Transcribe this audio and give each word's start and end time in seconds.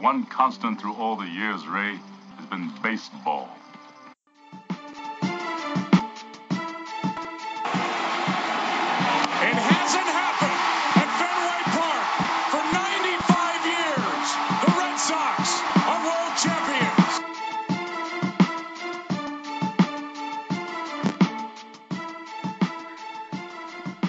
one 0.00 0.24
constant 0.26 0.80
through 0.80 0.94
all 0.94 1.16
the 1.16 1.28
years, 1.28 1.66
Ray, 1.66 1.98
has 2.38 2.46
been 2.46 2.72
baseball. 2.82 3.59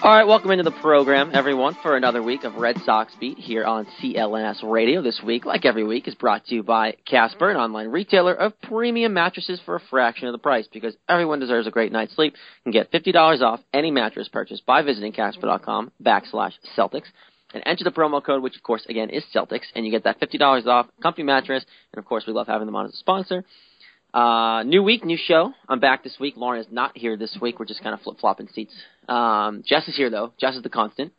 All 0.04 0.10
right, 0.10 0.26
welcome 0.26 0.50
into 0.50 0.64
the 0.64 0.72
program, 0.82 1.30
everyone, 1.32 1.78
for 1.84 1.96
another 1.96 2.24
week 2.24 2.44
of 2.44 2.56
Red 2.56 2.78
Sox 2.86 3.14
Beat 3.20 3.38
here 3.38 3.64
on 3.64 3.86
CLNS 4.02 4.64
Radio. 4.64 5.04
This 5.04 5.22
week, 5.24 5.46
like 5.46 5.64
every 5.64 5.84
week, 5.84 6.08
is 6.08 6.16
brought 6.16 6.44
to 6.46 6.56
you 6.56 6.64
by 6.64 6.96
Casper, 7.06 7.52
an 7.52 7.58
online 7.58 7.90
retailer 7.90 8.34
of 8.34 8.60
premium 8.62 9.14
mattresses 9.14 9.62
for 9.64 9.76
a 9.76 9.80
fraction 9.92 10.28
of 10.28 10.32
the 10.32 10.40
price 10.40 10.68
because 10.74 10.98
everyone 11.08 11.40
deserves 11.40 11.68
a 11.68 11.70
great 11.70 11.92
night's 11.92 12.16
sleep. 12.16 12.34
You 12.66 12.72
can 12.72 12.82
get 12.82 12.92
$50 12.92 13.42
off 13.42 13.60
any 13.72 13.92
mattress 13.92 14.28
purchase 14.28 14.60
by 14.60 14.82
visiting 14.82 15.12
Casper.com 15.12 15.92
backslash 16.04 16.54
Celtics 16.76 17.12
and 17.54 17.62
enter 17.68 17.84
the 17.84 17.92
promo 17.92 18.26
code, 18.26 18.42
which 18.42 18.56
of 18.56 18.64
course, 18.64 18.84
again, 18.90 19.12
is 19.12 19.24
Celtics, 19.36 19.68
and 19.76 19.86
you 19.86 19.92
get 19.92 20.06
that 20.06 20.20
$50 20.20 20.66
off 20.66 20.88
comfy 21.04 21.22
mattress. 21.22 21.64
And 21.94 22.00
of 22.00 22.06
course, 22.06 22.24
we 22.26 22.34
love 22.34 22.48
having 22.48 22.66
them 22.66 22.76
on 22.76 22.88
as 22.88 22.94
a 22.96 22.98
sponsor. 22.98 23.46
Uh, 24.14 24.64
new 24.64 24.84
week, 24.84 25.06
new 25.06 25.18
show. 25.18 25.54
I'm 25.70 25.80
back 25.80 26.04
this 26.04 26.18
week. 26.20 26.36
Lauren 26.36 26.60
is 26.60 26.68
not 26.70 26.98
here 26.98 27.16
this 27.16 27.38
week. 27.42 27.60
We're 27.60 27.66
just 27.66 27.82
kind 27.82 27.94
of 27.94 28.02
flip 28.02 28.20
flopping 28.20 28.50
seats. 28.50 28.74
Um, 29.08 29.64
Jess 29.66 29.88
is 29.88 29.96
here 29.96 30.10
though. 30.10 30.34
Jess 30.40 30.56
is 30.56 30.64
the 30.64 30.70
constant. 30.70 31.14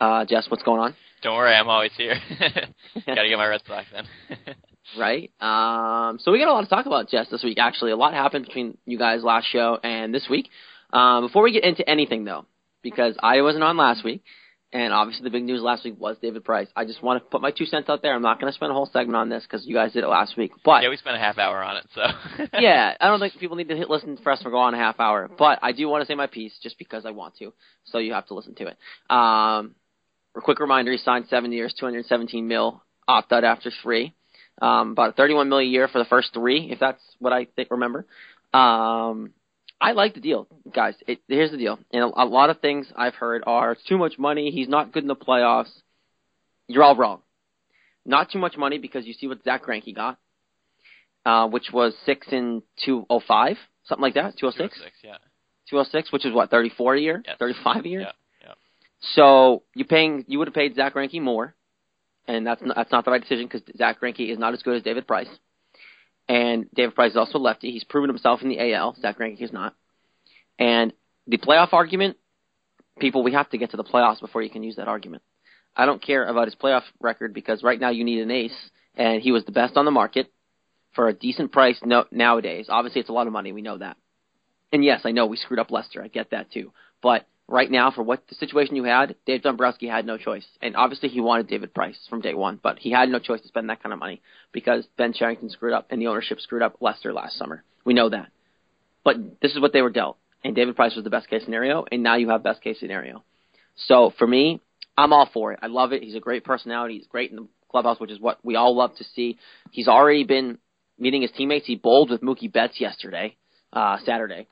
Uh, 0.00 0.24
Jess, 0.24 0.46
what's 0.48 0.62
going 0.62 0.80
on? 0.80 0.94
Don't 1.22 1.36
worry, 1.36 1.54
I'm 1.54 1.68
always 1.68 1.92
here. 1.98 2.14
Gotta 2.40 3.28
get 3.28 3.36
my 3.36 3.46
Red 3.46 3.60
Sox 3.66 3.86
then. 3.92 4.06
right. 4.98 5.30
Um, 5.38 6.18
so 6.18 6.32
we 6.32 6.38
got 6.38 6.48
a 6.48 6.52
lot 6.52 6.62
to 6.62 6.68
talk 6.68 6.86
about, 6.86 7.10
Jess, 7.10 7.26
this 7.30 7.44
week. 7.44 7.58
Actually, 7.60 7.90
a 7.90 7.96
lot 7.96 8.14
happened 8.14 8.46
between 8.46 8.78
you 8.86 8.98
guys 8.98 9.22
last 9.22 9.46
show 9.52 9.78
and 9.82 10.14
this 10.14 10.26
week. 10.30 10.48
Um, 10.94 11.26
before 11.26 11.42
we 11.42 11.52
get 11.52 11.64
into 11.64 11.88
anything 11.88 12.24
though, 12.24 12.46
because 12.82 13.16
I 13.22 13.42
wasn't 13.42 13.64
on 13.64 13.76
last 13.76 14.02
week, 14.02 14.22
and 14.72 14.92
obviously 14.92 15.24
the 15.24 15.30
big 15.30 15.44
news 15.44 15.62
last 15.62 15.84
week 15.84 15.98
was 15.98 16.16
David 16.22 16.44
Price. 16.44 16.68
I 16.76 16.84
just 16.84 17.02
want 17.02 17.22
to 17.22 17.28
put 17.28 17.40
my 17.40 17.50
two 17.50 17.64
cents 17.64 17.88
out 17.88 18.02
there. 18.02 18.14
I'm 18.14 18.22
not 18.22 18.40
going 18.40 18.52
to 18.52 18.54
spend 18.54 18.70
a 18.70 18.74
whole 18.74 18.88
segment 18.92 19.16
on 19.16 19.28
this 19.28 19.42
because 19.42 19.66
you 19.66 19.74
guys 19.74 19.92
did 19.92 20.04
it 20.04 20.08
last 20.08 20.36
week. 20.36 20.52
But 20.64 20.82
yeah, 20.82 20.90
we 20.90 20.96
spent 20.96 21.16
a 21.16 21.18
half 21.18 21.38
hour 21.38 21.62
on 21.62 21.78
it, 21.78 21.86
so 21.94 22.02
yeah, 22.58 22.94
I 23.00 23.08
don't 23.08 23.18
think 23.18 23.36
people 23.40 23.56
need 23.56 23.68
to 23.68 23.76
hit 23.76 23.90
listen 23.90 24.18
for 24.22 24.30
us 24.30 24.42
for 24.42 24.50
go 24.50 24.58
on 24.58 24.74
a 24.74 24.78
half 24.78 25.00
hour. 25.00 25.28
But 25.36 25.58
I 25.62 25.72
do 25.72 25.88
want 25.88 26.02
to 26.02 26.06
say 26.06 26.14
my 26.14 26.28
piece 26.28 26.56
just 26.62 26.78
because 26.78 27.04
I 27.04 27.10
want 27.10 27.36
to. 27.38 27.52
So 27.84 27.98
you 27.98 28.12
have 28.12 28.26
to 28.26 28.34
listen 28.34 28.54
to 28.56 28.68
it. 28.68 28.76
Um, 29.10 29.74
a 30.36 30.40
quick 30.40 30.60
reminder: 30.60 30.92
he 30.92 30.98
signed 30.98 31.26
seven 31.28 31.52
years, 31.52 31.74
217 31.78 32.46
mil, 32.46 32.82
opt 33.08 33.32
out 33.32 33.44
after 33.44 33.72
three. 33.82 34.14
Um, 34.62 34.92
about 34.92 35.16
31 35.16 35.48
mil 35.48 35.58
a 35.58 35.64
year 35.64 35.88
for 35.88 35.98
the 35.98 36.04
first 36.04 36.34
three, 36.34 36.70
if 36.70 36.78
that's 36.78 37.02
what 37.18 37.32
I 37.32 37.46
think. 37.56 37.70
Remember. 37.70 38.06
Um, 38.52 39.32
I 39.80 39.92
like 39.92 40.14
the 40.14 40.20
deal, 40.20 40.46
guys. 40.74 40.94
It, 41.06 41.20
here's 41.26 41.50
the 41.50 41.56
deal. 41.56 41.78
And 41.92 42.02
a, 42.02 42.22
a 42.22 42.26
lot 42.26 42.50
of 42.50 42.60
things 42.60 42.86
I've 42.96 43.14
heard 43.14 43.42
are 43.46 43.72
it's 43.72 43.84
too 43.84 43.96
much 43.96 44.18
money. 44.18 44.50
He's 44.50 44.68
not 44.68 44.92
good 44.92 45.02
in 45.04 45.08
the 45.08 45.16
playoffs. 45.16 45.70
You're 46.68 46.82
all 46.82 46.96
wrong. 46.96 47.22
Not 48.04 48.30
too 48.30 48.38
much 48.38 48.56
money 48.56 48.78
because 48.78 49.06
you 49.06 49.12
see 49.14 49.26
what 49.26 49.42
Zach 49.42 49.64
Greinke 49.64 49.94
got, 49.94 50.18
uh, 51.24 51.48
which 51.48 51.68
was 51.72 51.94
six 52.04 52.26
in 52.30 52.62
two 52.84 53.06
oh 53.10 53.20
five, 53.26 53.56
something 53.84 54.02
like 54.02 54.14
that. 54.14 54.36
Two 54.38 54.46
oh 54.46 54.50
six. 54.50 54.78
Yeah. 55.02 55.16
Two 55.68 55.78
oh 55.78 55.84
six, 55.84 56.12
which 56.12 56.24
is 56.26 56.32
what 56.32 56.50
thirty 56.50 56.70
four 56.70 56.94
a 56.94 57.00
year, 57.00 57.22
Yes. 57.26 57.36
thirty 57.38 57.54
five 57.64 57.84
a 57.84 57.88
year. 57.88 58.00
Yeah. 58.00 58.12
Yeah. 58.42 58.54
So 59.14 59.62
you 59.74 59.84
paying 59.84 60.24
you 60.28 60.38
would 60.38 60.48
have 60.48 60.54
paid 60.54 60.74
Zach 60.76 60.94
Greinke 60.94 61.20
more, 61.20 61.54
and 62.26 62.46
that's 62.46 62.62
not, 62.62 62.76
that's 62.76 62.92
not 62.92 63.04
the 63.04 63.10
right 63.10 63.20
decision 63.20 63.46
because 63.46 63.62
Zach 63.76 64.00
Greinke 64.00 64.30
is 64.30 64.38
not 64.38 64.54
as 64.54 64.62
good 64.62 64.76
as 64.76 64.82
David 64.82 65.06
Price, 65.06 65.28
and 66.30 66.66
David 66.72 66.94
Price 66.94 67.10
is 67.10 67.16
also 67.16 67.38
a 67.38 67.40
lefty. 67.40 67.72
He's 67.72 67.82
proven 67.82 68.08
himself 68.08 68.40
in 68.40 68.48
the 68.48 68.72
AL. 68.72 68.94
Zach 69.00 69.18
Greinke 69.18 69.42
is 69.42 69.52
not, 69.52 69.74
and 70.58 70.92
the 71.26 71.38
playoff 71.38 71.72
argument, 71.72 72.16
people, 73.00 73.24
we 73.24 73.32
have 73.32 73.50
to 73.50 73.58
get 73.58 73.72
to 73.72 73.76
the 73.76 73.84
playoffs 73.84 74.20
before 74.20 74.40
you 74.40 74.48
can 74.48 74.62
use 74.62 74.76
that 74.76 74.86
argument. 74.86 75.24
I 75.76 75.86
don't 75.86 76.00
care 76.00 76.24
about 76.24 76.46
his 76.46 76.54
playoff 76.54 76.82
record 77.00 77.34
because 77.34 77.64
right 77.64 77.80
now 77.80 77.90
you 77.90 78.04
need 78.04 78.20
an 78.20 78.30
ace, 78.30 78.70
and 78.94 79.20
he 79.20 79.32
was 79.32 79.44
the 79.44 79.52
best 79.52 79.76
on 79.76 79.84
the 79.84 79.90
market 79.90 80.32
for 80.94 81.08
a 81.08 81.12
decent 81.12 81.50
price 81.50 81.78
no, 81.84 82.04
nowadays. 82.12 82.66
Obviously, 82.68 83.00
it's 83.00 83.10
a 83.10 83.12
lot 83.12 83.26
of 83.26 83.32
money. 83.32 83.50
We 83.52 83.62
know 83.62 83.78
that. 83.78 83.96
And 84.72 84.84
yes, 84.84 85.00
I 85.04 85.10
know 85.10 85.26
we 85.26 85.36
screwed 85.36 85.58
up 85.58 85.72
Lester. 85.72 86.00
I 86.00 86.06
get 86.06 86.30
that 86.30 86.52
too. 86.52 86.72
But 87.02 87.26
right 87.50 87.70
now, 87.70 87.90
for 87.90 88.02
what 88.02 88.26
the 88.28 88.34
situation 88.36 88.76
you 88.76 88.84
had, 88.84 89.16
Dave 89.26 89.42
Dombrowski 89.42 89.88
had 89.88 90.06
no 90.06 90.16
choice. 90.16 90.46
And 90.62 90.76
obviously, 90.76 91.08
he 91.08 91.20
wanted 91.20 91.48
David 91.48 91.74
Price 91.74 91.98
from 92.08 92.20
day 92.20 92.32
one, 92.32 92.60
but 92.62 92.78
he 92.78 92.90
had 92.92 93.08
no 93.08 93.18
choice 93.18 93.42
to 93.42 93.48
spend 93.48 93.68
that 93.68 93.82
kind 93.82 93.92
of 93.92 93.98
money 93.98 94.22
because 94.52 94.86
Ben 94.96 95.12
Cherington 95.12 95.50
screwed 95.50 95.72
up 95.72 95.88
and 95.90 96.00
the 96.00 96.06
ownership 96.06 96.40
screwed 96.40 96.62
up 96.62 96.76
Lester 96.80 97.12
last 97.12 97.36
summer. 97.36 97.64
We 97.84 97.92
know 97.92 98.08
that. 98.08 98.28
But 99.04 99.40
this 99.42 99.52
is 99.52 99.60
what 99.60 99.72
they 99.72 99.82
were 99.82 99.90
dealt. 99.90 100.16
And 100.44 100.54
David 100.54 100.76
Price 100.76 100.94
was 100.94 101.04
the 101.04 101.10
best 101.10 101.28
case 101.28 101.44
scenario, 101.44 101.84
and 101.90 102.02
now 102.02 102.14
you 102.16 102.30
have 102.30 102.42
best 102.42 102.62
case 102.62 102.78
scenario. 102.78 103.24
So 103.76 104.12
for 104.16 104.26
me, 104.26 104.60
I'm 104.96 105.12
all 105.12 105.28
for 105.32 105.52
it. 105.52 105.58
I 105.62 105.66
love 105.66 105.92
it. 105.92 106.02
He's 106.02 106.14
a 106.14 106.20
great 106.20 106.44
personality. 106.44 106.98
He's 106.98 107.06
great 107.06 107.30
in 107.30 107.36
the 107.36 107.48
clubhouse, 107.68 108.00
which 108.00 108.10
is 108.10 108.20
what 108.20 108.38
we 108.44 108.56
all 108.56 108.76
love 108.76 108.94
to 108.96 109.04
see. 109.04 109.38
He's 109.70 109.88
already 109.88 110.24
been 110.24 110.58
meeting 110.98 111.22
his 111.22 111.30
teammates. 111.32 111.66
He 111.66 111.76
bowled 111.76 112.10
with 112.10 112.20
Mookie 112.20 112.52
Betts 112.52 112.80
yesterday, 112.80 113.36
uh, 113.72 113.98
Saturday, 114.04 114.46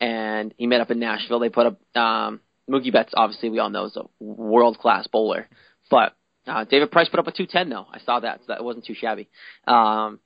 and 0.00 0.54
he 0.56 0.66
met 0.66 0.80
up 0.80 0.90
in 0.90 0.98
Nashville. 0.98 1.38
They 1.38 1.48
put 1.48 1.66
up 1.66 1.96
um, 1.96 2.40
Mookie 2.68 2.92
Betts. 2.92 3.12
Obviously, 3.16 3.50
we 3.50 3.58
all 3.58 3.70
know 3.70 3.84
is 3.84 3.96
a 3.96 4.04
world 4.22 4.78
class 4.78 5.06
bowler, 5.06 5.48
but 5.90 6.14
uh, 6.46 6.64
David 6.64 6.90
Price 6.90 7.08
put 7.08 7.20
up 7.20 7.26
a 7.26 7.32
210 7.32 7.70
though. 7.70 7.86
I 7.92 8.00
saw 8.00 8.20
that, 8.20 8.40
so 8.40 8.44
that 8.48 8.64
wasn't 8.64 8.86
too 8.86 8.94
shabby. 8.94 9.28
Um, 9.66 10.20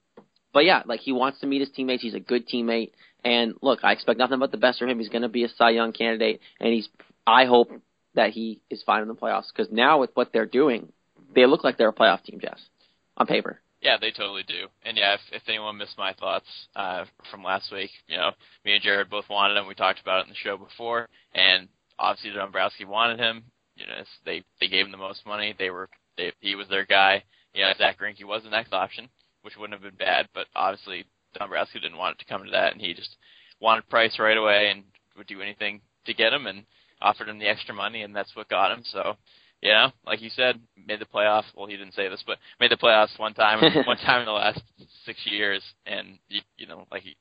but 0.53 0.65
yeah, 0.65 0.83
like 0.85 1.01
he 1.01 1.13
wants 1.13 1.41
to 1.41 1.47
meet 1.47 1.61
his 1.61 1.71
teammates. 1.71 2.03
He's 2.03 2.15
a 2.15 2.21
good 2.21 2.47
teammate. 2.49 2.93
And 3.25 3.55
look, 3.63 3.81
I 3.83 3.93
expect 3.93 4.19
nothing 4.19 4.39
but 4.39 4.51
the 4.51 4.57
best 4.57 4.79
from 4.79 4.89
him. 4.89 4.99
He's 4.99 5.09
going 5.09 5.23
to 5.23 5.29
be 5.29 5.45
a 5.45 5.49
Cy 5.49 5.71
Young 5.71 5.93
candidate, 5.93 6.41
and 6.61 6.73
he's. 6.73 6.89
I 7.25 7.45
hope 7.45 7.71
that 8.15 8.31
he 8.31 8.61
is 8.69 8.83
fine 8.83 9.03
in 9.03 9.09
the 9.09 9.15
playoffs 9.15 9.47
because 9.55 9.73
now 9.73 10.01
with 10.01 10.11
what 10.15 10.33
they're 10.33 10.47
doing, 10.47 10.93
they 11.35 11.47
look 11.47 11.65
like 11.65 11.79
they're 11.79 11.89
a 11.89 11.95
playoff 11.95 12.23
team, 12.25 12.41
Jess, 12.41 12.61
on 13.17 13.27
paper. 13.27 13.61
Yeah, 13.83 13.97
they 14.01 14.13
totally 14.13 14.45
do. 14.45 14.69
And 14.85 14.97
yeah, 14.97 15.15
if, 15.15 15.21
if 15.33 15.43
anyone 15.49 15.77
missed 15.77 15.99
my 15.99 16.13
thoughts 16.15 16.47
uh, 16.77 17.05
from 17.31 17.43
last 17.43 17.73
week, 17.73 17.91
you 18.07 18.17
know, 18.17 18.31
me 18.65 18.75
and 18.75 18.83
Jared 18.83 19.11
both 19.11 19.29
wanted 19.29 19.57
him. 19.57 19.67
We 19.67 19.75
talked 19.75 20.01
about 20.01 20.21
it 20.21 20.27
in 20.27 20.31
the 20.31 20.37
show 20.37 20.57
before, 20.57 21.09
and 21.35 21.69
obviously 21.99 22.31
Dombrowski 22.31 22.85
wanted 22.85 23.19
him. 23.19 23.43
You 23.75 23.87
know, 23.87 23.95
they 24.25 24.45
they 24.61 24.69
gave 24.69 24.87
him 24.87 24.93
the 24.93 24.99
most 24.99 25.27
money. 25.27 25.55
They 25.59 25.71
were 25.71 25.89
they, 26.17 26.33
he 26.41 26.55
was 26.55 26.69
their 26.69 26.87
guy. 26.87 27.25
Yeah, 27.55 27.77
Zach 27.77 27.99
Greinke 27.99 28.25
was 28.25 28.45
the 28.45 28.51
next 28.51 28.73
option, 28.73 29.09
which 29.43 29.57
wouldn't 29.57 29.75
have 29.75 29.83
been 29.83 29.99
bad, 29.99 30.29
but 30.33 30.47
obviously 30.55 31.05
Dombrowski 31.37 31.81
didn't 31.81 31.99
want 31.99 32.17
it 32.17 32.19
to 32.21 32.31
come 32.33 32.45
to 32.45 32.51
that, 32.53 32.73
and 32.73 32.81
he 32.81 32.95
just 32.95 33.17
wanted 33.61 33.89
Price 33.89 34.19
right 34.19 34.37
away 34.37 34.71
and 34.71 34.85
would 35.17 35.27
do 35.27 35.43
anything 35.43 35.81
to 36.07 36.15
get 36.15 36.33
him, 36.33 36.47
and 36.47 36.65
offered 37.01 37.29
him 37.29 37.39
the 37.39 37.49
extra 37.49 37.75
money, 37.75 38.03
and 38.03 38.15
that's 38.15 38.35
what 38.37 38.49
got 38.49 38.73
him. 38.73 38.85
So, 38.93 39.17
you 39.63 39.71
know, 39.71 39.93
like 40.05 40.21
you 40.21 40.31
said, 40.31 40.61
made 40.87 41.01
the 41.01 41.07
playoffs. 41.07 41.45
Well, 41.57 41.67
he 41.67 41.77
didn't 41.77 41.95
say 41.95 42.09
this, 42.09 42.23
but 42.27 42.39
made 42.61 42.71
the 42.71 42.77
playoffs 42.77 43.19
one 43.19 43.33
time, 43.33 43.61
one 43.87 43.97
time 43.99 44.21
in 44.21 44.27
the 44.27 44.33
last 44.33 44.61
six 45.07 45.21
years, 45.25 45.63
and 45.87 46.19
you, 46.29 46.41
you 46.59 46.67
know, 46.67 46.87
like 46.91 47.03
he 47.03 47.17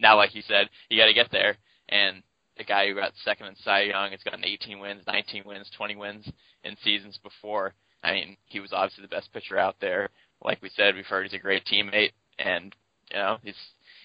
now, 0.00 0.16
like 0.16 0.30
he 0.30 0.42
said, 0.42 0.68
you 0.88 1.00
got 1.00 1.06
to 1.06 1.14
get 1.14 1.30
there. 1.30 1.56
And 1.88 2.22
the 2.58 2.64
guy 2.64 2.88
who 2.88 2.94
got 2.94 3.12
second 3.24 3.46
in 3.46 3.56
Cy 3.64 3.82
Young 3.82 4.10
has 4.10 4.22
gotten 4.22 4.44
18 4.44 4.78
wins, 4.78 5.02
19 5.06 5.44
wins, 5.46 5.70
20 5.76 5.96
wins 5.96 6.28
in 6.64 6.76
seasons 6.82 7.18
before. 7.22 7.74
I 8.02 8.12
mean, 8.12 8.36
he 8.46 8.60
was 8.60 8.72
obviously 8.72 9.02
the 9.02 9.08
best 9.08 9.32
pitcher 9.32 9.58
out 9.58 9.76
there. 9.80 10.10
Like 10.42 10.60
we 10.62 10.70
said, 10.76 10.94
we've 10.94 11.06
heard 11.06 11.24
he's 11.24 11.38
a 11.38 11.42
great 11.42 11.64
teammate, 11.64 12.12
and 12.38 12.74
you 13.10 13.16
know, 13.16 13.38
he's 13.42 13.54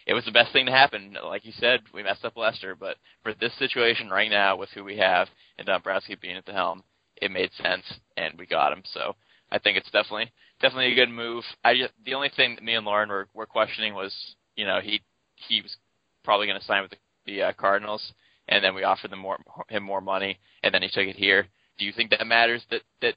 it 0.06 0.14
was 0.14 0.26
the 0.26 0.32
best 0.32 0.54
thing 0.54 0.66
to 0.66 0.72
happen. 0.72 1.18
Like 1.24 1.46
you 1.46 1.52
said, 1.60 1.82
we 1.94 2.04
messed 2.04 2.26
up 2.26 2.38
Lester, 2.38 2.76
but 2.76 2.98
for 3.24 3.34
this 3.34 3.54
situation 3.60 4.10
right 4.10 4.30
now 4.30 4.56
with 4.56 4.70
who 4.74 4.84
we 4.84 4.98
have 4.98 5.28
and 5.58 5.68
Dombrowski 5.68 6.16
being 6.20 6.38
at 6.38 6.46
the 6.46 6.54
helm, 6.54 6.84
it 7.22 7.32
made 7.32 7.52
sense, 7.54 7.84
and 8.18 8.38
we 8.38 8.46
got 8.46 8.74
him. 8.74 8.84
So 8.94 9.16
I 9.52 9.60
think 9.60 9.78
it's 9.78 9.92
definitely 9.92 10.32
definitely 10.62 10.92
a 10.92 10.96
good 10.96 11.10
move. 11.10 11.44
I 11.64 11.76
just, 11.76 11.94
the 12.06 12.14
only 12.14 12.30
thing 12.36 12.56
that 12.56 12.64
me 12.64 12.76
and 12.76 12.86
Lauren 12.86 13.10
were, 13.10 13.28
were 13.34 13.46
questioning 13.46 13.94
was, 13.94 14.14
you 14.56 14.66
know, 14.66 14.80
he 14.82 15.02
he 15.36 15.62
was 15.62 15.76
probably 16.24 16.48
going 16.48 16.60
to 16.60 16.66
sign 16.66 16.82
with 16.82 16.92
the, 16.92 16.98
the 17.26 17.42
uh, 17.44 17.54
Cardinals, 17.54 18.14
and 18.48 18.64
then 18.64 18.76
we 18.76 18.84
offered 18.84 19.12
them 19.12 19.20
more 19.20 19.38
him 19.70 19.84
more 19.84 20.02
money, 20.02 20.40
and 20.64 20.74
then 20.74 20.82
he 20.82 20.90
took 20.90 21.08
it 21.08 21.16
here. 21.16 21.48
Do 21.78 21.86
you 21.86 21.94
think 21.94 22.12
that 22.12 22.28
matters 22.28 22.64
that 22.72 22.82
that 23.02 23.16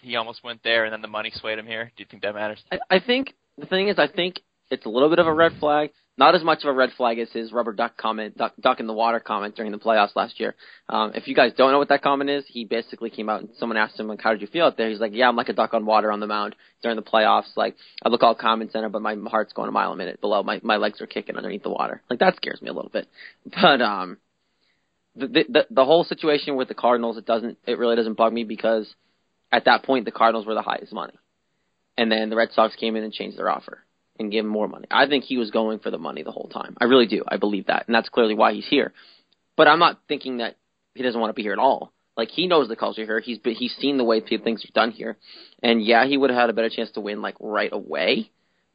he 0.00 0.16
almost 0.16 0.42
went 0.42 0.62
there 0.62 0.84
and 0.84 0.92
then 0.92 1.02
the 1.02 1.08
money 1.08 1.30
swayed 1.34 1.58
him 1.58 1.66
here? 1.66 1.92
Do 1.96 2.02
you 2.02 2.06
think 2.10 2.22
that 2.22 2.34
matters? 2.34 2.62
I, 2.72 2.78
I 2.88 3.00
think 3.00 3.34
the 3.58 3.66
thing 3.66 3.88
is, 3.88 3.98
I 3.98 4.08
think 4.08 4.40
it's 4.70 4.86
a 4.86 4.88
little 4.88 5.08
bit 5.08 5.18
of 5.18 5.26
a 5.26 5.32
red 5.32 5.52
flag. 5.58 5.90
Not 6.18 6.34
as 6.34 6.44
much 6.44 6.64
of 6.64 6.68
a 6.68 6.72
red 6.72 6.90
flag 6.98 7.18
as 7.18 7.30
his 7.30 7.50
rubber 7.50 7.72
duck 7.72 7.96
comment, 7.96 8.36
duck, 8.36 8.52
duck 8.60 8.78
in 8.78 8.86
the 8.86 8.92
water 8.92 9.20
comment 9.20 9.56
during 9.56 9.72
the 9.72 9.78
playoffs 9.78 10.14
last 10.14 10.38
year. 10.38 10.54
Um, 10.88 11.12
if 11.14 11.26
you 11.26 11.34
guys 11.34 11.52
don't 11.56 11.72
know 11.72 11.78
what 11.78 11.88
that 11.88 12.02
comment 12.02 12.28
is, 12.28 12.44
he 12.46 12.66
basically 12.66 13.08
came 13.08 13.30
out 13.30 13.40
and 13.40 13.48
someone 13.58 13.78
asked 13.78 13.98
him 13.98 14.06
like, 14.06 14.20
"How 14.20 14.32
did 14.32 14.42
you 14.42 14.46
feel 14.46 14.66
out 14.66 14.76
there?" 14.76 14.90
He's 14.90 15.00
like, 15.00 15.14
"Yeah, 15.14 15.28
I'm 15.28 15.36
like 15.36 15.48
a 15.48 15.54
duck 15.54 15.72
on 15.72 15.86
water 15.86 16.12
on 16.12 16.20
the 16.20 16.26
mound 16.26 16.56
during 16.82 16.96
the 16.96 17.02
playoffs. 17.02 17.56
Like 17.56 17.76
I 18.04 18.10
look 18.10 18.22
all 18.22 18.34
calm 18.34 18.60
and 18.60 18.70
center, 18.70 18.90
but 18.90 19.00
my 19.00 19.16
heart's 19.30 19.54
going 19.54 19.68
a 19.68 19.72
mile 19.72 19.92
a 19.92 19.96
minute 19.96 20.20
below. 20.20 20.42
My 20.42 20.60
my 20.62 20.76
legs 20.76 21.00
are 21.00 21.06
kicking 21.06 21.36
underneath 21.36 21.62
the 21.62 21.70
water. 21.70 22.02
Like 22.10 22.18
that 22.18 22.36
scares 22.36 22.60
me 22.60 22.68
a 22.68 22.74
little 22.74 22.90
bit. 22.90 23.08
But 23.62 23.80
um, 23.80 24.18
the 25.16 25.26
the 25.48 25.66
the 25.70 25.84
whole 25.86 26.04
situation 26.04 26.56
with 26.56 26.68
the 26.68 26.74
Cardinals, 26.74 27.16
it 27.16 27.24
doesn't, 27.24 27.58
it 27.66 27.78
really 27.78 27.96
doesn't 27.96 28.18
bug 28.18 28.32
me 28.32 28.44
because 28.44 28.92
at 29.50 29.64
that 29.64 29.84
point 29.84 30.04
the 30.04 30.12
Cardinals 30.12 30.44
were 30.44 30.54
the 30.54 30.62
highest 30.62 30.92
money. 30.92 31.14
and 31.96 32.10
then 32.12 32.30
the 32.30 32.36
Red 32.36 32.50
Sox 32.52 32.76
came 32.76 32.94
in 32.96 33.04
and 33.04 33.12
changed 33.12 33.38
their 33.38 33.50
offer 33.50 33.84
and 34.20 34.30
gave 34.30 34.44
him 34.44 34.50
more 34.50 34.68
money. 34.68 34.86
I 34.90 35.06
think 35.06 35.24
he 35.24 35.38
was 35.38 35.50
going 35.50 35.80
for 35.80 35.90
the 35.90 35.98
money 35.98 36.22
the 36.22 36.30
whole 36.30 36.48
time. 36.52 36.76
I 36.80 36.84
really 36.84 37.06
do. 37.06 37.24
I 37.26 37.38
believe 37.38 37.66
that, 37.66 37.86
and 37.86 37.94
that's 37.94 38.08
clearly 38.08 38.34
why 38.34 38.52
he's 38.52 38.68
here. 38.68 38.92
But 39.56 39.66
I'm 39.66 39.78
not 39.78 40.00
thinking 40.06 40.36
that 40.36 40.56
he 40.94 41.02
doesn't 41.02 41.20
want 41.20 41.30
to 41.30 41.34
be 41.34 41.42
here 41.42 41.54
at 41.54 41.58
all. 41.58 41.92
Like 42.16 42.28
he 42.28 42.46
knows 42.46 42.68
the 42.68 42.76
culture 42.76 43.04
here. 43.04 43.20
He's 43.20 43.38
been, 43.38 43.54
he's 43.54 43.74
seen 43.76 43.96
the 43.96 44.04
way 44.04 44.20
things 44.20 44.64
are 44.64 44.72
done 44.72 44.92
here, 44.92 45.16
and 45.62 45.82
yeah, 45.82 46.06
he 46.06 46.16
would 46.16 46.30
have 46.30 46.38
had 46.38 46.50
a 46.50 46.52
better 46.52 46.68
chance 46.68 46.90
to 46.92 47.00
win 47.00 47.22
like 47.22 47.36
right 47.40 47.72
away. 47.72 48.30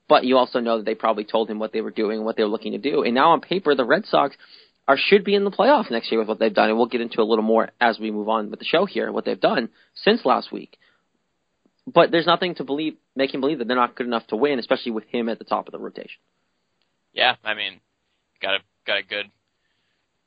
But 0.08 0.26
you 0.26 0.38
also 0.38 0.60
know 0.60 0.78
that 0.78 0.86
they 0.86 0.96
probably 0.96 1.24
told 1.24 1.50
him 1.50 1.60
what 1.60 1.72
they 1.72 1.82
were 1.82 1.92
doing 1.92 2.18
and 2.18 2.26
what 2.26 2.36
they 2.36 2.44
were 2.44 2.50
looking 2.50 2.74
to 2.74 2.78
do. 2.78 3.04
And 3.04 3.16
now 3.16 3.32
on 3.32 3.42
paper, 3.42 3.74
the 3.76 3.86
Red 3.86 4.06
Sox 4.06 4.36
are 4.88 4.98
should 4.98 5.24
be 5.24 5.34
in 5.34 5.44
the 5.44 5.52
playoffs 5.52 5.90
next 5.90 6.12
year 6.12 6.20
with 6.20 6.28
what 6.28 6.38
they've 6.38 6.54
done. 6.54 6.70
And 6.70 6.78
we'll 6.78 6.86
get 6.86 7.02
into 7.02 7.22
a 7.22 7.24
little 7.24 7.44
more 7.44 7.72
as 7.82 7.98
we 7.98 8.12
move 8.12 8.30
on 8.30 8.52
with 8.52 8.60
the 8.60 8.66
show 8.66 8.86
here, 8.86 9.12
what 9.12 9.26
they've 9.26 9.40
done 9.40 9.70
since 9.96 10.24
last 10.24 10.52
week. 10.52 10.78
But 11.88 12.12
there's 12.12 12.26
nothing 12.26 12.56
to 12.56 12.64
believe 12.64 12.96
make 13.16 13.34
him 13.34 13.42
believe 13.42 13.60
that 13.60 13.68
they're 13.68 13.78
not 13.78 13.96
good 13.96 14.08
enough 14.08 14.28
to 14.28 14.36
win, 14.36 14.60
especially 14.60 14.92
with 14.92 15.06
him 15.06 15.30
at 15.30 15.40
the 15.40 15.46
top 15.46 15.68
of 15.68 15.72
the 15.72 15.80
rotation. 15.80 16.20
Yeah, 17.14 17.36
I 17.44 17.54
mean, 17.54 17.80
got 18.42 18.56
a 18.56 18.60
got 18.86 18.98
a 18.98 19.04
good 19.04 19.26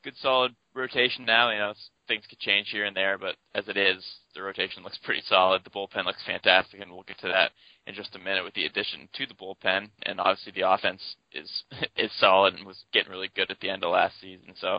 good 0.05 0.14
solid 0.20 0.55
rotation 0.75 1.25
now. 1.25 1.50
You 1.50 1.58
know, 1.58 1.75
things 2.06 2.25
could 2.28 2.38
change 2.38 2.69
here 2.70 2.84
and 2.84 2.96
there, 2.96 3.19
but 3.19 3.37
as 3.55 3.69
it 3.69 3.76
is, 3.76 4.05
the 4.34 4.43
rotation 4.43 4.82
looks 4.82 4.99
pretty 5.02 5.22
solid. 5.28 5.62
The 5.64 5.70
bullpen 5.70 6.06
looks 6.06 6.25
fantastic, 6.26 6.81
and 6.81 6.90
we'll 6.90 7.02
get 7.02 7.19
to 7.20 7.28
that 7.28 7.50
in 7.87 7.94
just 7.94 8.14
a 8.14 8.19
minute 8.19 8.44
with 8.44 8.54
the 8.54 8.64
addition 8.64 9.08
to 9.14 9.26
the 9.26 9.34
bullpen. 9.34 9.88
And 10.04 10.20
obviously, 10.20 10.52
the 10.52 10.70
offense 10.70 11.02
is 11.32 11.64
is 11.96 12.11
solid 12.19 12.54
and 12.54 12.66
was 12.66 12.84
getting 12.93 13.11
really 13.11 13.31
good 13.34 13.50
at 13.50 13.61
the 13.61 13.70
end 13.70 13.84
of 13.84 13.93
last 13.93 14.20
season. 14.20 14.54
So, 14.61 14.78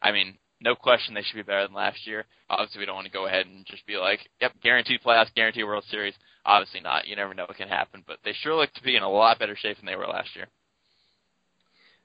I 0.00 0.12
mean, 0.12 0.38
no 0.60 0.74
question 0.74 1.14
they 1.14 1.22
should 1.22 1.36
be 1.36 1.42
better 1.42 1.66
than 1.66 1.74
last 1.74 2.06
year. 2.06 2.26
Obviously, 2.48 2.80
we 2.80 2.86
don't 2.86 2.94
want 2.94 3.06
to 3.06 3.12
go 3.12 3.26
ahead 3.26 3.46
and 3.46 3.64
just 3.66 3.86
be 3.86 3.96
like, 3.96 4.20
"Yep, 4.40 4.52
guaranteed 4.62 5.00
playoffs, 5.02 5.34
guaranteed 5.34 5.64
World 5.64 5.84
Series." 5.90 6.14
Obviously 6.44 6.80
not. 6.80 7.06
You 7.06 7.16
never 7.16 7.34
know 7.34 7.44
what 7.46 7.56
can 7.56 7.68
happen, 7.68 8.02
but 8.06 8.18
they 8.24 8.32
sure 8.32 8.54
look 8.54 8.72
to 8.74 8.82
be 8.82 8.96
in 8.96 9.02
a 9.02 9.10
lot 9.10 9.38
better 9.38 9.56
shape 9.56 9.76
than 9.76 9.86
they 9.86 9.96
were 9.96 10.06
last 10.06 10.34
year. 10.34 10.46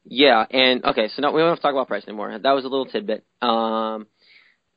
Yeah, 0.05 0.45
and 0.49 0.85
okay, 0.85 1.07
so 1.07 1.21
now 1.21 1.31
we 1.31 1.41
don't 1.41 1.49
have 1.49 1.57
to 1.57 1.61
talk 1.61 1.73
about 1.73 1.87
price 1.87 2.03
anymore. 2.07 2.37
That 2.37 2.51
was 2.51 2.63
a 2.63 2.67
little 2.67 2.85
tidbit. 2.85 3.25
Um, 3.41 4.07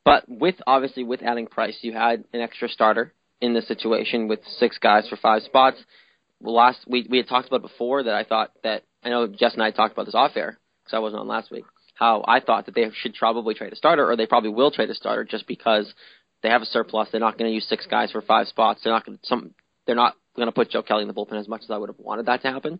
but 0.04 0.25
with 0.26 0.54
obviously 0.66 1.04
with 1.04 1.22
adding 1.22 1.46
price, 1.46 1.76
you 1.82 1.92
had 1.92 2.25
an 2.32 2.40
extra 2.40 2.69
starter 2.69 3.12
in 3.40 3.52
this 3.52 3.69
situation 3.69 4.26
with 4.26 4.40
six 4.58 4.78
guys 4.78 5.06
for 5.08 5.16
five 5.16 5.42
spots. 5.42 5.76
Last 6.40 6.78
we 6.86 7.06
we 7.10 7.19
had 7.19 7.28
talked 7.28 7.48
about 7.48 7.62
before 7.62 8.04
that 8.04 8.14
I 8.14 8.25
thought 8.25 8.52
that 8.62 8.84
I 9.04 9.10
know 9.10 9.26
Jess 9.26 9.54
and 9.54 9.62
I 9.62 9.70
talked 9.70 9.92
about 9.92 10.06
this 10.06 10.14
off 10.14 10.36
air 10.36 10.58
because 10.82 10.96
I 10.96 11.00
wasn't 11.00 11.20
on 11.20 11.28
last 11.28 11.50
week. 11.50 11.64
How 11.98 12.24
I 12.28 12.38
thought 12.38 12.66
that 12.66 12.76
they 12.76 12.88
should 13.02 13.14
probably 13.14 13.54
trade 13.54 13.72
a 13.72 13.76
starter, 13.76 14.08
or 14.08 14.16
they 14.16 14.26
probably 14.26 14.50
will 14.50 14.70
trade 14.70 14.88
a 14.88 14.94
starter 14.94 15.24
just 15.24 15.48
because 15.48 15.92
they 16.44 16.48
have 16.48 16.62
a 16.62 16.66
surplus. 16.66 17.08
They're 17.10 17.20
not 17.20 17.36
going 17.36 17.50
to 17.50 17.54
use 17.54 17.66
six 17.68 17.86
guys 17.86 18.12
for 18.12 18.22
five 18.22 18.46
spots. 18.46 18.80
They're 18.84 18.92
not 18.92 19.04
going 19.04 19.18
to 19.18 19.26
some. 19.26 19.54
They're 19.84 19.96
not 19.96 20.14
going 20.36 20.46
to 20.46 20.52
put 20.52 20.70
Joe 20.70 20.82
Kelly 20.82 21.02
in 21.02 21.08
the 21.08 21.14
bullpen 21.14 21.40
as 21.40 21.48
much 21.48 21.62
as 21.64 21.70
I 21.70 21.76
would 21.76 21.88
have 21.88 21.98
wanted 21.98 22.26
that 22.26 22.42
to 22.42 22.52
happen. 22.52 22.78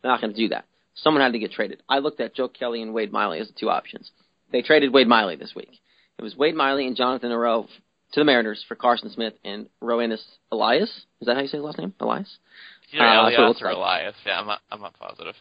They're 0.00 0.10
not 0.12 0.20
going 0.20 0.32
to 0.32 0.36
do 0.36 0.48
that. 0.50 0.66
Someone 0.94 1.22
had 1.22 1.32
to 1.32 1.38
get 1.38 1.50
traded. 1.50 1.82
I 1.88 1.98
looked 1.98 2.20
at 2.20 2.34
Joe 2.34 2.48
Kelly 2.48 2.80
and 2.82 2.94
Wade 2.94 3.10
Miley 3.10 3.40
as 3.40 3.48
the 3.48 3.54
two 3.58 3.70
options. 3.70 4.10
They 4.52 4.62
traded 4.62 4.92
Wade 4.92 5.08
Miley 5.08 5.36
this 5.36 5.52
week. 5.56 5.80
It 6.18 6.22
was 6.22 6.36
Wade 6.36 6.54
Miley 6.54 6.86
and 6.86 6.96
Jonathan 6.96 7.32
Arroyo 7.32 7.66
to 8.12 8.20
the 8.20 8.24
Mariners 8.24 8.64
for 8.68 8.74
Carson 8.74 9.10
Smith 9.10 9.34
and 9.44 9.68
Roenis 9.82 10.22
Elias. 10.52 10.90
Is 11.20 11.26
that 11.26 11.34
how 11.34 11.42
you 11.42 11.48
say 11.48 11.58
his 11.58 11.64
last 11.64 11.78
name? 11.78 11.94
Elias? 12.00 12.38
Either 12.92 13.04
uh, 13.04 13.22
Elias 13.22 13.62
or 13.62 13.68
like. 13.68 13.76
Elias. 13.76 14.14
Yeah, 14.26 14.40
I'm 14.40 14.46
not, 14.46 14.60
I'm 14.70 14.80
not 14.80 14.98
positive. 14.98 15.34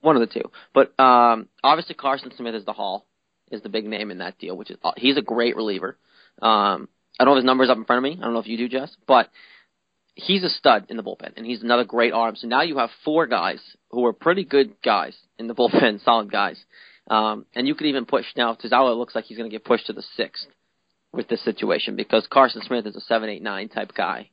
One 0.00 0.16
of 0.16 0.20
the 0.20 0.40
two. 0.40 0.50
But 0.74 0.98
um, 0.98 1.48
obviously 1.62 1.94
Carson 1.94 2.32
Smith 2.36 2.54
is 2.54 2.64
the 2.64 2.72
Hall, 2.72 3.06
is 3.50 3.62
the 3.62 3.68
big 3.68 3.84
name 3.84 4.10
in 4.10 4.18
that 4.18 4.38
deal, 4.38 4.56
which 4.56 4.70
is 4.70 4.78
uh, 4.82 4.92
he's 4.96 5.16
a 5.16 5.22
great 5.22 5.56
reliever. 5.56 5.98
Um, 6.40 6.88
I 7.18 7.24
don't 7.24 7.34
have 7.34 7.42
his 7.42 7.44
numbers 7.44 7.68
up 7.68 7.76
in 7.76 7.84
front 7.84 7.98
of 7.98 8.10
me. 8.10 8.18
I 8.18 8.24
don't 8.24 8.32
know 8.32 8.40
if 8.40 8.46
you 8.46 8.56
do, 8.56 8.68
Jess, 8.68 8.94
but 9.06 9.28
he's 10.14 10.42
a 10.42 10.48
stud 10.48 10.86
in 10.88 10.96
the 10.96 11.02
bullpen, 11.02 11.36
and 11.36 11.44
he's 11.44 11.62
another 11.62 11.84
great 11.84 12.12
arm. 12.12 12.36
So 12.36 12.46
now 12.46 12.62
you 12.62 12.78
have 12.78 12.90
four 13.04 13.26
guys 13.26 13.60
who 13.90 14.06
are 14.06 14.12
pretty 14.12 14.44
good 14.44 14.80
guys 14.82 15.16
in 15.38 15.46
the 15.46 15.54
bullpen, 15.56 16.02
solid 16.04 16.30
guys. 16.30 16.62
Um, 17.08 17.46
and 17.54 17.66
you 17.66 17.74
could 17.74 17.88
even 17.88 18.06
push 18.06 18.26
now. 18.36 18.54
Tazawa 18.54 18.96
looks 18.96 19.14
like 19.14 19.24
he's 19.24 19.36
going 19.36 19.50
to 19.50 19.54
get 19.54 19.64
pushed 19.64 19.86
to 19.86 19.92
the 19.92 20.04
sixth 20.16 20.46
with 21.12 21.28
this 21.28 21.44
situation 21.44 21.96
because 21.96 22.26
Carson 22.30 22.62
Smith 22.64 22.86
is 22.86 22.94
a 22.94 23.00
seven, 23.00 23.28
eight, 23.28 23.42
nine 23.42 23.68
type 23.68 23.92
guy. 23.94 24.30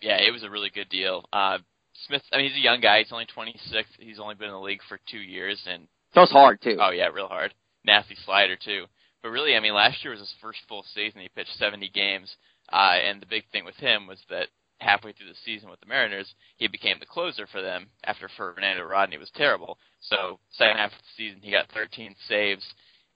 Yeah, 0.00 0.16
it 0.16 0.32
was 0.32 0.42
a 0.42 0.50
really 0.50 0.70
good 0.70 0.88
deal. 0.88 1.24
Uh, 1.32 1.58
Smith, 2.06 2.22
I 2.32 2.38
mean, 2.38 2.48
he's 2.48 2.58
a 2.58 2.64
young 2.64 2.80
guy. 2.80 2.98
He's 2.98 3.12
only 3.12 3.26
26. 3.26 3.88
He's 3.98 4.18
only 4.18 4.34
been 4.34 4.48
in 4.48 4.54
the 4.54 4.60
league 4.60 4.82
for 4.88 4.98
two 5.10 5.18
years, 5.18 5.62
and 5.66 5.86
throws 6.14 6.30
hard 6.30 6.60
too. 6.62 6.78
Oh 6.80 6.90
yeah, 6.90 7.08
real 7.08 7.28
hard. 7.28 7.54
Nasty 7.84 8.16
slider 8.24 8.56
too. 8.56 8.84
But 9.22 9.30
really, 9.30 9.54
I 9.54 9.60
mean, 9.60 9.74
last 9.74 10.02
year 10.02 10.12
was 10.12 10.20
his 10.20 10.34
first 10.40 10.58
full 10.68 10.84
season. 10.94 11.20
He 11.20 11.28
pitched 11.28 11.56
70 11.56 11.88
games, 11.90 12.34
uh, 12.72 12.98
and 13.04 13.22
the 13.22 13.26
big 13.26 13.44
thing 13.52 13.64
with 13.64 13.76
him 13.76 14.06
was 14.06 14.18
that 14.30 14.48
halfway 14.82 15.12
through 15.12 15.28
the 15.28 15.38
season 15.44 15.70
with 15.70 15.80
the 15.80 15.86
Mariners, 15.86 16.34
he 16.56 16.66
became 16.66 16.96
the 16.98 17.06
closer 17.06 17.46
for 17.46 17.62
them 17.62 17.86
after 18.04 18.28
Fernando 18.36 18.82
Rodney 18.82 19.16
was 19.16 19.30
terrible. 19.36 19.78
So 20.00 20.40
second 20.50 20.76
half 20.76 20.92
of 20.92 20.98
the 20.98 21.04
season, 21.16 21.40
he 21.40 21.52
got 21.52 21.70
13 21.72 22.14
saves, 22.28 22.64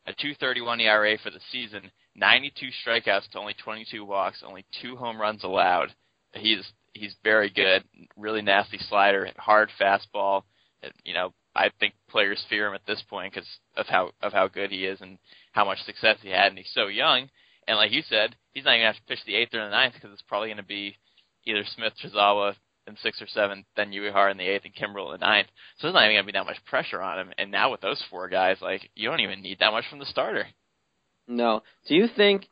a 0.06 0.12
2.31 0.12 0.80
ERA 0.80 1.18
for 1.18 1.30
the 1.30 1.40
season, 1.50 1.90
92 2.14 2.68
strikeouts 2.86 3.28
to 3.30 3.38
only 3.38 3.54
22 3.54 4.04
walks, 4.04 4.44
only 4.46 4.64
two 4.80 4.96
home 4.96 5.20
runs 5.20 5.42
allowed. 5.42 5.92
He's 6.32 6.72
he's 6.98 7.16
very 7.24 7.50
good, 7.50 7.84
really 8.16 8.42
nasty 8.42 8.78
slider, 8.78 9.30
hard 9.36 9.70
fastball. 9.80 10.42
You 11.04 11.14
know, 11.14 11.32
I 11.54 11.70
think 11.80 11.94
players 12.10 12.44
fear 12.48 12.68
him 12.68 12.74
at 12.74 12.86
this 12.86 13.02
point 13.08 13.32
because 13.32 13.48
of 13.76 13.86
how 13.86 14.10
of 14.22 14.32
how 14.32 14.48
good 14.48 14.70
he 14.70 14.84
is 14.84 15.00
and 15.00 15.18
how 15.52 15.64
much 15.64 15.78
success 15.84 16.18
he 16.22 16.30
had, 16.30 16.48
and 16.48 16.58
he's 16.58 16.70
so 16.74 16.86
young. 16.86 17.28
And 17.66 17.76
like 17.76 17.92
you 17.92 18.02
said, 18.08 18.36
he's 18.52 18.64
not 18.64 18.72
even 18.72 18.84
going 18.84 18.92
to 18.92 18.98
have 18.98 19.06
to 19.06 19.08
pitch 19.08 19.24
the 19.26 19.34
eighth 19.34 19.54
or 19.54 19.64
the 19.64 19.70
ninth 19.70 19.94
because 19.94 20.12
it's 20.12 20.22
probably 20.22 20.48
going 20.48 20.58
to 20.58 20.62
be 20.62 20.96
either 21.44 21.64
Smith, 21.74 21.94
Tazawa 22.04 22.54
in 22.86 22.96
sixth 23.02 23.20
or 23.20 23.26
seventh, 23.26 23.66
then 23.76 23.90
Uehara 23.90 24.30
in 24.30 24.36
the 24.36 24.46
eighth, 24.46 24.64
and 24.64 24.74
Kimbrel 24.74 25.12
in 25.12 25.20
the 25.20 25.26
ninth. 25.26 25.48
So 25.78 25.86
there's 25.86 25.94
not 25.94 26.04
even 26.04 26.16
going 26.16 26.26
to 26.26 26.32
be 26.32 26.38
that 26.38 26.46
much 26.46 26.64
pressure 26.66 27.02
on 27.02 27.18
him. 27.18 27.32
And 27.38 27.50
now 27.50 27.72
with 27.72 27.80
those 27.80 28.02
four 28.10 28.28
guys, 28.28 28.58
like 28.60 28.88
you 28.94 29.08
don't 29.08 29.20
even 29.20 29.42
need 29.42 29.58
that 29.58 29.72
much 29.72 29.84
from 29.90 29.98
the 29.98 30.06
starter. 30.06 30.46
No. 31.26 31.62
Do 31.88 31.96
you 31.96 32.06
think? 32.14 32.46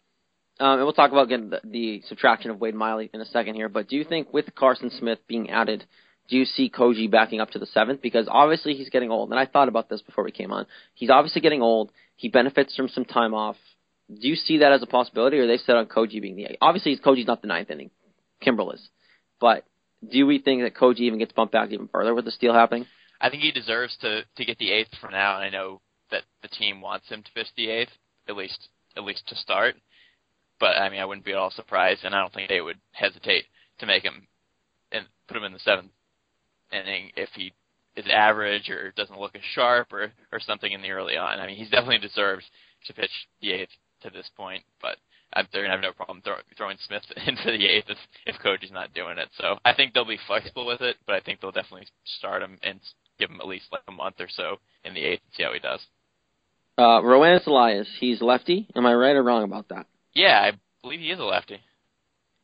Um, 0.61 0.79
and 0.79 0.83
we'll 0.83 0.93
talk 0.93 1.11
about 1.11 1.27
again 1.27 1.51
the, 1.51 1.61
the 1.65 2.03
subtraction 2.07 2.51
of 2.51 2.61
Wade 2.61 2.75
Miley 2.75 3.11
in 3.13 3.21
a 3.21 3.27
second 3.27 3.55
here. 3.55 3.69
But 3.69 3.89
do 3.89 3.97
you 3.97 4.05
think 4.05 4.33
with 4.33 4.55
Carson 4.55 4.91
Smith 4.91 5.19
being 5.27 5.51
added, 5.51 5.85
do 6.29 6.37
you 6.37 6.45
see 6.45 6.71
Koji 6.71 7.11
backing 7.11 7.41
up 7.41 7.51
to 7.51 7.59
the 7.59 7.67
seventh? 7.67 8.01
Because 8.01 8.29
obviously 8.31 8.75
he's 8.75 8.89
getting 8.89 9.11
old, 9.11 9.31
and 9.31 9.39
I 9.39 9.47
thought 9.47 9.69
about 9.69 9.89
this 9.89 10.03
before 10.03 10.25
we 10.25 10.31
came 10.31 10.53
on. 10.53 10.67
He's 10.95 11.11
obviously 11.11 11.41
getting 11.41 11.63
old. 11.63 11.91
He 12.17 12.29
benefits 12.29 12.75
from 12.77 12.89
some 12.89 13.05
time 13.05 13.35
off. 13.35 13.57
Do 14.09 14.29
you 14.29 14.37
see 14.37 14.59
that 14.59 14.73
as 14.73 14.83
a 14.83 14.87
possibility, 14.87 15.39
or 15.39 15.47
they 15.47 15.57
set 15.57 15.77
on 15.77 15.87
Koji 15.87 16.21
being 16.23 16.37
the? 16.37 16.59
Obviously, 16.61 16.97
Koji's 16.97 17.27
not 17.27 17.43
the 17.43 17.49
ninth 17.49 17.71
inning. 17.71 17.91
Kimbrel 18.45 18.75
is. 18.75 18.89
But 19.41 19.65
do 20.11 20.27
we 20.27 20.39
think 20.39 20.63
that 20.63 20.75
Koji 20.75 21.01
even 21.01 21.19
gets 21.19 21.33
bumped 21.33 21.53
back 21.53 21.71
even 21.71 21.89
further 21.89 22.15
with 22.15 22.25
the 22.25 22.31
steal 22.31 22.55
happening? 22.55 22.87
I 23.21 23.31
think 23.31 23.43
he 23.43 23.53
deserves 23.53 23.97
to 24.03 24.23
to 24.37 24.45
get 24.45 24.59
the 24.59 24.71
eighth 24.71 24.91
for 25.01 25.11
now, 25.11 25.37
and 25.37 25.45
I 25.45 25.51
know 25.51 25.81
that 26.11 26.23
the 26.43 26.49
team 26.49 26.81
wants 26.81 27.09
him 27.09 27.23
to 27.23 27.33
pitch 27.33 27.49
the 27.57 27.71
eighth, 27.71 27.93
at 28.29 28.37
least 28.37 28.69
at 28.97 29.05
least 29.05 29.27
to 29.29 29.37
start. 29.37 29.75
But 30.65 30.79
I 30.79 30.89
mean, 30.89 31.01
I 31.01 31.05
wouldn't 31.05 31.27
be 31.27 31.33
at 31.33 31.37
all 31.37 31.51
surprised, 31.51 32.05
and 32.05 32.15
I 32.15 32.21
don't 32.21 32.33
think 32.33 32.49
they 32.49 32.63
would 32.63 32.79
hesitate 32.93 33.45
to 33.81 33.87
make 33.87 34.03
him 34.03 34.27
and 34.93 35.05
put 35.29 35.37
him 35.37 35.45
in 35.45 35.53
the 35.53 35.59
seventh 35.59 35.91
inning 36.73 37.11
if 37.17 37.29
he 37.35 37.53
is 37.97 38.07
average 38.11 38.71
or 38.71 38.91
doesn't 38.97 39.21
look 39.21 39.37
as 39.37 39.43
sharp 39.53 39.93
or 39.93 40.11
or 40.33 40.41
something 40.41 40.73
in 40.73 40.81
the 40.81 40.91
early 40.91 41.19
on. 41.19 41.39
I 41.39 41.47
mean, 41.47 41.57
he's 41.57 41.69
definitely 41.69 41.99
deserves 41.99 42.47
to 42.87 42.95
pitch 42.95 43.11
the 43.43 43.53
eighth 43.53 43.77
to 44.05 44.09
this 44.09 44.31
point, 44.39 44.63
but 44.81 44.97
they're 45.53 45.65
gonna 45.65 45.75
have 45.75 45.83
no 45.83 45.93
problem 45.93 46.23
throw, 46.23 46.37
throwing 46.57 46.79
Smith 46.87 47.03
in 47.27 47.37
for 47.37 47.51
the 47.51 47.67
eighth 47.67 47.91
if 47.91 47.99
if 48.25 48.37
Koji's 48.41 48.73
not 48.73 48.95
doing 48.95 49.19
it. 49.19 49.29
So 49.37 49.59
I 49.67 49.75
think 49.75 49.93
they'll 49.93 50.07
be 50.07 50.19
flexible 50.27 50.65
with 50.65 50.81
it, 50.81 50.97
but 51.07 51.15
I 51.15 51.21
think 51.21 51.43
they'll 51.43 51.53
definitely 51.53 51.89
start 52.07 52.43
him 52.43 52.59
and 52.63 52.81
give 53.19 53.29
him 53.29 53.43
at 53.43 53.47
least 53.47 53.67
like 53.71 53.83
a 53.87 53.93
month 53.93 54.17
or 54.19 54.29
so 54.31 54.57
in 54.83 54.95
the 54.95 55.05
eighth 55.05 55.21
and 55.27 55.37
see 55.37 55.43
how 55.43 55.53
he 55.53 55.59
does. 55.59 55.81
Uh, 56.79 57.03
Roenis 57.03 57.47
Elias, 57.47 57.89
he's 58.01 58.23
lefty. 58.23 58.67
Am 58.75 58.87
I 58.87 58.95
right 58.95 59.15
or 59.15 59.23
wrong 59.23 59.45
about 59.45 59.69
that? 59.69 59.87
Yeah, 60.15 60.41
I 60.41 60.53
believe 60.83 61.01
he 61.01 61.11
is 61.11 61.19
a 61.19 61.25
lefty. 61.25 61.61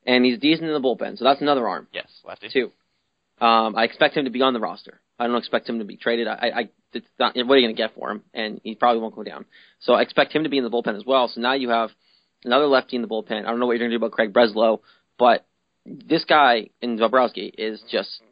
And 0.06 0.24
he's 0.24 0.38
decent 0.38 0.68
in 0.68 0.72
the 0.72 0.80
bullpen, 0.80 1.18
so 1.18 1.24
that's 1.24 1.40
another 1.40 1.68
arm. 1.68 1.86
Yes, 1.92 2.08
lefty. 2.24 2.48
Two. 2.52 2.72
Um, 3.44 3.74
I 3.76 3.84
expect 3.84 4.16
him 4.16 4.24
to 4.24 4.30
be 4.30 4.42
on 4.42 4.52
the 4.52 4.60
roster. 4.60 5.00
I 5.18 5.26
don't 5.26 5.36
expect 5.36 5.68
him 5.68 5.78
to 5.78 5.84
be 5.84 5.96
traded. 5.96 6.26
I, 6.28 6.50
I 6.54 6.68
it's 6.92 7.06
not, 7.18 7.36
what 7.36 7.54
are 7.54 7.58
you 7.58 7.66
going 7.66 7.76
to 7.76 7.82
get 7.82 7.94
for 7.94 8.10
him? 8.10 8.22
And 8.34 8.60
he 8.64 8.74
probably 8.74 9.00
won't 9.00 9.14
go 9.14 9.22
down. 9.22 9.44
So 9.80 9.92
I 9.92 10.02
expect 10.02 10.34
him 10.34 10.44
to 10.44 10.48
be 10.48 10.58
in 10.58 10.64
the 10.64 10.70
bullpen 10.70 10.96
as 10.96 11.04
well. 11.06 11.28
So 11.28 11.40
now 11.40 11.52
you 11.52 11.68
have 11.70 11.90
another 12.44 12.66
lefty 12.66 12.96
in 12.96 13.02
the 13.02 13.08
bullpen. 13.08 13.44
I 13.44 13.50
don't 13.50 13.60
know 13.60 13.66
what 13.66 13.72
you're 13.72 13.86
going 13.86 13.90
to 13.90 13.98
do 13.98 14.04
about 14.04 14.12
Craig 14.12 14.32
Breslow, 14.32 14.80
but 15.18 15.46
this 15.86 16.24
guy 16.24 16.70
in 16.80 16.96
Dombrowski 16.96 17.52
is 17.56 17.82
just 17.90 18.22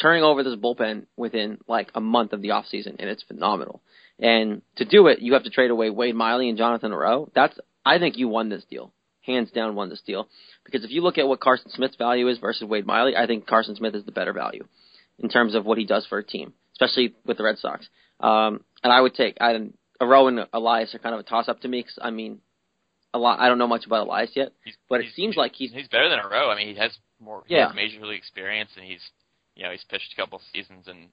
turning 0.00 0.22
over 0.22 0.42
this 0.42 0.56
bullpen 0.56 1.06
within 1.16 1.58
like 1.68 1.90
a 1.94 2.00
month 2.00 2.32
of 2.32 2.42
the 2.42 2.50
off 2.50 2.66
season, 2.66 2.96
and 2.98 3.08
it's 3.08 3.22
phenomenal. 3.22 3.80
And 4.18 4.62
to 4.76 4.84
do 4.84 5.06
it, 5.06 5.20
you 5.20 5.32
have 5.34 5.44
to 5.44 5.50
trade 5.50 5.70
away 5.70 5.90
Wade 5.90 6.14
Miley 6.14 6.48
and 6.48 6.58
Jonathan 6.58 6.92
Arroyo. 6.92 7.30
That's 7.34 7.58
I 7.84 7.98
think 7.98 8.16
you 8.16 8.28
won 8.28 8.48
this 8.48 8.64
deal, 8.64 8.92
hands 9.22 9.50
down 9.50 9.74
won 9.74 9.88
this 9.88 10.02
deal. 10.06 10.28
Because 10.64 10.84
if 10.84 10.90
you 10.90 11.02
look 11.02 11.18
at 11.18 11.28
what 11.28 11.40
Carson 11.40 11.70
Smith's 11.70 11.96
value 11.96 12.28
is 12.28 12.38
versus 12.38 12.68
Wade 12.68 12.86
Miley, 12.86 13.16
I 13.16 13.26
think 13.26 13.46
Carson 13.46 13.76
Smith 13.76 13.94
is 13.94 14.04
the 14.04 14.12
better 14.12 14.32
value 14.32 14.66
in 15.18 15.28
terms 15.28 15.54
of 15.54 15.64
what 15.64 15.78
he 15.78 15.84
does 15.84 16.06
for 16.06 16.18
a 16.18 16.24
team, 16.24 16.54
especially 16.72 17.14
with 17.24 17.36
the 17.36 17.44
Red 17.44 17.58
Sox. 17.58 17.86
Um, 18.20 18.64
and 18.82 18.92
I 18.92 19.00
would 19.00 19.14
take 19.14 19.36
I, 19.40 19.68
Arroyo 20.00 20.28
and 20.28 20.46
Elias 20.52 20.94
are 20.94 20.98
kind 20.98 21.14
of 21.14 21.20
a 21.20 21.24
toss 21.24 21.48
up 21.48 21.60
to 21.60 21.68
me. 21.68 21.82
Cause, 21.82 21.98
I 22.00 22.10
mean, 22.10 22.40
a 23.12 23.18
lot. 23.18 23.40
I 23.40 23.48
don't 23.48 23.58
know 23.58 23.66
much 23.66 23.86
about 23.86 24.06
Elias 24.06 24.30
yet, 24.34 24.52
he's, 24.64 24.74
but 24.88 25.00
it 25.00 25.06
seems 25.14 25.36
like 25.36 25.52
he's 25.54 25.72
he's 25.72 25.88
better 25.88 26.08
than 26.08 26.18
Arroyo. 26.18 26.50
I 26.50 26.56
mean, 26.56 26.68
he 26.68 26.74
has 26.80 26.96
more. 27.20 27.42
He 27.46 27.54
yeah. 27.54 27.68
has 27.68 27.76
major 27.76 28.04
league 28.04 28.18
experience, 28.18 28.70
and 28.76 28.84
he's 28.84 29.00
you 29.54 29.62
know 29.62 29.70
he's 29.70 29.84
pitched 29.88 30.12
a 30.12 30.20
couple 30.20 30.40
seasons 30.52 30.86
and 30.88 31.08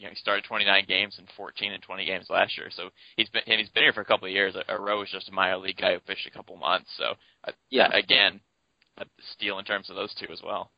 you 0.00 0.06
know 0.06 0.10
he 0.10 0.16
started 0.16 0.44
29 0.44 0.84
games 0.88 1.14
and 1.18 1.28
14 1.36 1.72
and 1.72 1.82
20 1.82 2.04
games 2.06 2.26
last 2.30 2.56
year. 2.56 2.68
So 2.74 2.88
he's 3.16 3.28
been 3.28 3.42
and 3.46 3.60
he's 3.60 3.68
been 3.68 3.82
here 3.82 3.92
for 3.92 4.00
a 4.00 4.04
couple 4.04 4.26
of 4.26 4.32
years. 4.32 4.54
Aro 4.68 5.02
is 5.04 5.10
just 5.10 5.28
a 5.28 5.32
minor 5.32 5.58
league 5.58 5.76
guy 5.76 5.92
who 5.94 6.00
pitched 6.00 6.26
a 6.26 6.30
couple 6.30 6.56
months. 6.56 6.88
So 6.96 7.14
uh, 7.46 7.52
Yeah. 7.68 7.88
again, 7.92 8.40
a 8.98 9.04
steal 9.34 9.58
in 9.58 9.64
terms 9.66 9.90
of 9.90 9.96
those 9.96 10.14
two 10.14 10.32
as 10.32 10.40
well. 10.42 10.70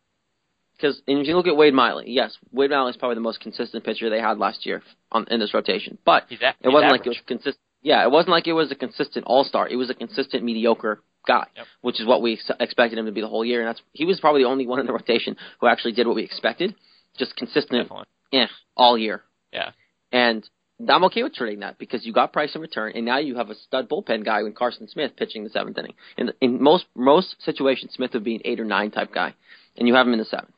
Because 0.76 1.00
if 1.06 1.26
you 1.28 1.36
look 1.36 1.46
at 1.46 1.56
Wade 1.56 1.74
Miley, 1.74 2.06
yes, 2.08 2.36
Wade 2.50 2.70
Miley 2.70 2.90
is 2.90 2.96
probably 2.96 3.14
the 3.14 3.20
most 3.20 3.40
consistent 3.40 3.84
pitcher 3.84 4.10
they 4.10 4.20
had 4.20 4.38
last 4.38 4.66
year 4.66 4.82
on, 5.12 5.26
in 5.30 5.38
this 5.38 5.54
rotation. 5.54 5.98
But 6.04 6.24
He's 6.28 6.40
a, 6.40 6.54
it 6.60 6.68
wasn't 6.70 6.90
like 6.92 7.06
it 7.06 7.10
was 7.10 7.20
consistent. 7.26 7.58
Yeah, 7.82 8.02
it 8.04 8.10
wasn't 8.10 8.30
like 8.30 8.46
it 8.48 8.52
was 8.52 8.70
a 8.72 8.74
consistent 8.74 9.24
All 9.26 9.44
Star. 9.44 9.68
It 9.68 9.76
was 9.76 9.90
a 9.90 9.94
consistent 9.94 10.42
mediocre 10.42 11.00
guy, 11.26 11.46
Yep. 11.56 11.66
which 11.82 12.00
is 12.00 12.06
what 12.06 12.22
we 12.22 12.32
ex- 12.34 12.50
expected 12.58 12.98
him 12.98 13.06
to 13.06 13.12
be 13.12 13.20
the 13.20 13.28
whole 13.28 13.44
year. 13.44 13.60
And 13.60 13.68
that's 13.68 13.80
he 13.92 14.04
was 14.04 14.18
probably 14.18 14.42
the 14.42 14.48
only 14.48 14.66
one 14.66 14.80
in 14.80 14.86
the 14.86 14.92
rotation 14.92 15.36
who 15.60 15.66
actually 15.68 15.92
did 15.92 16.06
what 16.06 16.16
we 16.16 16.22
expected, 16.24 16.74
just 17.18 17.36
consistent, 17.36 17.82
Definitely. 17.84 18.06
Eh, 18.32 18.46
all 18.76 18.96
year. 18.96 19.22
Yeah. 19.52 19.70
And 20.10 20.48
I'm 20.88 21.04
okay 21.04 21.22
with 21.22 21.34
trading 21.34 21.60
that 21.60 21.78
because 21.78 22.04
you 22.04 22.12
got 22.12 22.32
price 22.32 22.54
in 22.54 22.60
return, 22.60 22.92
and 22.94 23.04
now 23.04 23.18
you 23.18 23.36
have 23.36 23.50
a 23.50 23.54
stud 23.54 23.88
bullpen 23.88 24.24
guy 24.24 24.40
in 24.40 24.52
Carson 24.52 24.88
Smith 24.88 25.12
pitching 25.16 25.44
the 25.44 25.50
seventh 25.50 25.78
inning. 25.78 25.94
In 26.16 26.32
in 26.40 26.62
most 26.62 26.86
most 26.94 27.36
situations, 27.42 27.92
Smith 27.94 28.12
would 28.14 28.24
be 28.24 28.36
an 28.36 28.42
eight 28.44 28.60
or 28.60 28.64
nine 28.64 28.90
type 28.90 29.12
guy, 29.14 29.34
and 29.76 29.86
you 29.86 29.94
have 29.94 30.06
him 30.06 30.12
in 30.12 30.18
the 30.18 30.24
seventh. 30.24 30.54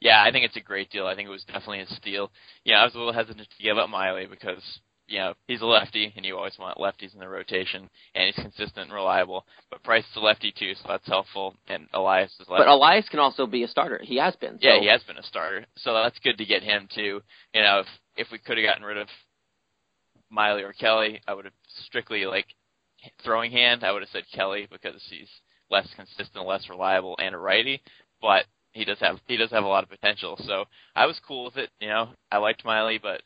Yeah, 0.00 0.22
I 0.22 0.30
think 0.30 0.44
it's 0.44 0.56
a 0.56 0.60
great 0.60 0.90
deal. 0.90 1.06
I 1.06 1.16
think 1.16 1.28
it 1.28 1.32
was 1.32 1.44
definitely 1.44 1.80
a 1.80 1.86
steal. 1.94 2.30
Yeah, 2.64 2.76
I 2.76 2.84
was 2.84 2.94
a 2.94 2.98
little 2.98 3.12
hesitant 3.12 3.48
to 3.48 3.62
give 3.62 3.78
up 3.78 3.90
Miley 3.90 4.26
because 4.26 4.62
you 5.08 5.18
know 5.18 5.34
he's 5.46 5.62
a 5.62 5.66
lefty, 5.66 6.12
and 6.16 6.24
you 6.24 6.36
always 6.36 6.56
want 6.58 6.78
lefties 6.78 7.14
in 7.14 7.20
the 7.20 7.28
rotation, 7.28 7.88
and 8.14 8.26
he's 8.26 8.42
consistent 8.44 8.86
and 8.86 8.92
reliable. 8.92 9.44
But 9.70 9.82
Price 9.82 10.04
is 10.04 10.16
a 10.16 10.20
lefty 10.20 10.52
too, 10.56 10.74
so 10.74 10.88
that's 10.88 11.06
helpful. 11.06 11.54
And 11.66 11.88
Elias 11.94 12.30
is 12.40 12.48
lefty. 12.48 12.64
But 12.64 12.68
Elias 12.68 13.08
can 13.08 13.18
also 13.18 13.46
be 13.46 13.64
a 13.64 13.68
starter. 13.68 14.00
He 14.02 14.18
has 14.18 14.36
been. 14.36 14.58
yeah, 14.60 14.78
he 14.80 14.88
has 14.88 15.02
been 15.02 15.16
a 15.16 15.22
starter, 15.22 15.66
so 15.76 15.94
that's 15.94 16.18
good 16.20 16.38
to 16.38 16.44
get 16.44 16.62
him 16.62 16.88
too. 16.94 17.20
You 17.54 17.62
know, 17.62 17.80
if 17.80 17.86
if 18.16 18.26
we 18.30 18.38
could 18.38 18.58
have 18.58 18.66
gotten 18.66 18.84
rid 18.84 18.98
of 18.98 19.08
Miley 20.30 20.62
or 20.62 20.72
Kelly, 20.72 21.20
I 21.26 21.34
would 21.34 21.46
have 21.46 21.54
strictly 21.86 22.26
like 22.26 22.46
throwing 23.24 23.50
hand. 23.50 23.84
I 23.84 23.92
would 23.92 24.02
have 24.02 24.10
said 24.10 24.24
Kelly 24.34 24.68
because 24.70 25.02
he's 25.08 25.28
less 25.70 25.88
consistent, 25.96 26.46
less 26.46 26.68
reliable, 26.68 27.16
and 27.20 27.34
a 27.34 27.38
righty. 27.38 27.80
But 28.20 28.44
he 28.72 28.84
does 28.84 28.98
have 29.00 29.18
he 29.26 29.36
does 29.36 29.50
have 29.50 29.64
a 29.64 29.68
lot 29.68 29.84
of 29.84 29.90
potential. 29.90 30.36
So 30.44 30.64
I 30.94 31.06
was 31.06 31.20
cool 31.26 31.44
with 31.46 31.56
it. 31.56 31.70
You 31.80 31.88
know, 31.88 32.10
I 32.30 32.38
liked 32.38 32.64
Miley, 32.64 32.98
but 32.98 33.22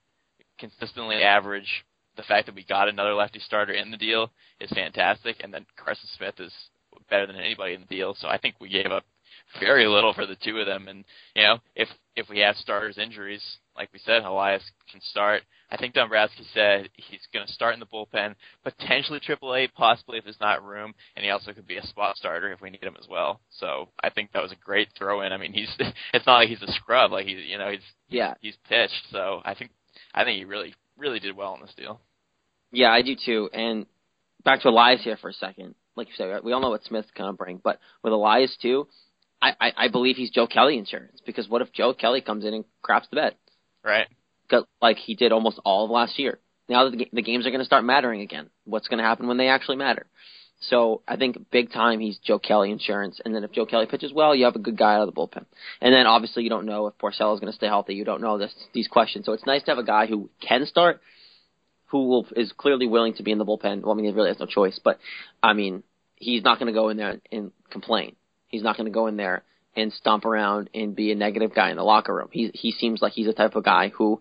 consistently 0.63 1.17
average. 1.17 1.85
The 2.17 2.23
fact 2.23 2.47
that 2.47 2.55
we 2.55 2.65
got 2.65 2.89
another 2.89 3.15
lefty 3.15 3.41
starter 3.41 3.73
in 3.73 3.91
the 3.91 3.97
deal 3.97 4.31
is 4.61 4.71
fantastic, 4.71 5.37
and 5.43 5.53
then 5.53 5.67
Carson 5.77 6.09
Smith 6.17 6.39
is 6.39 6.53
better 7.11 7.27
than 7.27 7.37
anybody 7.37 7.75
in 7.75 7.81
the 7.81 7.87
deal. 7.87 8.15
So 8.19 8.29
I 8.29 8.39
think 8.39 8.55
we 8.61 8.69
gave 8.69 8.93
up 8.93 9.05
very 9.59 9.87
little 9.87 10.13
for 10.13 10.27
the 10.27 10.37
two 10.37 10.59
of 10.59 10.67
them. 10.67 10.89
And 10.89 11.05
you 11.35 11.43
know, 11.43 11.59
if 11.75 11.89
if 12.15 12.29
we 12.29 12.41
have 12.41 12.57
starters 12.57 12.99
injuries, 12.99 13.43
like 13.75 13.89
we 13.93 13.99
said, 14.05 14.23
Elias 14.23 14.63
can 14.91 15.01
start. 15.01 15.43
I 15.71 15.79
think 15.79 15.95
Dombrowski 15.95 16.45
said 16.53 16.91
he's 16.95 17.27
going 17.33 17.47
to 17.47 17.53
start 17.53 17.73
in 17.75 17.81
the 17.81 17.87
bullpen, 17.87 18.35
potentially 18.63 19.21
AAA, 19.21 19.73
possibly 19.73 20.19
if 20.19 20.25
there's 20.25 20.41
not 20.41 20.63
room, 20.63 20.93
and 21.17 21.25
he 21.25 21.31
also 21.31 21.55
could 21.55 21.67
be 21.67 21.79
a 21.79 21.87
spot 21.87 22.17
starter 22.17 22.53
if 22.53 22.61
we 22.61 22.69
need 22.69 22.83
him 22.83 22.97
as 23.01 23.09
well. 23.09 23.41
So 23.51 23.89
I 24.05 24.11
think 24.11 24.33
that 24.33 24.43
was 24.43 24.53
a 24.53 24.65
great 24.65 24.89
throw 24.97 25.23
in. 25.23 25.33
I 25.33 25.39
mean, 25.39 25.55
he's 25.55 25.75
it's 26.13 26.27
not 26.27 26.37
like 26.37 26.49
he's 26.49 26.63
a 26.63 26.73
scrub, 26.73 27.13
like 27.13 27.27
he's 27.27 27.45
you 27.47 27.59
know 27.59 27.71
he's 27.71 27.81
Yeah, 28.09 28.35
he's 28.41 28.57
pitched. 28.69 29.07
So 29.11 29.41
I 29.45 29.55
think 29.55 29.71
I 30.15 30.25
think 30.25 30.39
he 30.39 30.45
really 30.45 30.75
really 30.97 31.21
did 31.21 31.37
well 31.37 31.55
in 31.55 31.61
this 31.63 31.75
deal. 31.77 32.01
yeah, 32.71 32.91
I 32.91 33.03
do 33.03 33.17
too. 33.17 33.49
And 33.53 33.87
back 34.45 34.61
to 34.63 34.69
Elias 34.69 35.03
here 35.03 35.17
for 35.17 35.31
a 35.31 35.35
second. 35.35 35.75
Like 35.97 36.09
you 36.09 36.15
said, 36.17 36.43
we 36.45 36.53
all 36.53 36.61
know 36.61 36.71
what 36.71 36.85
Smith's 36.85 37.11
gonna 37.17 37.33
bring, 37.33 37.61
but 37.63 37.79
with 38.03 38.13
Elias 38.13 38.57
too, 38.61 38.89
I, 39.41 39.53
I, 39.61 39.73
I 39.77 39.89
believe 39.89 40.17
he's 40.17 40.31
Joe 40.31 40.47
Kelly 40.47 40.79
insurance 40.79 41.21
because 41.27 41.49
what 41.49 41.63
if 41.63 41.73
Joe 41.73 41.93
Kelly 41.95 42.21
comes 42.21 42.45
in 42.45 42.55
and 42.55 42.65
craps 42.83 43.09
the 43.11 43.17
bed, 43.17 43.37
Right. 43.85 44.07
like 44.81 44.97
he 44.99 45.15
did 45.15 45.33
almost 45.33 45.59
all 45.65 45.85
of 45.85 45.91
last 45.91 46.19
year? 46.19 46.39
Now 46.69 46.89
that 46.89 46.97
the, 46.97 47.09
the 47.13 47.23
games 47.23 47.47
are 47.47 47.51
going 47.51 47.61
to 47.61 47.65
start 47.67 47.85
mattering 47.85 48.21
again, 48.21 48.49
what's 48.65 48.87
going 48.89 48.99
to 48.99 49.05
happen 49.05 49.27
when 49.27 49.37
they 49.37 49.49
actually 49.49 49.77
matter? 49.77 50.07
So 50.69 51.03
I 51.09 51.17
think 51.17 51.51
big 51.51 51.73
time 51.73 51.99
he's 51.99 52.19
Joe 52.19 52.39
Kelly 52.39 52.71
insurance, 52.71 53.21
and 53.25 53.35
then 53.35 53.43
if 53.43 53.51
Joe 53.51 53.67
Kelly 53.67 53.87
pitches 53.87 54.13
well, 54.13 54.35
you 54.35 54.45
have 54.45 54.55
a 54.55 54.61
good 54.61 54.79
guy 54.79 54.95
out 54.95 55.07
of 55.09 55.13
the 55.13 55.21
bullpen. 55.21 55.45
And 55.81 55.93
then 55.93 56.07
obviously 56.07 56.45
you 56.45 56.51
don't 56.51 56.67
know 56.67 56.87
if 56.87 56.95
Porcello 56.99 57.35
is 57.35 57.41
going 57.41 57.53
to 57.53 57.57
stay 57.57 57.67
healthy. 57.67 57.95
You 57.95 58.05
don't 58.05 58.21
know 58.21 58.39
this 58.39 58.55
these 58.73 58.87
questions, 58.87 59.27
so 59.27 59.33
it's 59.33 59.47
nice 59.47 59.65
to 59.65 59.73
have 59.73 59.79
a 59.79 59.85
guy 59.85 60.07
who 60.07 60.31
can 60.41 60.65
start, 60.67 61.01
who 61.87 62.07
will 62.07 62.27
is 62.37 62.53
clearly 62.57 62.87
willing 62.87 63.15
to 63.15 63.25
be 63.25 63.33
in 63.33 63.39
the 63.39 63.45
bullpen. 63.45 63.83
Well, 63.83 63.93
I 63.93 63.95
mean, 63.97 64.05
he 64.05 64.13
really 64.13 64.29
has 64.29 64.39
no 64.39 64.47
choice, 64.47 64.79
but 64.83 64.99
I 65.43 65.53
mean, 65.53 65.83
he's 66.15 66.45
not 66.45 66.61
going 66.61 66.73
to 66.73 66.79
go 66.79 66.91
in 66.91 66.97
there 66.97 67.11
and, 67.11 67.23
and 67.33 67.53
complain. 67.71 68.15
He's 68.47 68.63
not 68.63 68.77
going 68.77 68.87
to 68.87 68.93
go 68.95 69.09
in 69.09 69.17
there 69.17 69.43
and 69.75 69.93
stomp 69.93 70.25
around 70.25 70.71
and 70.75 70.95
be 70.95 71.11
a 71.11 71.17
negative 71.17 71.55
guy 71.55 71.71
in 71.71 71.77
the 71.77 71.83
locker 71.83 72.15
room. 72.15 72.29
He 72.31 72.53
he 72.55 72.71
seems 72.71 73.03
like 73.03 73.15
he's 73.15 73.27
the 73.27 73.33
type 73.33 73.57
of 73.57 73.65
guy 73.65 73.89
who 73.89 74.21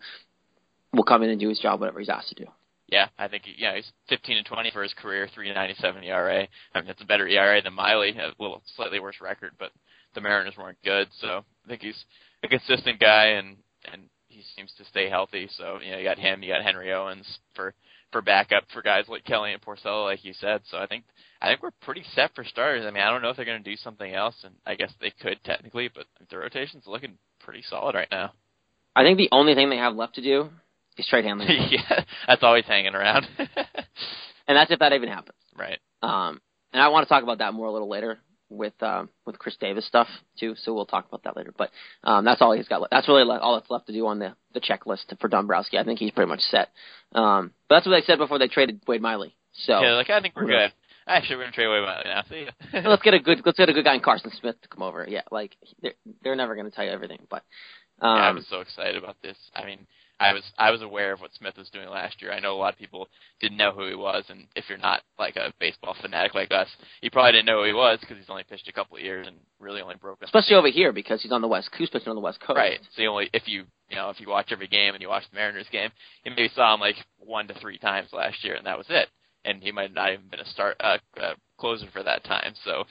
will 0.91 1.03
come 1.03 1.21
in 1.21 1.29
and 1.29 1.39
do 1.39 1.50
his 1.50 1.60
job 1.60 1.79
whatever 1.79 2.00
he's 2.00 2.10
asked 2.10 2.29
to 2.29 2.45
do. 2.45 2.51
Yeah, 2.91 3.07
I 3.17 3.29
think 3.29 3.43
yeah 3.57 3.75
he's 3.75 3.89
15 4.10 4.38
and 4.38 4.45
20 4.45 4.71
for 4.71 4.83
his 4.83 4.93
career, 4.93 5.27
3.97 5.36 6.05
ERA. 6.05 6.48
I 6.75 6.79
mean 6.79 6.88
that's 6.88 7.01
a 7.01 7.05
better 7.05 7.27
ERA 7.27 7.62
than 7.62 7.74
Miley, 7.74 8.12
a 8.12 8.31
little 8.38 8.62
slightly 8.75 9.00
worse 9.00 9.15
record, 9.21 9.53
but 9.57 9.71
the 10.13 10.21
Mariners 10.21 10.55
weren't 10.57 10.77
good, 10.83 11.07
so 11.19 11.45
I 11.65 11.67
think 11.69 11.81
he's 11.81 12.03
a 12.43 12.50
consistent 12.50 13.00
guy 13.00 13.27
and 13.27 13.55
and 13.91 14.03
he 14.27 14.43
seems 14.55 14.74
to 14.77 14.86
stay 14.86 15.10
healthy. 15.10 15.48
So 15.57 15.79
you 15.81 15.91
know 15.91 15.98
you 15.98 16.03
got 16.03 16.19
him, 16.19 16.43
you 16.43 16.51
got 16.51 16.63
Henry 16.63 16.91
Owens 16.93 17.39
for 17.55 17.74
for 18.12 18.21
backup 18.21 18.65
for 18.74 18.81
guys 18.81 19.05
like 19.07 19.24
Kelly 19.24 19.53
and 19.53 19.62
Porcello, 19.62 20.03
like 20.03 20.25
you 20.25 20.33
said. 20.33 20.62
So 20.69 20.77
I 20.77 20.86
think 20.86 21.05
I 21.41 21.48
think 21.48 21.63
we're 21.63 21.71
pretty 21.81 22.03
set 22.13 22.36
for 22.36 22.43
starters. 22.43 22.86
I 22.86 22.91
mean 22.91 23.03
I 23.03 23.10
don't 23.10 23.21
know 23.21 23.29
if 23.29 23.38
they're 23.38 23.45
going 23.45 23.63
to 23.63 23.69
do 23.69 23.77
something 23.77 24.13
else, 24.13 24.36
and 24.43 24.53
I 24.65 24.75
guess 24.75 24.91
they 25.00 25.13
could 25.21 25.41
technically, 25.45 25.89
but 25.95 26.07
the 26.29 26.38
rotation's 26.38 26.88
looking 26.88 27.17
pretty 27.39 27.63
solid 27.69 27.95
right 27.95 28.12
now. 28.12 28.33
I 28.98 29.03
think 29.03 29.17
the 29.17 29.29
only 29.31 29.55
thing 29.55 29.69
they 29.69 29.77
have 29.77 29.95
left 29.95 30.15
to 30.15 30.21
do 30.21 30.50
is 30.98 31.07
trade 31.07 31.25
Hanley, 31.25 31.45
yeah, 31.71 32.03
that's 32.27 32.43
always 32.43 32.65
hanging 32.65 32.95
around. 32.95 33.25
and 33.38 34.57
that's 34.57 34.71
if 34.71 34.79
that 34.79 34.93
even 34.93 35.10
happens. 35.10 35.38
right. 35.57 35.79
Um, 36.01 36.41
and 36.74 36.81
I 36.81 36.88
want 36.88 37.05
to 37.05 37.10
talk 37.10 37.24
about 37.24 37.39
that 37.39 37.53
more 37.53 37.67
a 37.67 37.71
little 37.71 37.89
later 37.89 38.19
with 38.50 38.74
um, 38.81 39.10
with 39.25 39.38
Chris 39.39 39.55
Davis 39.60 39.86
stuff 39.88 40.07
too. 40.39 40.55
So 40.63 40.74
we'll 40.74 40.86
talk 40.86 41.07
about 41.07 41.24
that 41.24 41.36
later. 41.38 41.53
But 41.57 41.69
um, 42.03 42.25
that's 42.25 42.41
all 42.41 42.53
he's 42.53 42.67
got. 42.67 42.81
le- 42.81 42.88
That's 42.91 43.07
really 43.07 43.24
le- 43.24 43.39
all 43.39 43.55
that's 43.55 43.69
left 43.69 43.88
to 43.88 43.93
do 43.93 44.07
on 44.07 44.19
the 44.19 44.36
the 44.53 44.60
checklist 44.62 45.17
for 45.19 45.27
Dombrowski. 45.27 45.77
I 45.77 45.83
think 45.83 46.00
he's 46.00 46.12
pretty 46.12 46.29
much 46.29 46.41
set. 46.41 46.69
Um, 47.13 47.53
but 47.69 47.75
that's 47.75 47.86
what 47.88 47.93
they 47.93 48.01
said 48.05 48.17
before 48.19 48.39
they 48.39 48.48
traded 48.48 48.81
Wade 48.88 49.01
Miley. 49.01 49.36
So 49.65 49.81
Yeah, 49.81 49.93
like 49.93 50.10
I 50.10 50.21
think 50.21 50.36
we're 50.36 50.45
good. 50.48 50.74
Actually, 51.07 51.38
we're 51.38 51.43
gonna 51.43 51.51
trade 51.53 51.65
away 51.65 51.81
Miley 51.81 52.03
now. 52.05 52.24
See 52.29 52.45
ya. 52.74 52.81
let's 52.89 53.01
get 53.03 53.13
a 53.13 53.19
good 53.19 53.41
let's 53.45 53.57
get 53.57 53.69
a 53.69 53.74
good 53.74 53.86
guy 53.86 53.95
in 53.95 54.01
Carson 54.01 54.31
Smith 54.39 54.55
to 54.62 54.67
come 54.67 54.83
over. 54.83 55.05
Yeah, 55.07 55.21
like 55.31 55.55
they're 55.81 55.93
they're 56.24 56.36
never 56.36 56.55
going 56.55 56.69
to 56.69 56.75
tell 56.75 56.86
you 56.86 56.91
everything, 56.91 57.19
but 57.29 57.43
um, 58.00 58.17
yeah, 58.17 58.24
I'm 58.29 58.45
so 58.50 58.60
excited 58.62 58.95
about 58.95 59.17
this. 59.21 59.38
I 59.55 59.65
mean, 59.65 59.88
I 60.21 60.33
was 60.33 60.43
I 60.57 60.69
was 60.69 60.83
aware 60.83 61.13
of 61.13 61.19
what 61.19 61.33
Smith 61.33 61.57
was 61.57 61.69
doing 61.69 61.89
last 61.89 62.21
year. 62.21 62.31
I 62.31 62.39
know 62.39 62.53
a 62.53 62.57
lot 62.57 62.73
of 62.73 62.79
people 62.79 63.09
didn't 63.39 63.57
know 63.57 63.71
who 63.71 63.87
he 63.87 63.95
was, 63.95 64.23
and 64.29 64.45
if 64.55 64.65
you're 64.69 64.77
not 64.77 65.01
like 65.17 65.35
a 65.35 65.51
baseball 65.59 65.95
fanatic 65.99 66.35
like 66.35 66.51
us, 66.51 66.67
you 67.01 67.09
probably 67.09 67.31
didn't 67.31 67.47
know 67.47 67.61
who 67.61 67.67
he 67.67 67.73
was 67.73 67.97
because 67.99 68.17
he's 68.17 68.29
only 68.29 68.43
pitched 68.43 68.67
a 68.67 68.71
couple 68.71 68.97
of 68.97 69.03
years 69.03 69.25
and 69.25 69.37
really 69.59 69.81
only 69.81 69.95
broken. 69.95 70.25
especially 70.25 70.55
over 70.55 70.69
here 70.69 70.91
because 70.91 71.23
he's 71.23 71.31
on 71.31 71.41
the 71.41 71.47
west. 71.47 71.69
Who's 71.75 71.89
pitching 71.89 72.09
on 72.09 72.15
the 72.15 72.21
west 72.21 72.39
coast? 72.39 72.57
Right. 72.57 72.79
So 72.95 73.01
you 73.01 73.09
only 73.09 73.29
if 73.33 73.47
you 73.47 73.65
you 73.89 73.95
know 73.95 74.11
if 74.11 74.19
you 74.19 74.29
watch 74.29 74.51
every 74.51 74.67
game 74.67 74.93
and 74.93 75.01
you 75.01 75.09
watch 75.09 75.23
the 75.31 75.35
Mariners 75.35 75.67
game, 75.71 75.89
you 76.23 76.31
maybe 76.31 76.51
saw 76.55 76.75
him 76.75 76.79
like 76.79 76.97
one 77.17 77.47
to 77.47 77.55
three 77.55 77.79
times 77.79 78.09
last 78.13 78.43
year, 78.43 78.55
and 78.55 78.65
that 78.67 78.77
was 78.77 78.87
it. 78.89 79.09
And 79.43 79.63
he 79.63 79.71
might 79.71 79.91
not 79.91 80.13
even 80.13 80.27
been 80.29 80.39
a 80.39 80.45
start 80.45 80.77
uh, 80.79 80.99
uh, 81.19 81.33
closer 81.57 81.87
for 81.91 82.03
that 82.03 82.23
time. 82.25 82.53
So 82.63 82.83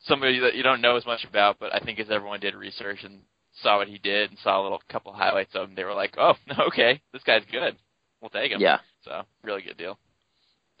somebody 0.00 0.40
that 0.40 0.56
you 0.56 0.64
don't 0.64 0.80
know 0.80 0.96
as 0.96 1.06
much 1.06 1.24
about, 1.24 1.58
but 1.60 1.72
I 1.72 1.78
think 1.78 2.00
as 2.00 2.10
everyone 2.10 2.40
did 2.40 2.56
research 2.56 3.04
and 3.04 3.20
saw 3.62 3.78
what 3.78 3.88
he 3.88 3.98
did 3.98 4.30
and 4.30 4.38
saw 4.42 4.60
a 4.60 4.62
little 4.62 4.82
couple 4.88 5.12
highlights 5.12 5.54
of 5.54 5.68
him, 5.68 5.74
they 5.74 5.84
were 5.84 5.94
like, 5.94 6.14
oh, 6.18 6.34
okay, 6.68 7.00
this 7.12 7.22
guy's 7.22 7.44
good. 7.50 7.76
We'll 8.20 8.30
take 8.30 8.52
him. 8.52 8.60
Yeah. 8.60 8.78
So 9.04 9.22
really 9.42 9.62
good 9.62 9.76
deal. 9.76 9.98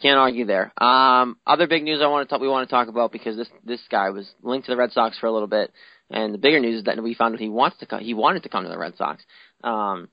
Can't 0.00 0.18
argue 0.18 0.44
there. 0.46 0.72
Um, 0.82 1.36
other 1.46 1.66
big 1.68 1.84
news 1.84 2.00
I 2.02 2.08
want 2.08 2.28
to 2.28 2.32
talk, 2.32 2.40
we 2.40 2.48
want 2.48 2.68
to 2.68 2.74
talk 2.74 2.88
about 2.88 3.12
because 3.12 3.36
this 3.36 3.48
this 3.64 3.80
guy 3.90 4.10
was 4.10 4.28
linked 4.42 4.66
to 4.66 4.72
the 4.72 4.76
Red 4.76 4.90
Sox 4.92 5.16
for 5.18 5.26
a 5.26 5.32
little 5.32 5.46
bit, 5.48 5.70
and 6.10 6.34
the 6.34 6.38
bigger 6.38 6.58
news 6.58 6.78
is 6.78 6.84
that 6.84 7.00
we 7.00 7.14
found 7.14 7.38
he 7.38 7.48
wants 7.48 7.78
to 7.78 7.86
come, 7.86 8.00
he 8.00 8.14
wanted 8.14 8.42
to 8.42 8.48
come 8.48 8.64
to 8.64 8.70
the 8.70 8.78
Red 8.78 8.96
Sox. 8.96 9.22
Um, 9.62 10.08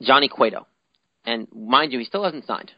Johnny 0.00 0.28
Cueto, 0.28 0.66
and 1.26 1.46
mind 1.54 1.92
you, 1.92 1.98
he 1.98 2.04
still 2.06 2.24
hasn't 2.24 2.46
signed 2.46 2.70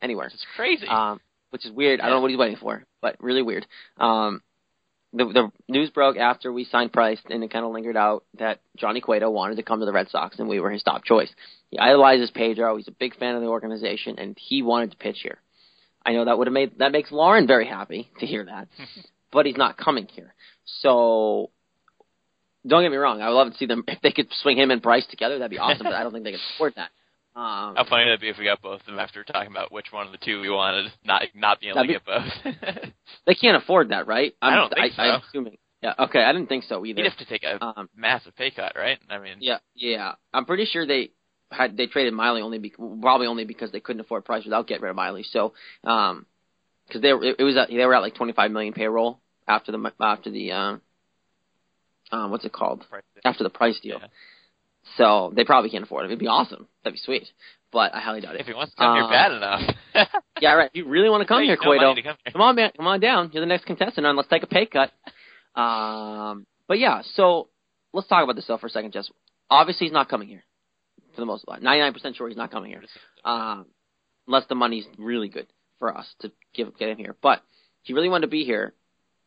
anywhere, 0.00 0.26
It's 0.26 0.44
crazy. 0.56 0.86
um, 0.88 1.20
which 1.50 1.64
is 1.66 1.70
weird. 1.70 2.00
I 2.00 2.04
don't 2.08 2.16
know 2.16 2.20
what 2.22 2.30
he's 2.30 2.38
waiting 2.38 2.56
for, 2.56 2.84
but 3.00 3.16
really 3.20 3.42
weird. 3.42 3.66
Um, 3.98 4.40
the 5.12 5.24
the 5.24 5.52
news 5.68 5.90
broke 5.90 6.16
after 6.16 6.52
we 6.52 6.64
signed 6.64 6.92
Price, 6.92 7.18
and 7.28 7.44
it 7.44 7.50
kind 7.52 7.64
of 7.64 7.72
lingered 7.72 7.96
out 7.96 8.24
that 8.38 8.60
Johnny 8.76 9.00
Cueto 9.00 9.30
wanted 9.30 9.56
to 9.56 9.62
come 9.62 9.80
to 9.80 9.86
the 9.86 9.92
Red 9.92 10.08
Sox, 10.10 10.38
and 10.38 10.48
we 10.48 10.60
were 10.60 10.70
his 10.70 10.82
top 10.82 11.04
choice. 11.04 11.30
He 11.70 11.78
idolizes 11.78 12.30
Pedro. 12.30 12.76
He's 12.76 12.88
a 12.88 12.92
big 12.92 13.16
fan 13.16 13.34
of 13.34 13.42
the 13.42 13.48
organization, 13.48 14.18
and 14.18 14.36
he 14.38 14.62
wanted 14.62 14.92
to 14.92 14.96
pitch 14.96 15.18
here. 15.22 15.38
I 16.04 16.12
know 16.12 16.24
that 16.24 16.36
would 16.38 16.46
have 16.46 16.54
made 16.54 16.78
that 16.78 16.92
makes 16.92 17.12
Lauren 17.12 17.46
very 17.46 17.66
happy 17.66 18.10
to 18.20 18.26
hear 18.26 18.44
that, 18.44 18.68
but 19.32 19.46
he's 19.46 19.56
not 19.56 19.76
coming 19.76 20.06
here. 20.10 20.34
So 20.80 21.50
don't 22.66 22.82
get 22.82 22.90
me 22.90 22.96
wrong. 22.96 23.20
I 23.20 23.28
would 23.28 23.34
love 23.34 23.52
to 23.52 23.58
see 23.58 23.66
them 23.66 23.84
if 23.88 24.00
they 24.02 24.12
could 24.12 24.28
swing 24.42 24.58
him 24.58 24.70
and 24.70 24.82
Price 24.82 25.06
together. 25.10 25.38
That'd 25.38 25.50
be 25.50 25.58
awesome. 25.58 25.84
but 25.84 25.94
I 25.94 26.02
don't 26.02 26.12
think 26.12 26.24
they 26.24 26.32
could 26.32 26.40
afford 26.56 26.74
that. 26.76 26.90
Um, 27.34 27.76
How 27.76 27.84
funny 27.88 28.04
that'd 28.04 28.20
be 28.20 28.28
if 28.28 28.36
we 28.38 28.44
got 28.44 28.60
both 28.60 28.80
of 28.80 28.86
them 28.86 28.98
after 28.98 29.24
talking 29.24 29.50
about 29.50 29.72
which 29.72 29.86
one 29.90 30.04
of 30.06 30.12
the 30.12 30.18
two 30.18 30.40
we 30.42 30.50
wanted, 30.50 30.92
not 31.04 31.22
not 31.34 31.60
being 31.60 31.72
able 31.74 31.82
to 31.86 31.92
get 31.92 32.04
both. 32.04 32.54
they 33.26 33.34
can't 33.34 33.56
afford 33.56 33.88
that, 33.88 34.06
right? 34.06 34.34
I'm, 34.42 34.52
I 34.52 34.56
don't 34.56 34.74
think 34.74 34.98
I, 34.98 35.02
I'm 35.02 35.20
so. 35.22 35.26
assuming. 35.28 35.56
Yeah. 35.82 35.94
Okay. 35.98 36.22
I 36.22 36.32
didn't 36.32 36.48
think 36.48 36.64
so 36.64 36.84
either. 36.84 37.02
He'd 37.02 37.08
have 37.08 37.18
to 37.18 37.24
take 37.24 37.42
a 37.42 37.62
Um, 37.64 37.88
massive 37.96 38.36
pay 38.36 38.50
cut, 38.50 38.74
right? 38.76 38.98
I 39.08 39.18
mean, 39.18 39.36
Yeah, 39.40 39.58
yeah. 39.74 40.12
I'm 40.32 40.44
pretty 40.44 40.66
sure 40.66 40.86
they 40.86 41.10
had 41.50 41.76
they 41.76 41.86
traded 41.86 42.12
Miley 42.14 42.42
only 42.42 42.58
be, 42.58 42.70
probably 42.70 43.26
only 43.26 43.44
because 43.44 43.72
they 43.72 43.80
couldn't 43.80 44.00
afford 44.00 44.24
Price 44.24 44.44
without 44.44 44.66
getting 44.66 44.82
rid 44.82 44.90
of 44.90 44.96
Miley. 44.96 45.24
So, 45.24 45.54
um, 45.84 46.26
because 46.86 47.00
they 47.02 47.12
were 47.12 47.24
it, 47.24 47.36
it 47.38 47.44
was 47.44 47.56
at, 47.56 47.68
they 47.68 47.84
were 47.86 47.94
at 47.94 48.02
like 48.02 48.14
25 48.14 48.50
million 48.50 48.74
payroll 48.74 49.20
after 49.48 49.72
the 49.72 49.92
after 50.00 50.30
the 50.30 50.52
um, 50.52 50.80
um 52.10 52.30
what's 52.30 52.44
it 52.44 52.52
called 52.52 52.84
price- 52.88 53.02
after 53.24 53.42
the 53.44 53.50
Price 53.50 53.78
deal. 53.80 53.98
Yeah. 54.00 54.06
So 54.98 55.32
they 55.34 55.44
probably 55.44 55.70
can't 55.70 55.84
afford 55.84 56.04
him. 56.04 56.10
It'd 56.10 56.18
be 56.18 56.26
awesome. 56.26 56.66
That'd 56.84 56.94
be 56.94 57.00
sweet. 57.04 57.24
But 57.72 57.94
I 57.94 58.00
highly 58.00 58.20
doubt 58.20 58.34
it. 58.34 58.40
if 58.42 58.46
he 58.46 58.52
wants 58.54 58.72
to 58.72 58.76
come 58.78 58.94
here 58.96 59.04
Uh, 59.04 59.10
bad 59.10 59.32
enough. 59.32 59.76
Yeah, 60.40 60.54
right. 60.54 60.70
If 60.72 60.76
you 60.76 60.88
really 60.88 61.08
want 61.08 61.22
to 61.22 61.26
come 61.28 61.40
Hey, 61.40 61.46
here, 61.46 61.56
no 61.56 61.62
Cueto, 61.62 61.94
to 61.94 62.02
come 62.02 62.16
here. 62.24 62.32
come 62.32 62.40
on, 62.42 62.56
man, 62.56 62.72
come 62.76 62.86
on 62.88 62.98
down. 62.98 63.30
You're 63.32 63.42
the 63.42 63.46
next 63.46 63.64
contestant 63.64 64.04
on. 64.06 64.16
Let's 64.16 64.28
take 64.28 64.42
a 64.42 64.46
pay 64.48 64.66
cut. 64.66 64.90
Um, 65.54 66.46
but 66.66 66.78
yeah, 66.78 67.02
so 67.14 67.48
let's 67.92 68.08
talk 68.08 68.24
about 68.24 68.34
this 68.36 68.44
stuff 68.44 68.60
for 68.60 68.66
a 68.66 68.70
second, 68.70 68.92
Jess. 68.92 69.08
Obviously, 69.50 69.86
he's 69.86 69.92
not 69.92 70.08
coming 70.08 70.28
here 70.28 70.42
for 71.14 71.20
the 71.20 71.26
most 71.26 71.46
part. 71.46 71.62
99% 71.62 72.16
sure 72.16 72.28
he's 72.28 72.36
not 72.36 72.50
coming 72.50 72.70
here, 72.70 72.82
um, 73.24 73.66
unless 74.26 74.46
the 74.48 74.54
money's 74.54 74.86
really 74.98 75.28
good 75.28 75.46
for 75.78 75.96
us 75.96 76.06
to 76.20 76.32
give 76.54 76.76
get 76.78 76.88
him 76.88 76.98
here. 76.98 77.14
But 77.22 77.42
he 77.82 77.92
really 77.92 78.08
wanted 78.08 78.26
to 78.26 78.30
be 78.30 78.44
here. 78.44 78.72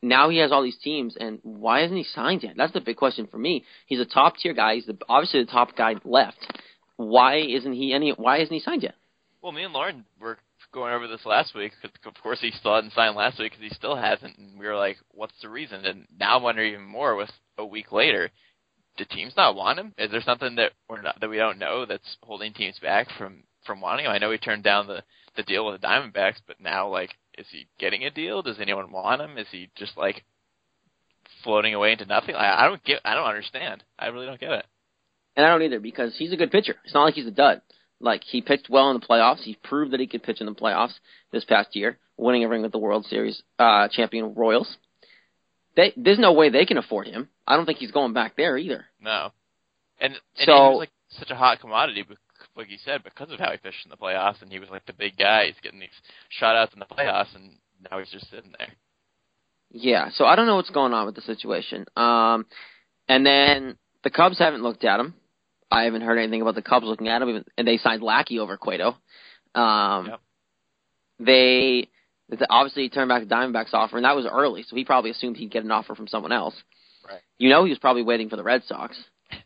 Now 0.01 0.29
he 0.29 0.37
has 0.37 0.51
all 0.51 0.63
these 0.63 0.77
teams, 0.77 1.15
and 1.19 1.39
why 1.43 1.81
hasn't 1.81 1.97
he 1.97 2.03
signed 2.03 2.43
yet? 2.43 2.53
That's 2.57 2.73
the 2.73 2.81
big 2.81 2.97
question 2.97 3.27
for 3.27 3.37
me. 3.37 3.63
He's 3.87 3.99
a 3.99 4.05
top 4.05 4.37
tier 4.37 4.53
guy. 4.53 4.75
He's 4.75 4.85
the, 4.85 4.97
obviously 5.09 5.43
the 5.43 5.51
top 5.51 5.75
guy 5.75 5.95
left. 6.03 6.45
Why 6.97 7.37
isn't 7.37 7.73
he 7.73 7.93
any? 7.93 8.11
Why 8.11 8.39
isn't 8.39 8.53
he 8.53 8.59
signed 8.59 8.83
yet? 8.83 8.95
Well, 9.41 9.51
me 9.51 9.63
and 9.63 9.73
Lauren 9.73 10.05
were 10.19 10.37
going 10.73 10.93
over 10.93 11.07
this 11.07 11.25
last 11.25 11.55
week. 11.55 11.71
of 11.83 12.13
course, 12.21 12.39
he 12.41 12.51
still 12.51 12.75
hadn't 12.75 12.93
signed 12.93 13.15
last 13.15 13.39
week 13.39 13.51
because 13.51 13.63
he 13.63 13.75
still 13.75 13.95
hasn't. 13.95 14.37
And 14.37 14.59
we 14.59 14.67
were 14.67 14.75
like, 14.75 14.97
"What's 15.11 15.39
the 15.41 15.49
reason?" 15.49 15.85
And 15.85 16.07
now 16.19 16.37
I'm 16.37 16.43
wondering 16.43 16.73
even 16.73 16.85
more 16.85 17.15
with 17.15 17.31
a 17.57 17.65
week 17.65 17.91
later. 17.91 18.29
Do 18.97 19.05
teams 19.05 19.35
not 19.35 19.55
want 19.55 19.79
him? 19.79 19.93
Is 19.97 20.11
there 20.11 20.21
something 20.21 20.55
that 20.55 20.71
we're 20.89 21.01
not 21.01 21.19
that 21.19 21.29
we 21.29 21.37
don't 21.37 21.59
know 21.59 21.85
that's 21.85 22.17
holding 22.21 22.53
teams 22.53 22.79
back 22.79 23.07
from 23.17 23.43
from 23.65 23.81
wanting 23.81 24.05
him? 24.05 24.11
I 24.11 24.17
know 24.17 24.31
he 24.31 24.37
turned 24.37 24.63
down 24.63 24.87
the 24.87 25.03
the 25.35 25.43
deal 25.43 25.65
with 25.65 25.81
the 25.81 25.87
Diamondbacks, 25.87 26.41
but 26.47 26.59
now 26.59 26.87
like, 26.87 27.15
is 27.37 27.47
he 27.51 27.67
getting 27.79 28.03
a 28.03 28.11
deal? 28.11 28.41
Does 28.41 28.59
anyone 28.59 28.91
want 28.91 29.21
him? 29.21 29.37
Is 29.37 29.47
he 29.51 29.69
just 29.75 29.97
like 29.97 30.23
floating 31.43 31.73
away 31.73 31.91
into 31.91 32.05
nothing? 32.05 32.35
I, 32.35 32.63
I 32.63 32.67
don't 32.67 32.83
get. 32.83 33.01
I 33.05 33.15
don't 33.15 33.27
understand. 33.27 33.83
I 33.97 34.07
really 34.07 34.25
don't 34.25 34.39
get 34.39 34.51
it. 34.51 34.65
And 35.35 35.45
I 35.45 35.49
don't 35.49 35.63
either 35.63 35.79
because 35.79 36.15
he's 36.17 36.31
a 36.31 36.37
good 36.37 36.51
pitcher. 36.51 36.75
It's 36.85 36.93
not 36.93 37.03
like 37.03 37.15
he's 37.15 37.27
a 37.27 37.31
dud. 37.31 37.61
Like 37.99 38.23
he 38.23 38.41
pitched 38.41 38.69
well 38.69 38.89
in 38.91 38.99
the 38.99 39.05
playoffs. 39.05 39.39
He 39.43 39.57
proved 39.63 39.91
that 39.93 39.99
he 39.99 40.07
could 40.07 40.23
pitch 40.23 40.39
in 40.41 40.47
the 40.47 40.53
playoffs 40.53 40.93
this 41.31 41.45
past 41.45 41.75
year, 41.75 41.97
winning 42.17 42.43
a 42.43 42.47
ring 42.49 42.61
with 42.61 42.71
the 42.71 42.77
World 42.77 43.05
Series 43.05 43.41
uh, 43.59 43.87
champion 43.89 44.33
Royals. 44.35 44.77
They, 45.75 45.91
there's 45.97 46.19
no 46.19 46.31
way 46.33 46.49
they 46.49 46.65
can 46.65 46.77
afford 46.77 47.07
him. 47.07 47.27
I 47.45 47.57
don't 47.57 47.65
think 47.65 47.79
he's 47.79 47.91
going 47.91 48.13
back 48.13 48.37
there 48.37 48.57
either. 48.57 48.85
No. 49.01 49.31
And, 49.99 50.13
and 50.13 50.21
So- 50.45 50.53
he 50.53 50.59
was 50.59 50.77
like 50.79 50.89
such 51.09 51.31
a 51.31 51.35
hot 51.35 51.59
commodity, 51.59 52.03
like 52.55 52.69
you 52.69 52.77
said, 52.83 53.03
because 53.03 53.31
of 53.31 53.39
how 53.39 53.51
he 53.51 53.57
fished 53.57 53.85
in 53.85 53.89
the 53.89 53.97
playoffs, 53.97 54.41
and 54.41 54.51
he 54.51 54.59
was 54.59 54.69
like 54.69 54.85
the 54.85 54.93
big 54.93 55.17
guy. 55.17 55.45
He's 55.45 55.55
getting 55.61 55.79
these 55.79 55.89
shutouts 56.41 56.73
in 56.73 56.79
the 56.79 56.85
playoffs, 56.85 57.35
and 57.35 57.57
now 57.89 57.99
he's 57.99 58.11
just 58.11 58.29
sitting 58.29 58.53
there. 58.57 58.69
Yeah, 59.71 60.09
so 60.13 60.25
I 60.25 60.35
don't 60.35 60.47
know 60.47 60.55
what's 60.55 60.69
going 60.69 60.93
on 60.93 61.05
with 61.05 61.15
the 61.15 61.21
situation. 61.21 61.85
Um, 61.97 62.45
and 63.09 63.25
then 63.25 63.77
the 64.03 64.09
Cubs 64.09 64.39
haven't 64.39 64.63
looked 64.63 64.85
at 64.85 64.99
him. 64.99 65.15
I 65.71 65.83
haven't 65.83 66.01
heard 66.01 66.17
anything 66.17 66.41
about 66.41 66.55
the 66.55 66.61
Cubs 66.61 66.85
looking 66.85 67.07
at 67.09 67.21
him, 67.21 67.29
even, 67.29 67.45
and 67.57 67.67
they 67.67 67.77
signed 67.77 68.03
Lackey 68.03 68.39
over 68.39 68.57
Cueto. 68.57 68.95
Um, 69.53 70.07
Yep. 70.07 70.19
They 71.17 71.89
obviously 72.49 72.89
turned 72.89 73.09
back 73.09 73.21
the 73.21 73.33
Diamondbacks 73.33 73.73
offer, 73.73 73.97
and 73.97 74.05
that 74.05 74.15
was 74.15 74.25
early, 74.25 74.63
so 74.63 74.75
he 74.75 74.83
probably 74.83 75.11
assumed 75.11 75.37
he'd 75.37 75.51
get 75.51 75.63
an 75.63 75.71
offer 75.71 75.95
from 75.95 76.07
someone 76.07 76.31
else. 76.31 76.55
Right. 77.07 77.21
You 77.37 77.49
know, 77.49 77.63
he 77.63 77.69
was 77.69 77.79
probably 77.79 78.03
waiting 78.03 78.29
for 78.29 78.35
the 78.35 78.43
Red 78.43 78.63
Sox. 78.65 78.97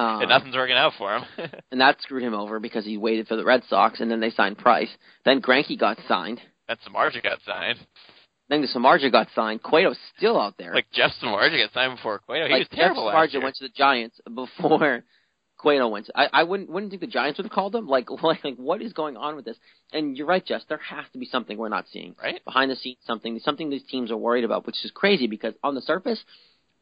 Um, 0.00 0.20
and 0.22 0.28
nothing's 0.30 0.54
working 0.54 0.76
out 0.76 0.92
for 0.96 1.14
him. 1.16 1.24
and 1.70 1.80
that 1.80 2.00
screwed 2.02 2.22
him 2.22 2.34
over 2.34 2.58
because 2.60 2.84
he 2.84 2.96
waited 2.96 3.28
for 3.28 3.36
the 3.36 3.44
Red 3.44 3.62
Sox, 3.68 4.00
and 4.00 4.10
then 4.10 4.20
they 4.20 4.30
signed 4.30 4.58
Price. 4.58 4.88
Then 5.24 5.42
Greinke 5.42 5.78
got 5.78 5.98
signed. 6.08 6.40
and 6.68 6.78
Samardzija 6.80 7.22
got 7.22 7.38
signed. 7.46 7.78
Then 8.48 8.62
the 8.62 8.68
Samardzija 8.68 9.12
got 9.12 9.28
signed. 9.34 9.62
Cueto's 9.62 9.98
still 10.16 10.40
out 10.40 10.54
there. 10.58 10.74
Like 10.74 10.90
Jeff 10.92 11.12
Samardzija 11.22 11.64
got 11.66 11.72
signed 11.72 11.96
before 11.96 12.18
Cueto. 12.20 12.46
He 12.46 12.52
like 12.52 12.60
was 12.60 12.68
terrible 12.72 13.06
Jeff 13.08 13.14
last 13.14 13.32
Samardzija 13.34 13.42
went 13.42 13.56
to 13.56 13.64
the 13.64 13.74
Giants 13.74 14.20
before 14.34 15.04
Cueto 15.58 15.88
went. 15.88 16.06
To, 16.06 16.12
I 16.18 16.28
I 16.32 16.42
wouldn't 16.44 16.70
wouldn't 16.70 16.90
think 16.90 17.00
the 17.02 17.06
Giants 17.06 17.38
would 17.38 17.44
have 17.46 17.52
called 17.52 17.74
him. 17.74 17.86
Like 17.86 18.08
like 18.10 18.42
like 18.44 18.56
what 18.56 18.80
is 18.82 18.92
going 18.92 19.16
on 19.16 19.36
with 19.36 19.44
this? 19.44 19.56
And 19.92 20.16
you're 20.16 20.26
right, 20.26 20.44
Jess. 20.44 20.62
There 20.68 20.78
has 20.78 21.04
to 21.12 21.18
be 21.18 21.26
something 21.26 21.58
we're 21.58 21.68
not 21.68 21.86
seeing 21.92 22.14
Right? 22.22 22.42
behind 22.44 22.70
the 22.70 22.76
scenes. 22.76 22.98
Something 23.06 23.38
something 23.44 23.70
these 23.70 23.84
teams 23.90 24.10
are 24.10 24.16
worried 24.16 24.44
about, 24.44 24.66
which 24.66 24.82
is 24.84 24.90
crazy 24.92 25.26
because 25.26 25.54
on 25.62 25.74
the 25.74 25.82
surface, 25.82 26.22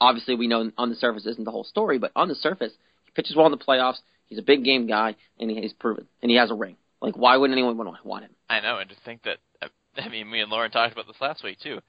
obviously 0.01 0.37
we 0.37 0.47
know 0.47 0.71
on 0.79 0.89
the 0.91 0.97
surface 0.97 1.27
isn't 1.27 1.45
the 1.45 1.51
whole 1.51 1.65
story, 1.65 1.99
but 1.99 2.13
on 2.17 2.29
the 2.29 2.35
surface 2.37 2.73
he 3.09 3.13
pitches 3.15 3.37
well 3.37 3.47
in 3.47 3.53
the 3.53 3.59
playoffs. 3.59 3.99
He's 4.27 4.39
a 4.39 4.43
big 4.43 4.63
game 4.65 4.87
guy, 4.87 5.17
and 5.41 5.51
he's 5.51 5.73
proven, 5.73 6.07
and 6.23 6.31
he 6.31 6.37
has 6.37 6.51
a 6.51 6.55
ring. 6.55 6.77
Like 7.01 7.17
why 7.17 7.37
wouldn't 7.37 7.57
anyone 7.57 7.77
want 7.77 8.05
want 8.05 8.25
him? 8.25 8.31
I 8.49 8.61
know, 8.61 8.79
and 8.79 8.89
to 8.91 8.97
think 9.05 9.23
that 9.25 9.39
I 9.97 10.09
mean, 10.09 10.31
me 10.31 10.41
and 10.41 10.51
Lauren 10.51 10.71
talked 10.71 10.93
about 10.93 11.07
this 11.07 11.21
last 11.21 11.43
week 11.43 11.59
too. 11.61 11.81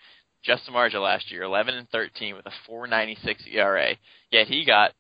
Jeff 0.44 0.60
Samardzija 0.68 1.04
last 1.04 1.32
year, 1.32 1.44
11 1.44 1.76
and 1.76 1.90
13 1.90 2.36
with 2.36 2.46
a 2.46 2.72
4.96 2.72 3.18
ERA. 3.54 3.96
Yet 4.32 4.48
he 4.48 4.64
got 4.66 4.94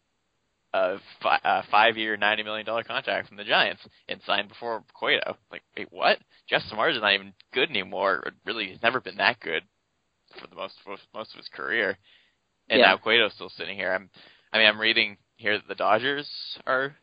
a, 0.74 0.98
fi- 1.24 1.40
a 1.44 1.64
five-year, 1.72 2.18
90 2.18 2.44
million 2.44 2.66
dollar 2.66 2.84
contract 2.84 3.30
from 3.30 3.38
the 3.38 3.46
Giants 3.46 3.82
and 4.10 4.20
signed 4.26 4.50
before 4.50 4.84
Cueto. 4.94 5.38
Like, 5.50 5.62
wait, 5.78 5.88
what? 5.92 6.18
Jeff 6.50 6.62
Samardzija's 6.64 7.02
not 7.02 7.14
even 7.14 7.34
good 7.54 7.70
anymore. 7.70 8.34
Really, 8.46 8.68
he's 8.68 8.84
never 8.84 9.00
been 9.00 9.16
that 9.18 9.40
good 9.40 9.64
for 10.40 10.48
the 10.48 10.56
most 10.56 10.76
most 11.14 11.32
of 11.32 11.38
his 11.38 11.48
career. 11.54 11.98
And 12.70 12.80
Yeah. 12.82 12.88
now 12.88 12.98
Cueto's 12.98 13.34
still 13.34 13.50
sitting 13.50 13.78
here. 13.78 13.94
I'm, 13.94 14.10
I 14.52 14.58
mean, 14.58 14.68
I'm 14.68 14.80
reading 14.80 15.18
here 15.40 15.58
that 15.58 15.68
the 15.68 15.76
Dodgers 15.76 16.28
are 16.68 16.96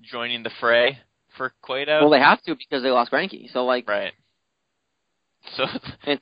joining 0.00 0.42
the 0.42 0.50
fray 0.60 0.98
for 1.36 1.52
Cueto. 1.62 2.00
Well, 2.00 2.10
they 2.10 2.20
have 2.20 2.42
to 2.42 2.54
because 2.54 2.82
they 2.82 2.90
lost 2.90 3.12
Greinke. 3.12 3.52
So 3.52 3.64
like 3.64 3.88
Right. 3.88 4.12
So 5.56 5.64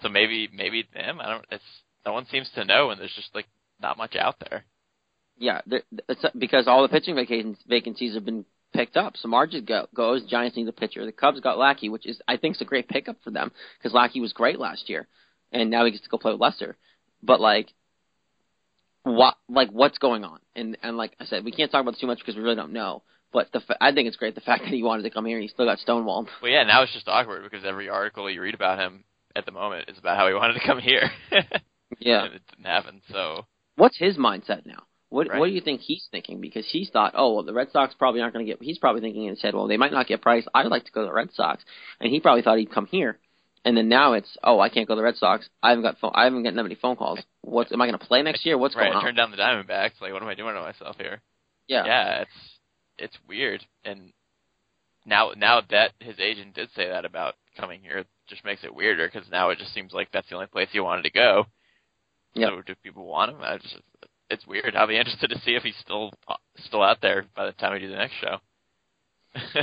so 0.01 0.09
maybe 0.09 0.49
maybe 0.53 0.89
them. 0.95 1.21
I 1.21 1.29
don't. 1.29 1.45
It's 1.51 1.63
no 2.07 2.15
one 2.15 2.27
seems 2.31 2.49
to 2.55 2.65
know, 2.65 2.89
and 2.89 2.99
there's 2.99 3.15
just 3.15 3.35
like 3.35 3.47
not 3.81 3.99
much 3.99 4.17
out 4.17 4.37
there. 4.49 4.65
Yeah, 5.37 5.61
it's 6.09 6.25
because 6.39 6.67
all 6.67 6.81
the 6.81 6.89
pitching 6.89 7.17
vacancies 7.17 7.63
vacancies 7.69 8.15
have 8.15 8.25
been 8.25 8.47
picked 8.73 8.97
up. 8.97 9.15
Samardzija 9.23 9.67
go, 9.67 9.87
goes. 9.95 10.25
Giants 10.25 10.57
need 10.57 10.69
a 10.69 10.73
pitcher. 10.73 11.05
The 11.05 11.13
Cubs 11.13 11.41
got 11.41 11.59
Lackey, 11.59 11.91
which 11.91 12.07
is 12.07 12.21
I 12.27 12.39
think 12.39 12.57
is 12.57 12.63
a 12.63 12.65
great 12.65 12.89
pickup 12.89 13.17
for 13.23 13.31
them 13.31 13.53
because 13.79 13.93
Lackey 13.93 14.23
was 14.23 14.33
great 14.33 14.59
last 14.59 14.89
year, 14.89 15.07
and 15.53 15.71
now 15.71 15.85
he 15.85 15.91
gets 15.91 16.05
to 16.05 16.09
go 16.09 16.17
play 16.17 16.33
with 16.33 16.41
Lester. 16.41 16.79
But 17.23 17.43
like, 17.43 17.69
what 19.03 19.37
like 19.51 19.71
what's 19.71 19.99
going 19.99 20.25
on? 20.25 20.39
And 20.55 20.77
and 20.83 20.97
like 20.97 21.13
I 21.21 21.25
said, 21.25 21.45
we 21.45 21.53
can't 21.53 21.71
talk 21.71 21.83
about 21.83 21.93
this 21.93 22.01
too 22.01 22.07
much 22.07 22.19
because 22.19 22.37
we 22.37 22.43
really 22.43 22.57
don't 22.57 22.73
know. 22.73 23.03
But 23.33 23.53
the 23.53 23.61
fa- 23.61 23.77
I 23.81 23.93
think 23.93 24.09
it's 24.09 24.17
great 24.17 24.35
the 24.35 24.41
fact 24.41 24.65
that 24.65 24.73
he 24.73 24.83
wanted 24.83 25.03
to 25.05 25.11
come 25.11 25.25
here 25.25 25.37
and 25.37 25.43
he 25.43 25.49
still 25.49 25.65
got 25.67 25.79
stonewalled. 25.79 26.27
Well, 26.43 26.51
yeah. 26.51 26.65
Now 26.65 26.83
it's 26.83 26.93
just 26.93 27.09
awkward 27.09 27.43
because 27.45 27.65
every 27.65 27.89
article 27.89 28.29
you 28.31 28.41
read 28.41 28.55
about 28.55 28.79
him 28.79 29.05
at 29.37 29.47
the 29.47 29.53
moment 29.53 29.89
is 29.89 29.99
about 29.99 30.17
how 30.17 30.27
he 30.27 30.35
wanted 30.41 30.55
to 30.55 30.67
come 30.67 30.79
here. 30.79 31.11
Yeah. 31.99 32.25
and 32.27 32.35
it 32.35 32.43
didn't 32.49 32.67
happen. 32.67 33.03
So 33.11 33.47
What's 33.77 33.99
his 33.99 34.17
mindset 34.17 34.65
now? 34.65 34.85
What 35.09 35.29
Right. 35.29 35.41
What 35.41 35.47
do 35.47 35.53
you 35.53 35.61
think 35.61 35.81
he's 35.81 36.07
thinking? 36.11 36.41
Because 36.41 36.65
he's 36.71 36.89
thought, 36.89 37.15
oh, 37.17 37.35
well, 37.35 37.43
the 37.43 37.53
Red 37.53 37.73
Sox 37.73 37.95
probably 37.99 38.21
aren't 38.21 38.33
going 38.33 38.47
to 38.47 38.53
get. 38.53 38.63
He's 38.63 38.79
probably 38.79 39.01
thinking 39.01 39.25
in 39.25 39.31
his 39.31 39.43
head, 39.43 39.55
well, 39.55 39.67
they 39.67 39.77
might 39.77 39.91
not 39.93 40.07
get 40.07 40.23
Price. 40.23 40.47
I'd 40.55 40.67
like 40.69 40.85
to 40.85 40.93
go 40.93 41.01
to 41.03 41.07
the 41.07 41.13
Red 41.13 41.33
Sox, 41.35 41.65
and 42.01 42.11
he 42.11 42.21
probably 42.21 42.43
thought 42.43 42.59
he'd 42.59 42.73
come 42.73 42.87
here. 42.87 43.19
And 43.65 43.77
then 43.77 43.89
now 43.89 44.15
it's, 44.15 44.39
oh, 44.43 44.59
I 44.59 44.71
can't 44.71 44.89
go 44.89 44.95
to 44.95 44.99
the 44.99 45.05
Red 45.05 45.17
Sox. 45.17 45.49
I 45.63 45.71
haven't 45.71 45.85
got 45.85 45.99
phone. 45.99 46.13
I 46.15 46.25
haven't 46.25 46.43
gotten 46.43 46.57
that 46.57 46.63
many 46.63 46.77
phone 46.77 46.97
calls. 46.97 47.21
What's 47.43 47.71
am 47.73 47.81
I 47.83 47.87
going 47.87 47.99
to 47.99 48.05
play 48.05 48.23
next 48.23 48.47
year? 48.47 48.57
What's 48.57 48.75
right, 48.75 48.85
going 48.85 48.95
I 48.95 48.97
on? 48.97 49.05
turned 49.05 49.17
down 49.19 49.31
the 49.31 49.37
Diamondbacks. 49.37 50.01
Like, 50.01 50.13
what 50.13 50.23
am 50.23 50.29
I 50.29 50.35
doing 50.35 50.55
to 50.55 50.61
myself 50.61 50.97
here? 50.99 51.21
yeah. 51.71 51.85
yeah, 51.87 52.23
it's 52.23 52.59
it's 52.99 53.19
weird. 53.29 53.65
And 53.85 54.13
now 55.07 55.33
now 55.37 55.63
that 55.71 55.93
his 56.01 56.19
agent 56.19 56.55
did 56.55 56.69
say 56.75 56.89
that 56.89 57.05
about 57.05 57.35
coming 57.57 57.81
here, 57.81 57.99
it 57.99 58.07
just 58.29 58.45
makes 58.45 58.65
it 58.65 58.75
weirder 58.75 59.09
because 59.11 59.31
now 59.31 59.51
it 59.51 59.59
just 59.59 59.73
seems 59.73 59.93
like 59.93 60.09
that's 60.13 60.29
the 60.29 60.35
only 60.35 60.49
place 60.49 60.69
he 60.73 60.81
wanted 60.81 61.03
to 61.03 61.11
go. 61.11 61.45
Yep. 62.35 62.51
So 62.51 62.63
do 62.67 62.75
people 62.83 63.07
want 63.07 63.31
him? 63.31 63.39
I 63.41 63.59
just 63.59 63.77
it's 64.29 64.47
weird. 64.47 64.75
I'll 64.77 64.87
be 64.87 64.99
interested 64.99 65.31
to 65.31 65.41
see 65.41 65.53
if 65.53 65.63
he's 65.63 65.79
still 65.81 66.13
uh, 66.29 66.35
still 66.59 66.83
out 66.83 66.99
there 67.01 67.25
by 67.37 67.47
the 67.47 67.53
time 67.53 67.73
we 67.73 67.79
do 67.79 67.89
the 67.89 67.97
next 67.97 68.15
show. 68.21 68.39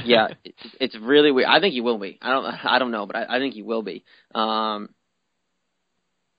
Yeah, 0.06 0.28
it's, 0.44 0.76
it's 0.80 0.98
really 1.00 1.32
weird. 1.32 1.48
I 1.48 1.60
think 1.60 1.74
he 1.74 1.82
will 1.82 1.98
be. 1.98 2.18
I 2.22 2.32
don't. 2.32 2.46
I 2.66 2.80
don't 2.80 2.92
know, 2.92 3.06
but 3.06 3.16
I, 3.16 3.36
I 3.36 3.40
think 3.40 3.54
he 3.54 3.62
will 3.64 3.84
be. 3.84 4.04
Um, 4.34 4.90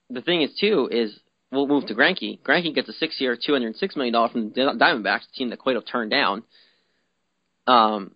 the 0.09 0.21
thing 0.21 0.41
is, 0.41 0.55
too, 0.59 0.89
is 0.91 1.17
we'll 1.51 1.67
move 1.67 1.85
to 1.87 1.95
Greinke. 1.95 2.41
Greinke 2.41 2.73
gets 2.73 2.89
a 2.89 2.93
six-year, 2.93 3.37
two 3.43 3.53
hundred 3.53 3.75
six 3.75 3.95
million 3.95 4.13
dollar 4.13 4.29
from 4.29 4.49
the 4.49 4.55
Diamondbacks, 4.61 5.27
the 5.27 5.35
team 5.35 5.49
that 5.49 5.59
Cueto 5.59 5.81
turned 5.81 6.11
down. 6.11 6.43
Um, 7.67 8.15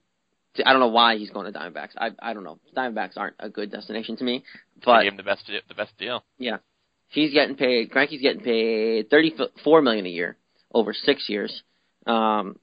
I 0.65 0.71
don't 0.71 0.79
know 0.79 0.87
why 0.87 1.17
he's 1.17 1.29
going 1.29 1.51
to 1.51 1.57
Diamondbacks. 1.57 1.91
I 1.97 2.11
I 2.19 2.33
don't 2.33 2.43
know. 2.43 2.59
Diamondbacks 2.75 3.17
aren't 3.17 3.35
a 3.39 3.49
good 3.49 3.71
destination 3.71 4.17
to 4.17 4.23
me, 4.23 4.43
They 4.75 4.81
but 4.85 5.03
gave 5.03 5.11
him 5.13 5.17
the 5.17 5.23
best 5.23 5.49
the 5.67 5.75
best 5.75 5.97
deal. 5.97 6.23
Yeah, 6.37 6.57
he's 7.09 7.33
getting 7.33 7.55
paid. 7.55 7.91
Greinke's 7.91 8.21
getting 8.21 8.41
paid 8.41 9.09
thirty-four 9.09 9.81
million 9.81 10.05
a 10.05 10.09
year 10.09 10.37
over 10.73 10.93
six 10.93 11.29
years. 11.29 11.63
Um, 12.05 12.57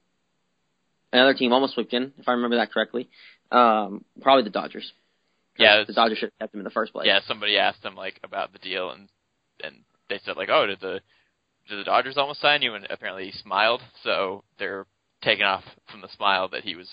another 1.11 1.33
team 1.33 1.53
almost 1.53 1.73
swept 1.73 1.93
in, 1.93 2.13
if 2.17 2.27
I 2.27 2.33
remember 2.33 2.57
that 2.57 2.71
correctly. 2.71 3.09
Um, 3.51 4.05
probably 4.21 4.43
the 4.43 4.49
Dodgers. 4.49 4.91
Yeah, 5.57 5.83
the 5.85 5.93
Dodgers 5.93 6.17
should 6.17 6.31
have 6.31 6.39
kept 6.39 6.53
him 6.53 6.61
in 6.61 6.63
the 6.63 6.71
first 6.71 6.93
place. 6.93 7.07
Yeah, 7.07 7.19
somebody 7.27 7.57
asked 7.57 7.83
him 7.83 7.95
like 7.95 8.19
about 8.23 8.53
the 8.53 8.59
deal, 8.59 8.91
and 8.91 9.09
and 9.63 9.77
they 10.09 10.19
said 10.23 10.37
like, 10.37 10.49
oh, 10.49 10.65
did 10.65 10.79
the 10.79 11.01
did 11.69 11.79
the 11.79 11.83
Dodgers 11.83 12.17
almost 12.17 12.41
sign 12.41 12.61
you? 12.61 12.73
And 12.73 12.87
apparently 12.89 13.25
he 13.25 13.31
smiled, 13.31 13.81
so 14.03 14.43
they're 14.57 14.85
taking 15.21 15.45
off 15.45 15.63
from 15.91 16.01
the 16.01 16.09
smile 16.15 16.47
that 16.49 16.63
he 16.63 16.75
was 16.75 16.87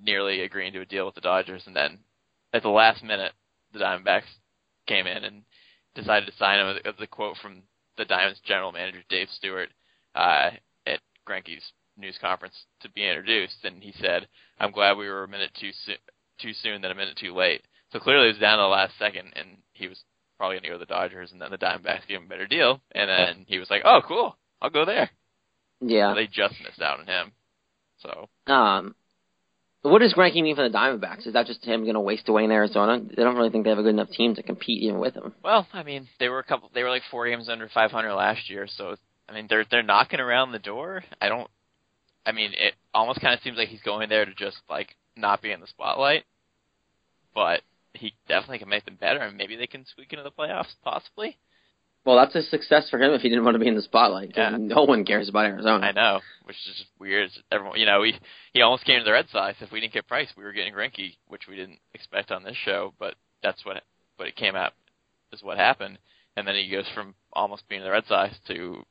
nearly 0.00 0.40
agreeing 0.40 0.72
to 0.72 0.80
a 0.80 0.86
deal 0.86 1.06
with 1.06 1.14
the 1.14 1.20
Dodgers, 1.20 1.62
and 1.66 1.76
then 1.76 1.98
at 2.52 2.62
the 2.62 2.68
last 2.68 3.02
minute, 3.02 3.32
the 3.72 3.78
Diamondbacks 3.78 4.22
came 4.86 5.06
in 5.06 5.24
and 5.24 5.42
decided 5.94 6.26
to 6.26 6.36
sign 6.36 6.60
him. 6.60 6.78
A 6.84 7.06
quote 7.06 7.36
from 7.40 7.62
the 7.96 8.04
Diamonds 8.04 8.40
general 8.44 8.72
manager 8.72 9.02
Dave 9.08 9.28
Stewart 9.30 9.68
uh, 10.14 10.50
at 10.86 11.00
Greinke's 11.26 11.72
news 11.96 12.18
conference 12.20 12.54
to 12.80 12.90
be 12.90 13.06
introduced, 13.06 13.64
and 13.64 13.82
he 13.82 13.92
said, 14.00 14.28
"I'm 14.58 14.72
glad 14.72 14.96
we 14.96 15.08
were 15.08 15.24
a 15.24 15.28
minute 15.28 15.52
too 15.54 15.70
soon, 15.84 15.96
too 16.38 16.52
soon 16.52 16.82
than 16.82 16.90
a 16.90 16.94
minute 16.94 17.16
too 17.16 17.34
late." 17.34 17.62
So 17.92 17.98
clearly, 18.00 18.26
it 18.26 18.32
was 18.32 18.38
down 18.38 18.58
to 18.58 18.62
the 18.62 18.68
last 18.68 18.98
second, 18.98 19.32
and 19.36 19.58
he 19.72 19.88
was 19.88 20.02
probably 20.36 20.56
going 20.56 20.64
to 20.64 20.68
go 20.68 20.74
to 20.74 20.78
the 20.78 20.86
Dodgers, 20.86 21.32
and 21.32 21.40
then 21.40 21.50
the 21.50 21.58
Diamondbacks 21.58 22.06
gave 22.06 22.18
him 22.18 22.24
a 22.24 22.28
better 22.28 22.46
deal, 22.46 22.80
and 22.92 23.08
then 23.08 23.44
he 23.46 23.58
was 23.58 23.70
like, 23.70 23.82
"Oh, 23.84 24.00
cool, 24.06 24.36
I'll 24.60 24.70
go 24.70 24.84
there." 24.84 25.10
Yeah. 25.80 26.10
So 26.10 26.16
they 26.16 26.26
just 26.26 26.54
missed 26.62 26.82
out 26.82 27.00
on 27.00 27.06
him. 27.06 27.32
So 27.98 28.28
Um, 28.46 28.94
what 29.82 30.00
does 30.00 30.14
Greinke 30.14 30.42
mean 30.42 30.56
for 30.56 30.66
the 30.68 30.76
Diamondbacks? 30.76 31.26
Is 31.26 31.34
that 31.34 31.46
just 31.46 31.64
him 31.64 31.82
going 31.82 31.94
to 31.94 32.00
waste 32.00 32.28
away 32.28 32.44
in 32.44 32.50
Arizona? 32.50 33.00
They 33.00 33.22
don't 33.22 33.36
really 33.36 33.50
think 33.50 33.64
they 33.64 33.70
have 33.70 33.78
a 33.78 33.82
good 33.82 33.90
enough 33.90 34.10
team 34.10 34.34
to 34.34 34.42
compete 34.42 34.82
even 34.82 34.98
with 34.98 35.14
him. 35.14 35.34
Well, 35.42 35.66
I 35.72 35.82
mean, 35.82 36.08
they 36.18 36.28
were 36.28 36.38
a 36.38 36.44
couple. 36.44 36.70
They 36.74 36.82
were 36.82 36.88
like 36.88 37.02
four 37.10 37.28
games 37.28 37.48
under 37.48 37.68
500 37.68 38.14
last 38.14 38.48
year, 38.48 38.66
so 38.66 38.96
I 39.28 39.34
mean, 39.34 39.46
they're 39.48 39.66
they're 39.70 39.82
knocking 39.82 40.20
around 40.20 40.52
the 40.52 40.58
door. 40.58 41.04
I 41.20 41.28
don't. 41.28 41.48
I 42.26 42.32
mean, 42.32 42.52
it 42.52 42.74
almost 42.92 43.20
kind 43.20 43.34
of 43.34 43.40
seems 43.42 43.58
like 43.58 43.68
he's 43.68 43.82
going 43.82 44.08
there 44.08 44.24
to 44.24 44.34
just 44.34 44.58
like 44.68 44.96
not 45.16 45.42
be 45.42 45.52
in 45.52 45.60
the 45.60 45.66
spotlight, 45.66 46.24
but 47.34 47.62
he 47.92 48.14
definitely 48.28 48.58
can 48.58 48.68
make 48.68 48.84
them 48.84 48.98
better, 49.00 49.20
and 49.20 49.36
maybe 49.36 49.56
they 49.56 49.66
can 49.66 49.86
squeak 49.86 50.12
into 50.12 50.24
the 50.24 50.30
playoffs, 50.30 50.74
possibly. 50.82 51.36
Well, 52.04 52.16
that's 52.16 52.34
a 52.34 52.42
success 52.42 52.90
for 52.90 53.00
him 53.00 53.12
if 53.14 53.22
he 53.22 53.30
didn't 53.30 53.44
want 53.44 53.54
to 53.54 53.58
be 53.58 53.68
in 53.68 53.76
the 53.76 53.82
spotlight. 53.82 54.32
Yeah. 54.36 54.56
No 54.58 54.84
one 54.84 55.06
cares 55.06 55.28
about 55.28 55.46
Arizona. 55.46 55.86
I 55.86 55.92
know, 55.92 56.20
which 56.44 56.56
is 56.56 56.76
just 56.76 56.90
weird. 56.98 57.30
Everyone, 57.50 57.78
you 57.78 57.86
know, 57.86 58.00
we 58.00 58.14
he 58.52 58.60
almost 58.60 58.84
came 58.84 58.98
to 58.98 59.04
the 59.04 59.12
Red 59.12 59.26
Sox. 59.32 59.56
If 59.60 59.72
we 59.72 59.80
didn't 59.80 59.94
get 59.94 60.06
Price, 60.06 60.28
we 60.36 60.44
were 60.44 60.52
getting 60.52 60.74
Greinke, 60.74 61.16
which 61.28 61.48
we 61.48 61.56
didn't 61.56 61.78
expect 61.94 62.30
on 62.30 62.44
this 62.44 62.56
show. 62.62 62.92
But 62.98 63.14
that's 63.42 63.64
what, 63.64 63.82
but 64.18 64.26
it 64.26 64.36
came 64.36 64.54
out 64.54 64.72
is 65.32 65.42
what 65.42 65.56
happened. 65.56 65.98
And 66.36 66.46
then 66.46 66.56
he 66.56 66.68
goes 66.68 66.86
from 66.94 67.14
almost 67.32 67.68
being 67.68 67.82
the 67.82 67.90
Red 67.90 68.04
Sox 68.06 68.34
to 68.48 68.84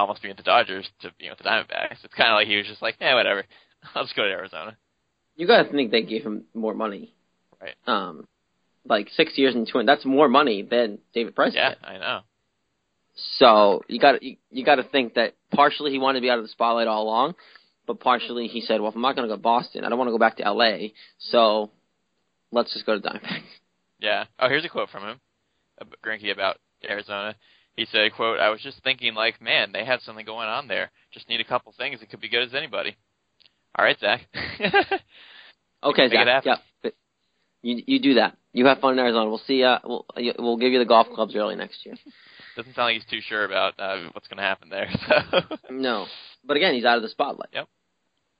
almost 0.00 0.22
being 0.22 0.34
the 0.36 0.42
Dodgers 0.42 0.88
to 1.02 1.12
being 1.18 1.30
with 1.30 1.38
the 1.38 1.44
Diamondbacks. 1.44 2.04
It's 2.04 2.14
kind 2.14 2.30
of 2.30 2.34
like 2.34 2.46
he 2.46 2.56
was 2.56 2.66
just 2.66 2.82
like, 2.82 2.96
yeah, 3.00 3.14
whatever. 3.14 3.44
I'll 3.94 4.04
just 4.04 4.16
go 4.16 4.24
to 4.24 4.30
Arizona. 4.30 4.76
You 5.36 5.46
got 5.46 5.62
to 5.62 5.72
think 5.72 5.90
they 5.90 6.02
gave 6.02 6.22
him 6.22 6.44
more 6.54 6.74
money. 6.74 7.14
Right. 7.60 7.74
Um, 7.86 8.26
like 8.86 9.08
six 9.10 9.36
years 9.36 9.54
and 9.54 9.68
two. 9.70 9.82
That's 9.84 10.04
more 10.04 10.28
money 10.28 10.62
than 10.62 10.98
David 11.14 11.34
Price. 11.34 11.52
Yeah, 11.54 11.70
did. 11.70 11.78
I 11.84 11.98
know. 11.98 12.20
So 13.38 13.82
you 13.88 14.00
got 14.00 14.22
you, 14.22 14.36
you 14.50 14.64
got 14.64 14.76
to 14.76 14.82
think 14.84 15.14
that 15.14 15.34
partially 15.52 15.90
he 15.90 15.98
wanted 15.98 16.20
to 16.20 16.22
be 16.22 16.30
out 16.30 16.38
of 16.38 16.44
the 16.44 16.48
spotlight 16.48 16.88
all 16.88 17.04
along, 17.04 17.34
but 17.86 18.00
partially 18.00 18.46
he 18.46 18.60
said, 18.60 18.80
well, 18.80 18.90
if 18.90 18.96
I'm 18.96 19.02
not 19.02 19.16
going 19.16 19.28
to 19.28 19.32
go 19.32 19.36
to 19.36 19.42
Boston, 19.42 19.84
I 19.84 19.88
don't 19.88 19.98
want 19.98 20.08
to 20.08 20.12
go 20.12 20.18
back 20.18 20.36
to 20.38 20.44
L.A. 20.44 20.94
So 21.18 21.70
let's 22.50 22.72
just 22.72 22.86
go 22.86 22.98
to 22.98 23.06
Diamondbacks. 23.06 23.42
Yeah. 23.98 24.24
Oh, 24.38 24.48
here's 24.48 24.64
a 24.64 24.68
quote 24.68 24.88
from 24.88 25.02
him, 25.04 25.20
Greinke 26.04 26.32
about 26.32 26.56
Arizona. 26.88 27.34
He 27.80 27.86
said, 27.90 28.12
"quote 28.12 28.40
I 28.40 28.50
was 28.50 28.60
just 28.60 28.82
thinking, 28.84 29.14
like, 29.14 29.40
man, 29.40 29.72
they 29.72 29.86
have 29.86 30.02
something 30.02 30.26
going 30.26 30.48
on 30.48 30.68
there. 30.68 30.90
Just 31.14 31.30
need 31.30 31.40
a 31.40 31.44
couple 31.44 31.72
things. 31.72 32.02
It 32.02 32.10
could 32.10 32.20
be 32.20 32.28
good 32.28 32.42
as 32.42 32.54
anybody." 32.54 32.94
All 33.74 33.84
right, 33.84 33.98
Zach. 33.98 34.20
Okay, 35.82 36.10
Zach. 36.10 36.44
Yeah, 36.44 36.90
you 37.62 37.82
you 37.86 38.00
do 38.00 38.14
that. 38.16 38.36
You 38.52 38.66
have 38.66 38.80
fun 38.80 38.92
in 38.92 38.98
Arizona. 38.98 39.30
We'll 39.30 39.40
see. 39.46 39.64
Uh, 39.64 39.78
we'll 39.82 40.04
we'll 40.38 40.58
give 40.58 40.72
you 40.72 40.78
the 40.78 40.84
golf 40.84 41.06
clubs 41.14 41.34
early 41.34 41.56
next 41.56 41.86
year. 41.86 41.94
Doesn't 42.54 42.74
sound 42.74 42.88
like 42.88 42.96
he's 42.96 43.10
too 43.10 43.22
sure 43.26 43.46
about 43.46 43.80
uh, 43.80 44.10
what's 44.12 44.28
going 44.28 44.36
to 44.36 44.42
happen 44.42 44.68
there. 44.68 44.90
So. 45.08 45.56
No, 45.70 46.04
but 46.44 46.58
again, 46.58 46.74
he's 46.74 46.84
out 46.84 46.98
of 46.98 47.02
the 47.02 47.08
spotlight. 47.08 47.48
Yep. 47.54 47.66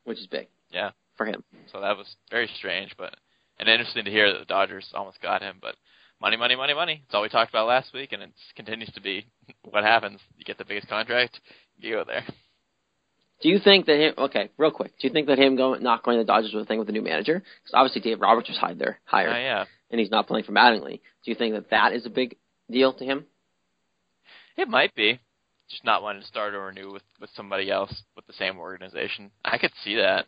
Which 0.05 0.19
is 0.19 0.27
big 0.27 0.49
yeah. 0.71 0.91
for 1.17 1.25
him. 1.25 1.43
So 1.73 1.81
that 1.81 1.97
was 1.97 2.15
very 2.31 2.51
strange, 2.59 2.95
but 2.99 3.17
and 3.59 3.71
interesting 3.71 4.05
to 4.05 4.11
hear 4.11 4.31
that 4.31 4.41
the 4.41 4.45
Dodgers 4.45 4.91
almost 4.93 5.23
got 5.23 5.41
him. 5.41 5.57
But 5.63 5.77
money, 6.21 6.37
money, 6.37 6.57
money, 6.57 6.75
money. 6.75 7.03
It's 7.05 7.15
all 7.15 7.23
we 7.23 7.29
talked 7.29 7.51
about 7.51 7.67
last 7.69 7.93
week, 7.93 8.13
and 8.13 8.23
it 8.23 8.31
continues 8.57 8.91
to 8.93 9.01
be 9.01 9.27
what 9.63 9.85
happens. 9.85 10.21
You 10.37 10.45
get 10.45 10.59
the 10.59 10.65
biggest 10.65 10.89
contract, 10.89 11.41
you 11.79 11.95
go 11.95 12.05
there. 12.07 12.25
Do 13.43 13.49
you 13.49 13.59
think 13.59 13.87
that 13.87 13.97
him? 13.99 14.15
Okay, 14.19 14.51
real 14.59 14.71
quick. 14.71 14.93
Do 15.01 15.07
you 15.09 15.13
think 15.15 15.27
that 15.29 15.39
him 15.39 15.57
going 15.57 15.83
not 15.83 16.03
going 16.03 16.19
to 16.19 16.25
the 16.25 16.27
Dodgers 16.27 16.53
was 16.53 16.65
a 16.65 16.67
thing 16.67 16.79
with 16.79 16.87
the 16.89 16.93
new 16.93 17.01
manager? 17.03 17.39
Because 17.39 17.73
obviously 17.73 18.03
Dave 18.03 18.21
Roberts 18.21 18.49
was 18.51 18.59
hired 18.59 18.79
there, 18.79 19.01
Uh, 19.31 19.39
yeah, 19.39 19.65
and 19.91 19.99
he's 19.99 20.11
not 20.11 20.27
playing 20.27 20.45
for 20.45 20.53
Mattingly. 20.53 21.01
Do 21.25 21.31
you 21.31 21.35
think 21.35 21.55
that 21.55 21.71
that 21.71 21.93
is 21.95 22.05
a 22.05 22.11
big 22.11 22.37
deal 22.71 22.93
to 22.95 23.05
him? 23.05 23.25
it 24.57 24.69
might 24.69 24.95
be 24.95 25.19
just 25.71 25.85
not 25.87 26.03
wanting 26.03 26.21
to 26.21 26.29
start 26.29 26.53
or 26.53 26.67
renew 26.67 26.93
with 26.93 27.03
with 27.19 27.31
somebody 27.35 27.71
else 27.71 28.03
with 28.15 28.27
the 28.27 28.33
same 28.35 28.59
organization. 28.59 29.31
I 29.43 29.57
could 29.57 29.73
see 29.83 29.95
that, 29.97 30.27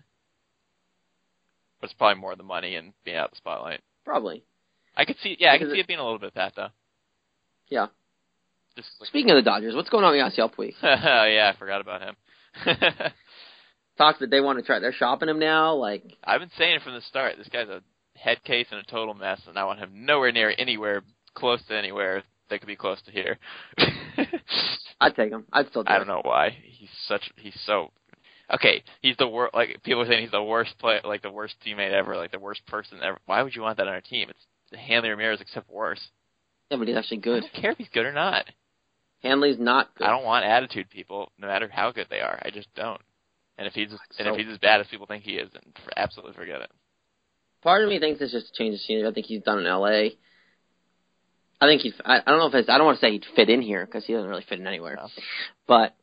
but 1.81 1.91
it's 1.91 1.99
probably 1.99 2.19
more 2.21 2.35
the 2.35 2.43
money 2.43 2.77
and 2.77 2.95
being 3.05 3.19
out 3.19 3.27
of 3.27 3.31
the 3.33 3.37
spotlight. 3.37 3.81
Probably. 4.07 4.43
I 4.97 5.05
could 5.05 5.17
see, 5.23 5.37
yeah, 5.39 5.53
I 5.53 5.59
could 5.59 5.69
see 5.71 5.79
it- 5.79 5.81
it 5.81 5.87
being 5.87 5.99
a 5.99 6.05
little 6.05 6.19
bit 6.19 6.35
that 6.35 6.55
though. 6.55 6.69
Yeah. 7.69 7.87
Just 8.77 8.89
like, 9.01 9.09
Speaking 9.09 9.31
of 9.31 9.37
the 9.37 9.43
Dodgers, 9.43 9.75
what's 9.75 9.91
going 9.91 10.05
on 10.05 10.13
with 10.13 10.21
Yasiel 10.21 10.53
Puig? 10.55 10.75
oh 10.83 11.25
yeah, 11.27 11.53
I 11.55 11.59
forgot 11.59 11.81
about 11.81 12.03
him. 12.03 12.17
Talks 13.99 14.21
that 14.21 14.31
they 14.31 14.41
want 14.41 14.59
to 14.59 14.65
try. 14.65 14.79
They're 14.79 14.93
shopping 14.93 15.29
him 15.29 15.39
now. 15.39 15.75
Like, 15.75 16.03
I've 16.25 16.41
been 16.41 16.51
saying 16.57 16.81
from 16.83 16.95
the 16.95 17.03
start. 17.03 17.37
This 17.37 17.49
guy's 17.49 17.69
a 17.69 17.83
head 18.19 18.43
case 18.45 18.67
and 18.71 18.81
a 18.81 18.85
total 18.85 19.13
mess, 19.15 19.41
and 19.47 19.59
I 19.59 19.65
want 19.65 19.81
him 19.81 20.07
nowhere 20.07 20.33
near 20.33 20.55
anywhere 20.57 21.03
close 21.35 21.61
to 21.69 21.77
anywhere 21.77 22.23
that 22.49 22.61
could 22.61 22.67
be 22.67 22.77
close 22.77 23.01
to 23.03 23.11
here. 23.11 23.39
I'd 25.01 25.15
take 25.15 25.31
him. 25.31 25.45
I'd 25.53 25.69
still. 25.69 25.85
Do 25.85 25.93
I 25.93 25.99
don't 25.99 26.07
know 26.09 26.23
why. 26.23 26.57
He's 26.65 26.89
such. 27.07 27.31
He's 27.37 27.59
so. 27.67 27.91
Okay, 28.53 28.83
he's 29.01 29.17
the 29.19 29.29
worst. 29.29 29.55
Like 29.55 29.83
people 29.83 30.03
are 30.03 30.07
saying, 30.07 30.23
he's 30.23 30.31
the 30.31 30.43
worst 30.43 30.79
play, 30.79 31.01
like 31.05 31.23
the 31.23 31.31
worst 31.31 31.55
teammate 31.67 31.93
ever, 31.93 32.17
like 32.17 32.33
the 32.33 32.39
worst 32.39 32.67
person 32.67 32.99
ever. 33.03 33.19
Why 33.27 33.43
would 33.43 33.55
you 33.55 33.63
want 33.63 33.77
that 33.79 33.87
on 33.87 33.93
our 33.93 34.01
team? 34.01 34.29
It's 34.31 34.47
Hanley 34.75 35.11
Ramirez, 35.11 35.41
except 35.41 35.71
worse. 35.71 36.01
Yeah, 36.71 36.79
but 36.79 36.89
he's 36.89 36.97
actually 36.97 37.19
I 37.19 37.21
good. 37.21 37.41
don't 37.43 37.63
care 37.63 37.71
if 37.73 37.79
he's 37.79 37.89
good 37.93 38.07
or 38.07 38.13
not. 38.13 38.47
Hanley's 39.23 39.59
not 39.59 39.95
good. 39.95 40.07
I 40.07 40.11
don't 40.11 40.25
want 40.25 40.45
attitude 40.45 40.91
people, 40.91 41.31
no 41.39 41.47
matter 41.47 41.69
how 41.69 41.93
good 41.93 42.07
they 42.11 42.21
are. 42.21 42.41
I 42.43 42.51
just 42.51 42.75
don't. 42.75 43.01
And 43.59 43.67
if 43.67 43.75
he's 43.75 43.91
and 44.19 44.29
if 44.29 44.37
he's 44.37 44.53
as 44.53 44.59
bad 44.59 44.81
as 44.81 44.87
people 44.89 45.07
think 45.07 45.25
he 45.25 45.33
is, 45.33 45.51
then 45.53 45.63
for, 45.85 45.93
absolutely 45.97 46.35
forget 46.35 46.63
it. 46.63 46.71
Part 47.63 47.83
of 47.83 47.89
me 47.89 48.01
thinks 48.01 48.21
it's 48.21 48.33
just 48.33 48.53
a 48.53 48.59
change 48.59 48.75
of 48.75 48.81
scenery. 48.81 49.07
I 49.07 49.13
think 49.13 49.27
he's 49.27 49.43
done 49.43 49.59
in 49.61 49.67
L.A. 49.67 50.17
I 51.61 51.67
think 51.67 51.83
he'd. 51.83 51.95
I, 52.05 52.17
I 52.17 52.23
don't 52.27 52.39
know 52.39 52.47
if 52.47 52.55
it's. 52.55 52.69
I 52.69 52.79
don't 52.79 52.87
want 52.87 52.99
to 52.99 53.07
say 53.07 53.13
he'd 53.13 53.25
fit 53.37 53.51
in 53.51 53.63
here 53.63 53.87
because 53.87 54.05
he 54.05 54.15
doesn't 54.15 54.29
really 54.29 54.45
fit 54.49 54.59
in 54.59 54.67
anywhere. 54.67 54.97
No. 54.97 55.09
But 55.69 55.95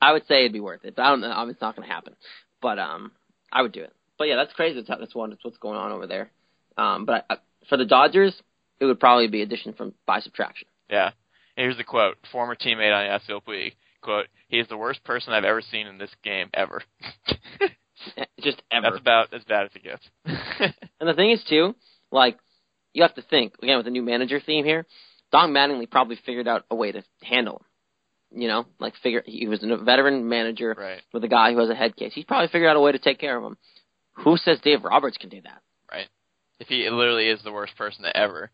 I 0.00 0.12
would 0.12 0.26
say 0.26 0.40
it'd 0.40 0.52
be 0.52 0.60
worth 0.60 0.84
it. 0.84 0.94
But 0.94 1.02
I 1.02 1.10
don't 1.10 1.20
know. 1.20 1.48
It's 1.48 1.60
not 1.60 1.74
going 1.74 1.88
to 1.88 1.92
happen. 1.92 2.14
But 2.60 2.78
um, 2.78 3.10
I 3.50 3.62
would 3.62 3.72
do 3.72 3.82
it. 3.82 3.92
But 4.18 4.28
yeah, 4.28 4.36
that's 4.36 4.52
crazy. 4.52 4.76
That's, 4.76 5.00
that's 5.00 5.14
one. 5.14 5.30
That's 5.30 5.44
what's 5.44 5.56
going 5.56 5.76
on 5.76 5.90
over 5.90 6.06
there. 6.06 6.30
Um, 6.78 7.06
but 7.06 7.26
I, 7.28 7.36
for 7.68 7.76
the 7.76 7.84
Dodgers, 7.84 8.34
it 8.80 8.84
would 8.84 9.00
probably 9.00 9.28
be 9.28 9.42
addition 9.42 9.72
from 9.72 9.94
by 10.06 10.20
subtraction. 10.20 10.68
Yeah. 10.90 11.10
Here's 11.56 11.76
the 11.76 11.84
quote: 11.84 12.16
former 12.30 12.54
teammate 12.54 12.94
on 12.94 13.20
Yasiel 13.20 13.42
Puig. 13.42 13.74
Quote: 14.00 14.26
He 14.48 14.58
is 14.58 14.68
the 14.68 14.76
worst 14.76 15.04
person 15.04 15.32
I've 15.32 15.44
ever 15.44 15.60
seen 15.60 15.86
in 15.86 15.98
this 15.98 16.10
game 16.24 16.48
ever. 16.54 16.82
Just 18.40 18.62
ever. 18.72 18.90
That's 18.90 19.00
about 19.00 19.32
as 19.32 19.44
bad 19.44 19.66
as 19.66 19.70
it 19.74 19.84
gets. 19.84 20.08
And 21.00 21.08
the 21.08 21.14
thing 21.14 21.32
is 21.32 21.42
too, 21.48 21.74
like 22.12 22.38
you 22.92 23.02
have 23.02 23.16
to 23.16 23.22
think 23.22 23.54
again 23.60 23.76
with 23.76 23.86
the 23.86 23.90
new 23.90 24.02
manager 24.02 24.40
theme 24.40 24.64
here. 24.64 24.86
Don 25.32 25.52
Mattingly 25.52 25.90
probably 25.90 26.16
figured 26.24 26.46
out 26.46 26.64
a 26.70 26.76
way 26.76 26.92
to 26.92 27.02
handle 27.22 27.56
him. 27.56 28.40
You 28.40 28.48
know, 28.48 28.66
like 28.78 28.94
figure 29.02 29.22
he 29.26 29.48
was 29.48 29.64
a 29.64 29.76
veteran 29.76 30.28
manager 30.28 30.74
right. 30.78 31.02
with 31.12 31.24
a 31.24 31.28
guy 31.28 31.52
who 31.52 31.58
has 31.58 31.70
a 31.70 31.74
head 31.74 31.96
case. 31.96 32.12
He's 32.14 32.24
probably 32.24 32.48
figured 32.48 32.70
out 32.70 32.76
a 32.76 32.80
way 32.80 32.92
to 32.92 33.00
take 33.00 33.18
care 33.18 33.36
of 33.36 33.44
him. 33.44 33.58
Who 34.24 34.36
says 34.36 34.60
Dave 34.62 34.84
Roberts 34.84 35.16
can 35.18 35.28
do 35.28 35.40
that? 35.42 35.60
If 36.62 36.68
he 36.68 36.88
literally 36.88 37.26
is 37.28 37.42
the 37.42 37.50
worst 37.50 37.76
person 37.76 38.04
ever, 38.14 38.52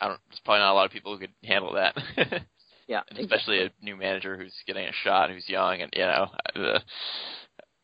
I 0.00 0.06
don't. 0.06 0.20
There's 0.28 0.40
probably 0.44 0.60
not 0.60 0.72
a 0.72 0.74
lot 0.74 0.86
of 0.86 0.92
people 0.92 1.12
who 1.12 1.18
could 1.18 1.34
handle 1.44 1.74
that. 1.74 1.96
Yeah, 2.88 3.02
especially 3.16 3.62
a 3.62 3.70
new 3.80 3.96
manager 3.96 4.36
who's 4.36 4.52
getting 4.66 4.86
a 4.86 4.92
shot, 5.04 5.30
who's 5.30 5.48
young, 5.48 5.80
and 5.80 5.90
you 5.94 6.02
know, 6.02 6.26
uh, 6.56 6.80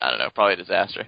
I 0.00 0.10
don't 0.10 0.18
know, 0.18 0.28
probably 0.34 0.54
a 0.54 0.56
disaster. 0.56 1.06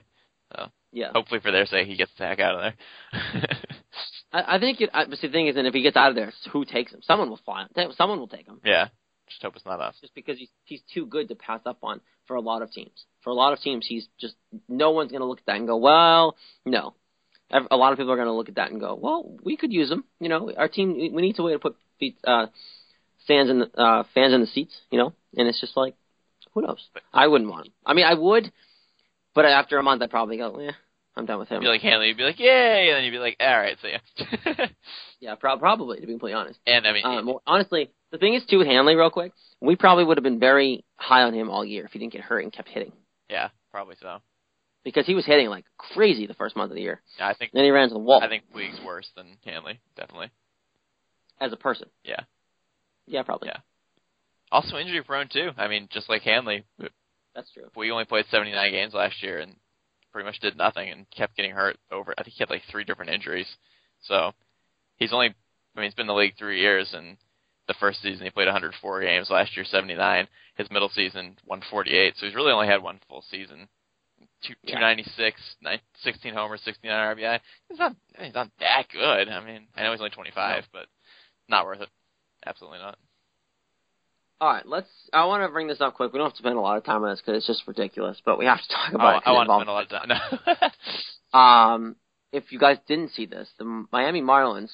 yeah. 0.93 1.11
Hopefully, 1.13 1.41
for 1.41 1.51
their 1.51 1.67
sake, 1.67 1.89
he 1.89 1.97
gets 1.97 2.13
the 2.17 2.25
heck 2.25 2.39
out 2.39 2.55
of 2.55 2.61
there. 2.61 2.75
I, 4.33 4.57
I 4.57 4.59
think 4.61 4.81
it. 4.81 4.91
I, 4.95 5.05
but 5.05 5.19
the 5.21 5.29
thing 5.29 5.49
is, 5.49 5.57
and 5.57 5.67
if 5.67 5.75
he 5.75 5.83
gets 5.83 5.97
out 5.97 6.11
of 6.11 6.15
there, 6.15 6.33
who 6.53 6.65
takes 6.65 6.93
him? 6.93 7.01
Someone 7.03 7.29
will 7.29 7.41
fly. 7.45 7.67
Someone 7.97 8.21
will 8.21 8.29
take 8.29 8.47
him. 8.47 8.61
yeah, 8.65 8.89
just 9.29 9.43
hope 9.43 9.57
it's 9.57 9.67
not 9.67 9.81
us. 9.81 9.97
just 10.01 10.15
because 10.15 10.39
he's 10.39 10.51
he's 10.65 10.83
too 10.95 11.05
good 11.05 11.29
to 11.29 11.35
pass 11.35 11.61
up 11.67 11.79
on 11.83 12.01
for 12.27 12.37
a 12.37 12.41
lot 12.41 12.63
of 12.63 12.71
teams. 12.71 13.05
For 13.23 13.31
a 13.31 13.35
lot 13.35 13.53
of 13.53 13.61
teams, 13.61 13.87
he's 13.87 14.07
just 14.21 14.37
no 14.69 14.93
one's 14.93 15.11
going 15.11 15.21
to 15.21 15.27
look 15.27 15.41
at 15.41 15.47
that 15.47 15.57
and 15.57 15.67
go, 15.67 15.77
well, 15.77 16.37
no. 16.65 16.95
A 17.51 17.77
lot 17.77 17.93
of 17.93 17.99
people 17.99 18.13
are 18.13 18.17
going 18.17 18.27
to 18.29 18.33
look 18.33 18.49
at 18.49 18.55
that 18.57 18.71
and 18.71 18.81
go, 18.81 18.95
well, 18.95 19.37
we 19.43 19.57
could 19.57 19.73
use 19.73 19.91
him. 19.91 20.05
You 20.21 20.29
know, 20.29 20.53
our 20.57 20.69
team 20.69 20.95
we 20.95 21.23
need 21.23 21.39
a 21.39 21.43
way 21.43 21.53
to 21.53 21.59
put 21.59 21.77
feet, 21.99 22.17
uh, 22.25 22.47
fans 23.27 23.51
in 23.51 23.59
the 23.61 23.81
uh, 23.81 24.05
fans 24.15 24.33
in 24.35 24.41
the 24.41 24.47
seats. 24.47 24.75
You 24.91 24.99
know, 24.99 25.13
and 25.37 25.49
it's 25.49 25.61
just 25.61 25.77
like, 25.77 25.95
who 26.55 26.63
knows? 26.63 26.79
I 27.13 27.27
wouldn't 27.27 27.51
want 27.51 27.67
him. 27.67 27.73
I 27.85 27.95
mean, 27.95 28.05
I 28.07 28.15
would, 28.15 28.53
but 29.35 29.45
after 29.45 29.79
a 29.79 29.83
month, 29.83 30.03
I'd 30.03 30.11
probably 30.11 30.37
go, 30.37 30.59
yeah, 30.61 30.73
I'm 31.17 31.27
done 31.27 31.39
with 31.41 31.49
him. 31.49 31.63
You'd 31.63 31.69
be 31.69 31.73
like 31.73 31.81
Hanley, 31.83 32.09
you'd 32.09 32.17
be 32.17 32.23
like, 32.25 32.39
yay, 32.41 32.89
and 32.89 32.97
then 32.97 33.05
you'd 33.05 33.11
be 33.13 33.19
like, 33.19 33.37
all 33.41 33.59
right, 33.59 33.77
see 33.83 33.93
ya. 33.93 34.67
yeah, 35.21 35.35
pro- 35.35 35.59
probably 35.59 36.01
to 36.01 36.07
be 36.07 36.13
completely 36.13 36.35
honest. 36.35 36.59
and 36.67 36.87
I 36.87 36.93
mean, 36.93 37.05
Um, 37.05 37.27
well, 37.27 37.43
honestly, 37.47 37.91
The 38.13 38.19
thing 38.19 38.35
is, 38.35 38.45
too, 38.49 38.59
with 38.59 38.67
Hanley, 38.67 38.97
real 38.97 39.11
quick, 39.11 39.33
we 39.61 39.77
probably 39.77 40.05
would 40.05 40.17
have 40.17 40.25
been 40.25 40.41
very 40.41 40.85
high 40.97 41.23
on 41.23 41.35
him 41.35 41.51
all 41.51 41.65
year 41.65 41.85
if 41.85 41.93
he 41.93 41.99
didn't 42.01 42.13
get 42.13 42.23
hurt 42.23 42.41
and 42.43 42.53
kept 42.53 42.69
hitting. 42.69 42.93
Yeah, 43.29 43.51
probably 43.71 43.95
so. 44.01 44.19
Because 44.85 45.07
he 45.07 45.15
was 45.15 45.27
hitting 45.27 45.49
like 45.49 45.65
crazy 45.77 46.27
the 46.27 46.35
first 46.35 46.57
month 46.57 46.71
of 46.71 46.77
the 46.77 46.83
year. 46.83 47.03
Yeah, 47.19 47.29
I 47.29 47.35
think 47.35 47.53
then 47.53 47.65
he 47.65 47.71
ran 47.71 47.89
to 47.89 47.95
the 47.95 48.01
wall. 48.01 48.21
I 48.23 48.29
think 48.29 48.45
Puig's 48.53 48.81
worse 48.85 49.09
than 49.17 49.37
Hanley, 49.45 49.81
definitely. 49.97 50.31
As 51.41 51.53
a 51.53 51.57
person. 51.57 51.89
Yeah. 52.03 52.21
Yeah, 53.07 53.23
probably. 53.23 53.49
Yeah. 53.49 53.59
Also 54.53 54.77
injury 54.77 55.03
prone 55.03 55.29
too. 55.29 55.51
I 55.57 55.69
mean, 55.69 55.89
just 55.93 56.09
like 56.09 56.23
Hanley, 56.23 56.65
That's 57.35 57.53
true. 57.53 57.69
we 57.77 57.91
only 57.91 58.05
played 58.05 58.25
79 58.31 58.73
games 58.73 58.95
last 58.95 59.23
year 59.23 59.39
and 59.39 59.55
pretty 60.13 60.27
much 60.27 60.41
did 60.41 60.57
nothing 60.57 60.91
and 60.91 61.07
kept 61.11 61.37
getting 61.37 61.53
hurt 61.53 61.77
over. 61.93 62.15
I 62.19 62.23
think 62.23 62.35
he 62.35 62.43
had 62.43 62.51
like 62.51 62.63
three 62.71 62.85
different 62.85 63.13
injuries. 63.13 63.47
So 64.03 64.33
he's 64.97 65.13
only. 65.13 65.29
I 65.77 65.81
mean, 65.81 65.85
he's 65.85 65.95
been 65.95 66.05
in 66.05 66.09
the 66.09 66.15
league 66.15 66.35
three 66.37 66.61
years 66.61 66.93
and 66.95 67.17
the 67.69 67.75
first 67.79 68.03
season 68.03 68.25
he 68.25 68.31
played 68.31 68.47
104 68.49 69.01
games. 69.03 69.31
Last 69.31 69.55
year 69.57 69.65
79. 69.65 70.27
His 70.57 70.69
middle 70.71 70.89
season 70.89 71.37
148. 71.45 72.15
So 72.17 72.27
he's 72.27 72.35
really 72.35 72.51
only 72.51 72.67
had 72.67 72.83
one 72.83 72.99
full 73.09 73.23
season. 73.31 73.69
Two, 74.43 74.55
Yeah. 74.63 74.77
296, 74.77 75.41
nine, 75.61 75.81
16 76.03 76.33
homers, 76.35 76.61
69 76.65 77.17
RBI. 77.17 77.41
He's 77.69 77.79
not. 77.79 77.95
He's 78.19 78.35
not 78.35 78.49
that 78.61 78.89
good. 78.91 79.29
I 79.29 79.45
mean, 79.45 79.67
I 79.77 79.83
know 79.83 79.91
he's 79.93 80.01
only 80.01 80.11
25, 80.11 80.65
but 80.73 80.87
not 81.49 81.67
worth 81.67 81.81
it. 81.83 81.89
Absolutely 82.47 82.79
not. 82.79 82.99
All 84.41 84.51
right, 84.51 84.65
let's. 84.67 84.89
I 85.13 85.27
want 85.27 85.43
to 85.45 85.53
bring 85.53 85.67
this 85.69 85.83
up 85.83 85.95
quick. 85.95 86.13
We 86.13 86.19
don't 86.19 86.29
have 86.29 86.33
to 86.35 86.39
spend 86.39 86.57
a 86.57 86.61
lot 86.61 86.79
of 86.79 86.85
time 86.85 87.03
on 87.05 87.11
this 87.11 87.21
because 87.21 87.37
it's 87.37 87.47
just 87.47 87.67
ridiculous, 87.69 88.23
but 88.25 88.39
we 88.39 88.47
have 88.47 88.63
to 88.63 88.69
talk 88.69 88.95
about 88.95 89.17
it. 89.17 89.25
'cause 89.25 89.27
I 89.27 89.33
it 89.33 89.35
want 89.37 89.49
to 89.49 89.57
spend 89.57 89.69
a 89.69 89.73
lot 89.73 89.93
of 89.93 90.59
time. 90.59 90.71
No. 91.33 91.39
Um, 91.39 91.97
if 92.33 92.51
you 92.51 92.59
guys 92.59 92.79
didn't 92.89 93.11
see 93.13 93.27
this, 93.27 93.49
the 93.59 93.87
Miami 93.93 94.21
Marlins 94.23 94.71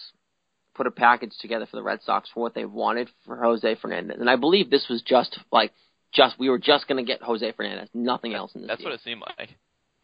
put 0.75 0.87
a 0.87 0.91
package 0.91 1.33
together 1.41 1.67
for 1.67 1.77
the 1.77 1.83
Red 1.83 2.01
Sox 2.03 2.31
for 2.33 2.41
what 2.43 2.55
they 2.55 2.65
wanted 2.65 3.11
for 3.25 3.37
Jose 3.37 3.75
Fernandez, 3.77 4.19
and 4.21 4.31
I 4.31 4.37
believe 4.37 4.71
this 4.71 4.89
was 4.89 5.03
just 5.03 5.39
like 5.51 5.73
just 6.17 6.39
we 6.39 6.49
were 6.49 6.59
just 6.59 6.89
going 6.89 7.05
to 7.05 7.07
get 7.07 7.23
Jose 7.23 7.53
Fernandez, 7.53 7.89
nothing 7.93 8.35
else 8.35 8.55
in 8.55 8.63
this. 8.63 8.69
That's 8.69 8.81
deal. 8.81 8.91
what 8.91 8.95
it 8.95 9.03
seemed 9.05 9.23
like. 9.39 9.51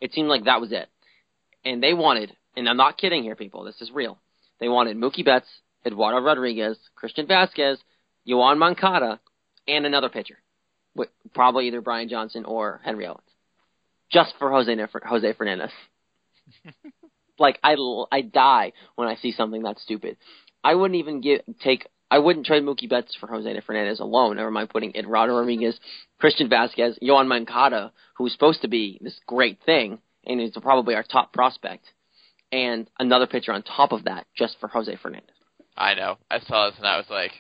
it 0.01 0.12
seemed 0.12 0.29
like 0.29 0.44
that 0.44 0.61
was 0.61 0.70
it, 0.72 0.88
and 1.64 1.83
they 1.83 1.94
wanted, 1.94 2.37
and 2.57 2.68
I'm 2.68 2.77
not 2.77 2.98
kidding 2.98 3.22
here, 3.22 3.35
people. 3.37 3.64
This 3.64 3.81
is 3.81 3.90
real. 3.90 4.18
They 4.61 4.68
wanted 4.68 4.96
Mookie 4.96 5.25
Betts, 5.25 5.48
Eduardo 5.85 6.20
Rodriguez, 6.20 6.79
Christian 6.94 7.27
Vazquez, 7.27 7.79
Yoan 8.29 8.59
Moncada, 8.59 9.18
and 9.66 9.87
another 9.87 10.09
pitcher, 10.09 10.38
probably 11.35 11.66
either 11.68 11.81
Brian 11.81 12.09
Johnson 12.09 12.44
or 12.44 12.81
Henry 12.85 13.07
Owens, 13.07 13.20
just 14.12 14.35
for 14.38 14.51
Jose 14.51 14.77
Jose 15.05 15.33
Fernandez. 15.33 15.70
like 17.38 17.59
I 17.62 17.75
l- 17.75 18.09
I 18.12 18.20
die 18.20 18.72
when 18.94 19.09
I 19.09 19.16
see 19.16 19.33
something 19.33 19.62
that 19.62 19.79
stupid. 19.79 20.16
I 20.62 20.75
wouldn't 20.75 20.98
even 20.98 21.20
give 21.20 21.40
take. 21.62 21.87
I 22.12 22.18
wouldn't 22.18 22.44
trade 22.44 22.62
Mookie 22.62 22.90
Betts 22.90 23.16
for 23.18 23.27
Jose 23.27 23.61
Fernandez 23.66 23.98
alone. 23.98 24.37
Never 24.37 24.51
mind 24.51 24.68
putting 24.68 24.94
Eduardo 24.94 25.35
Rodriguez, 25.38 25.81
Christian 26.20 26.51
Vazquez, 26.51 26.98
Yoan 27.03 27.27
Moncada, 27.27 27.90
who's 28.18 28.33
supposed 28.33 28.61
to 28.61 28.68
be 28.68 28.98
this 29.01 29.18
great 29.27 29.59
thing 29.64 29.98
and 30.27 30.38
is 30.38 30.53
probably 30.61 30.94
our 30.94 31.03
top 31.05 31.33
prospect, 31.33 31.87
and 32.53 32.87
another 32.98 33.27
pitcher 33.27 33.53
on 33.55 33.62
top 33.62 33.92
of 33.92 34.05
that 34.05 34.27
just 34.37 34.57
for 34.61 34.68
Jose 34.68 34.94
Fernandez. 34.96 35.31
I 35.75 35.94
know. 35.94 36.18
I 36.31 36.40
saw 36.40 36.68
this 36.68 36.77
and 36.77 36.87
I 36.87 36.98
was 36.98 37.07
like, 37.09 37.33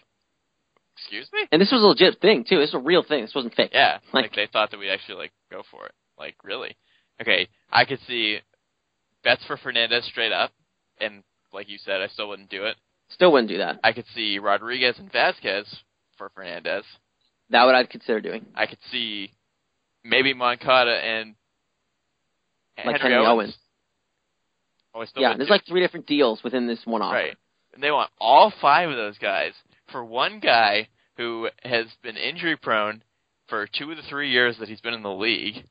"Excuse 0.96 1.28
me." 1.34 1.46
And 1.52 1.60
this 1.60 1.70
was 1.70 1.82
a 1.82 1.86
legit 1.86 2.20
thing 2.22 2.44
too. 2.48 2.58
This 2.58 2.70
is 2.70 2.74
a 2.74 2.78
real 2.78 3.02
thing. 3.02 3.20
This 3.26 3.34
wasn't 3.34 3.54
fake. 3.54 3.72
Yeah, 3.74 3.98
Like- 4.14 4.22
like, 4.24 4.34
they 4.34 4.46
thought 4.46 4.70
that 4.70 4.80
we'd 4.80 4.90
actually 4.90 5.18
like 5.18 5.32
go 5.50 5.62
for 5.70 5.84
it. 5.84 5.92
Like 6.18 6.36
really? 6.42 6.76
Okay, 7.20 7.48
I 7.70 7.84
could 7.84 8.00
see 8.08 8.38
Betts 9.22 9.44
for 9.44 9.58
Fernandez 9.58 10.06
straight 10.06 10.32
up, 10.32 10.50
and 10.98 11.22
like 11.52 11.68
you 11.68 11.76
said, 11.76 12.00
I 12.00 12.06
still 12.08 12.30
wouldn't 12.30 12.48
do 12.48 12.64
it. 12.64 12.76
Still 13.14 13.32
wouldn't 13.32 13.48
do 13.48 13.58
that. 13.58 13.80
I 13.84 13.92
could 13.92 14.06
see 14.14 14.38
Rodriguez 14.38 14.96
and 14.98 15.12
Vazquez 15.12 15.64
for 16.16 16.30
Fernandez. 16.34 16.84
That 17.50 17.64
would 17.64 17.74
I'd 17.74 17.90
consider 17.90 18.20
doing. 18.20 18.46
I 18.54 18.66
could 18.66 18.78
see 18.90 19.30
maybe 20.04 20.34
Moncada 20.34 20.92
and 20.92 21.34
Like 22.78 23.00
Henry, 23.00 23.14
Henry 23.16 23.26
Owens. 23.26 23.56
Owens. 24.94 25.12
Oh, 25.16 25.20
Yeah, 25.20 25.36
there's 25.36 25.48
do 25.48 25.52
like 25.52 25.66
three 25.66 25.80
different 25.80 26.06
deals 26.06 26.42
within 26.42 26.66
this 26.66 26.80
one 26.84 27.02
offer. 27.02 27.14
Right. 27.14 27.36
And 27.74 27.82
they 27.82 27.90
want 27.90 28.10
all 28.18 28.52
five 28.60 28.90
of 28.90 28.96
those 28.96 29.18
guys 29.18 29.52
for 29.90 30.04
one 30.04 30.40
guy 30.40 30.88
who 31.16 31.48
has 31.62 31.86
been 32.02 32.16
injury 32.16 32.56
prone 32.56 33.02
for 33.48 33.66
two 33.66 33.90
of 33.90 33.96
the 33.96 34.02
three 34.08 34.30
years 34.30 34.56
that 34.58 34.68
he's 34.68 34.80
been 34.80 34.94
in 34.94 35.02
the 35.02 35.10
league. 35.10 35.64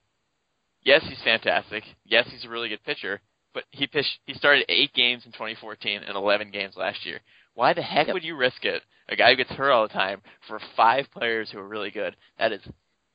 Yes, 0.83 1.03
he's 1.07 1.21
fantastic. 1.23 1.83
Yes, 2.05 2.27
he's 2.31 2.45
a 2.45 2.49
really 2.49 2.69
good 2.69 2.83
pitcher. 2.83 3.21
But 3.53 3.63
he 3.71 3.87
pitched. 3.87 4.19
He 4.25 4.33
started 4.33 4.65
eight 4.69 4.93
games 4.93 5.25
in 5.25 5.31
2014 5.33 6.01
and 6.07 6.15
11 6.15 6.51
games 6.51 6.75
last 6.77 7.05
year. 7.05 7.19
Why 7.53 7.73
the 7.73 7.81
heck 7.81 8.07
Yep. 8.07 8.13
would 8.13 8.23
you 8.23 8.35
risk 8.37 8.63
it? 8.63 8.81
A 9.09 9.15
guy 9.15 9.31
who 9.31 9.35
gets 9.35 9.49
hurt 9.51 9.71
all 9.71 9.87
the 9.87 9.93
time 9.93 10.21
for 10.47 10.59
five 10.77 11.05
players 11.11 11.49
who 11.51 11.59
are 11.59 11.67
really 11.67 11.91
good. 11.91 12.15
That 12.39 12.53
is 12.53 12.61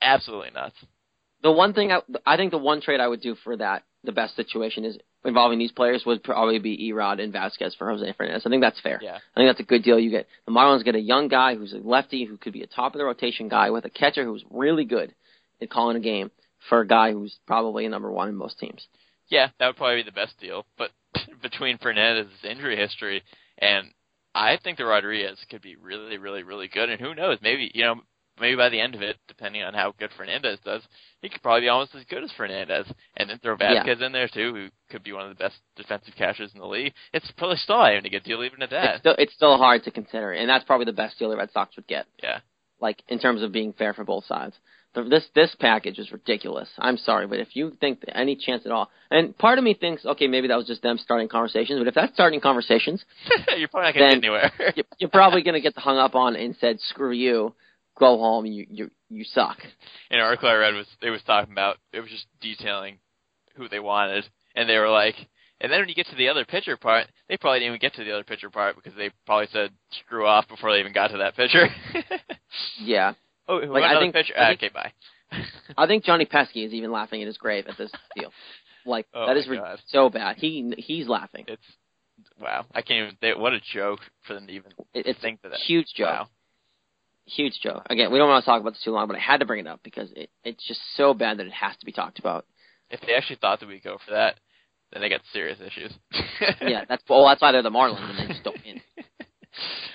absolutely 0.03 0.51
nuts. 0.55 0.77
The 1.43 1.53
one 1.53 1.73
thing 1.73 1.93
I, 1.93 2.01
I 2.25 2.37
think 2.37 2.51
the 2.51 2.59
one 2.59 2.81
trade 2.81 3.01
I 3.01 3.09
would 3.09 3.21
do 3.21 3.35
for 3.45 3.57
that, 3.57 3.85
the 4.05 4.13
best 4.13 4.37
situation 4.37 4.85
is 4.85 4.99
involving 5.25 5.59
these 5.59 5.73
players 5.73 6.05
would 6.07 6.23
probably 6.23 6.59
be 6.59 6.91
Erod 6.93 7.21
and 7.23 7.33
Vazquez 7.33 7.77
for 7.77 7.89
Jose 7.91 8.13
Fernandez. 8.17 8.43
I 8.47 8.51
think 8.51 8.63
that's 8.63 8.81
fair. 8.81 9.01
Yeah. 9.03 9.17
I 9.35 9.41
think 9.41 9.49
that's 9.49 9.61
a 9.61 9.65
good 9.65 9.83
deal. 9.83 9.99
You 9.99 10.11
get 10.11 10.27
the 10.47 10.53
Marlins 10.53 10.85
get 10.85 10.95
a 10.95 11.01
young 11.01 11.29
guy 11.29 11.55
who's 11.55 11.73
a 11.73 11.79
lefty 11.79 12.25
who 12.25 12.37
could 12.37 12.53
be 12.53 12.63
a 12.63 12.67
top 12.67 12.95
of 12.95 12.99
the 12.99 13.05
rotation 13.05 13.49
guy 13.49 13.71
with 13.71 13.85
a 13.85 13.91
catcher 13.91 14.25
who's 14.25 14.45
really 14.51 14.85
good 14.85 15.15
at 15.63 15.71
calling 15.71 15.97
a 15.97 16.01
game 16.01 16.31
for 16.69 16.81
a 16.81 16.87
guy 16.87 17.13
who's 17.13 17.37
probably 17.47 17.87
a 17.87 17.89
number 17.89 18.11
one 18.11 18.29
in 18.29 18.37
most 18.37 18.59
teams. 18.59 18.87
Yeah, 19.29 19.49
that 19.59 19.67
would 19.67 19.77
probably 19.77 20.03
be 20.03 20.11
the 20.11 20.13
best 20.13 20.39
deal. 20.41 20.67
But 20.79 20.91
between 21.43 21.79
Fernandez's 21.79 22.45
injury 22.45 22.77
history 22.77 23.23
and 23.59 23.89
I 24.35 24.59
think 24.63 24.77
the 24.79 24.85
Rodriguez 24.85 25.39
could 25.51 25.63
be 25.63 25.77
really, 25.77 26.19
really, 26.19 26.43
really 26.43 26.69
good. 26.69 26.91
And 26.91 27.01
who 27.01 27.15
knows? 27.15 27.39
Maybe 27.41 27.71
you 27.75 27.85
know, 27.85 27.95
maybe 28.39 28.55
by 28.55 28.69
the 28.69 28.79
end 28.81 28.95
of 28.95 29.01
it, 29.01 29.17
depending 29.29 29.63
on 29.63 29.73
how 29.73 29.95
good 29.99 30.11
Fernandez 30.15 30.59
does, 30.63 30.83
he 31.23 31.31
could 31.31 31.43
probably 31.43 31.63
be 31.63 31.69
almost 31.71 31.95
as 31.95 32.05
good 32.11 32.23
as 32.23 32.31
Fernandez. 32.37 32.87
And 33.17 33.31
then 33.31 33.39
throw 33.39 33.57
Yeah. 33.59 33.83
Vazquez 33.83 34.03
in 34.03 34.13
there 34.13 34.29
too, 34.29 34.55
who 34.55 34.69
could 34.91 35.03
be 35.03 35.13
one 35.15 35.23
of 35.23 35.31
the 35.37 35.43
best 35.43 35.57
defensive 35.75 36.15
catchers 36.17 36.51
in 36.55 36.61
the 36.61 36.67
league. 36.67 36.93
It's 37.15 37.31
probably 37.39 37.57
still 37.57 37.79
not 37.79 37.93
even 37.93 38.05
a 38.05 38.11
good 38.11 38.25
deal, 38.25 38.45
even 38.45 38.61
at 38.63 38.71
It's 38.71 38.73
that. 38.73 38.99
still, 39.01 39.15
it's 39.19 39.33
still 39.35 39.57
hard 39.57 39.85
to 39.85 39.91
consider, 39.91 40.33
and 40.33 40.49
that's 40.51 40.65
probably 40.65 40.85
the 40.85 40.93
best 40.93 41.19
deal 41.19 41.31
the 41.31 41.37
Red 41.39 41.51
Sox 41.53 41.75
would 41.77 41.87
get. 41.87 42.05
Yeah. 42.23 42.41
Like 42.79 43.03
in 43.09 43.19
terms 43.19 43.43
of 43.43 43.53
being 43.53 43.73
fair 43.73 43.95
for 43.95 44.05
both 44.05 44.27
sides. 44.27 44.55
This 45.05 45.25
this 45.35 45.55
package 45.59 45.99
is 45.99 46.13
ridiculous. 46.13 46.69
I'm 46.79 46.97
sorry, 46.97 47.27
but 47.27 47.39
if 47.39 47.55
you 47.55 47.77
think 47.81 48.01
any 48.15 48.37
chance 48.37 48.65
at 48.67 48.73
all, 48.73 48.91
and 49.11 49.37
part 49.37 49.59
of 49.59 49.65
me 49.65 49.75
thinks, 49.75 50.05
okay, 50.05 50.27
maybe 50.27 50.49
that 50.49 50.57
was 50.57 50.67
just 50.67 50.83
them 50.83 50.99
starting 50.99 51.29
conversations. 51.29 51.79
But 51.79 51.89
if 51.89 51.95
that's 51.95 52.15
starting 52.15 52.41
conversations, 52.41 53.05
You're 53.57 53.69
probably 53.69 53.89
not 53.89 53.95
going 53.95 54.11
to 54.11 54.17
get 54.17 54.25
anywhere. 54.25 54.53
you're, 54.77 54.87
you're 54.99 55.11
probably 55.11 55.43
going 55.43 55.55
to 55.55 55.61
get 55.61 55.77
hung 55.77 55.99
up 55.99 56.15
on 56.15 56.37
and 56.37 56.57
said, 56.61 56.81
"Screw 56.81 57.13
you, 57.13 57.55
go 57.99 58.19
home. 58.19 58.47
You 58.47 58.67
you 58.71 58.91
you 59.09 59.25
suck." 59.25 59.59
an 60.11 60.21
article 60.21 60.49
I 60.49 60.55
read 60.55 60.75
was 60.75 60.87
they 61.01 61.11
was 61.11 61.23
talking 61.27 61.53
about 61.53 61.77
it 61.93 62.01
was 62.01 62.11
just 62.11 62.27
detailing 62.41 62.99
who 63.57 63.69
they 63.69 63.81
wanted, 63.81 64.29
and 64.55 64.69
they 64.69 64.79
were 64.79 64.91
like, 64.91 65.15
and 65.61 65.73
then 65.73 65.81
when 65.81 65.89
you 65.89 65.95
get 65.95 66.07
to 66.09 66.17
the 66.17 66.29
other 66.29 66.45
pitcher 66.45 66.77
part, 66.77 67.07
they 67.29 67.37
probably 67.37 67.61
didn't 67.61 67.77
even 67.77 67.81
get 67.81 67.95
to 67.95 68.05
the 68.05 68.13
other 68.13 68.25
pitcher 68.25 68.51
part 68.51 68.77
because 68.77 68.93
they 68.97 69.11
probably 69.25 69.49
said 69.53 69.71
screw 69.91 70.27
off 70.27 70.47
before 70.49 70.73
they 70.73 70.81
even 70.81 70.93
got 70.93 71.09
to 71.09 71.19
that 71.19 71.37
pitcher. 71.37 71.69
Yeah, 72.81 73.15
oh, 73.49 73.57
Like, 73.57 73.85
I 73.85 73.99
think- 73.99 74.15
pitcher. 74.15 74.35
I 74.37 74.49
think- 74.57 74.63
okay, 74.63 74.69
bye. 74.73 74.93
I 75.77 75.87
think 75.87 76.05
Johnny 76.05 76.25
Pesky 76.25 76.65
is 76.65 76.73
even 76.73 76.93
laughing 76.93 77.21
in 77.21 77.27
his 77.27 77.37
grave 77.37 77.67
at 77.67 77.77
this 77.77 77.91
deal. 78.15 78.33
Like 78.85 79.07
Oh 79.13 79.27
that 79.27 79.37
is 79.37 79.49
re- 79.49 79.61
so 79.89 80.09
bad. 80.09 80.37
He 80.37 80.73
he's 80.79 81.09
laughing. 81.09 81.45
it's 81.49 81.61
wow. 82.41 82.65
I 82.73 82.83
can't 82.83 83.03
even. 83.07 83.17
They, 83.21 83.35
what 83.35 83.53
a 83.53 83.59
joke 83.75 83.99
for 84.27 84.35
them 84.35 84.47
to 84.47 84.53
even 84.53 84.71
It, 84.95 85.07
it's 85.09 85.21
think 85.21 85.43
that. 85.43 85.55
huge 85.55 85.89
joke. 85.97 86.07
Wow. 86.07 86.29
Huge 87.25 87.59
joke. 87.61 87.83
Again, 87.91 88.13
we 88.13 88.19
don't 88.19 88.29
want 88.29 88.45
to 88.45 88.49
talk 88.49 88.61
about 88.61 88.75
this 88.75 88.83
too 88.85 88.93
long, 88.93 89.09
but 89.09 89.17
I 89.17 89.21
had 89.21 89.41
to 89.41 89.47
bring 89.47 89.59
it 89.59 89.67
up 89.67 89.81
because 89.83 90.13
it, 90.15 90.31
it's 90.45 90.65
just 90.69 90.79
so 90.97 91.13
bad 91.13 91.39
that 91.39 91.47
it 91.47 91.53
has 91.53 91.77
to 91.79 91.85
be 91.87 91.91
talked 91.91 92.21
about. 92.21 92.47
If 92.89 93.01
they 93.01 93.15
actually 93.15 93.37
thought 93.41 93.59
that 93.59 93.67
we'd 93.69 93.83
go 93.83 93.99
for 94.07 94.13
that, 94.13 94.39
then 94.93 95.03
they 95.03 95.09
got 95.09 95.23
serious 95.33 95.59
issues. 95.61 95.93
Yeah, 96.61 96.85
that's 96.89 97.03
well, 97.09 97.27
that's 97.27 97.43
why 97.43 97.51
they're 97.51 97.63
the 97.63 97.71
Marlins 97.71 98.09
and 98.11 98.19
they 98.21 98.33
just 98.33 98.45
don't 98.45 98.57
win. 98.65 98.81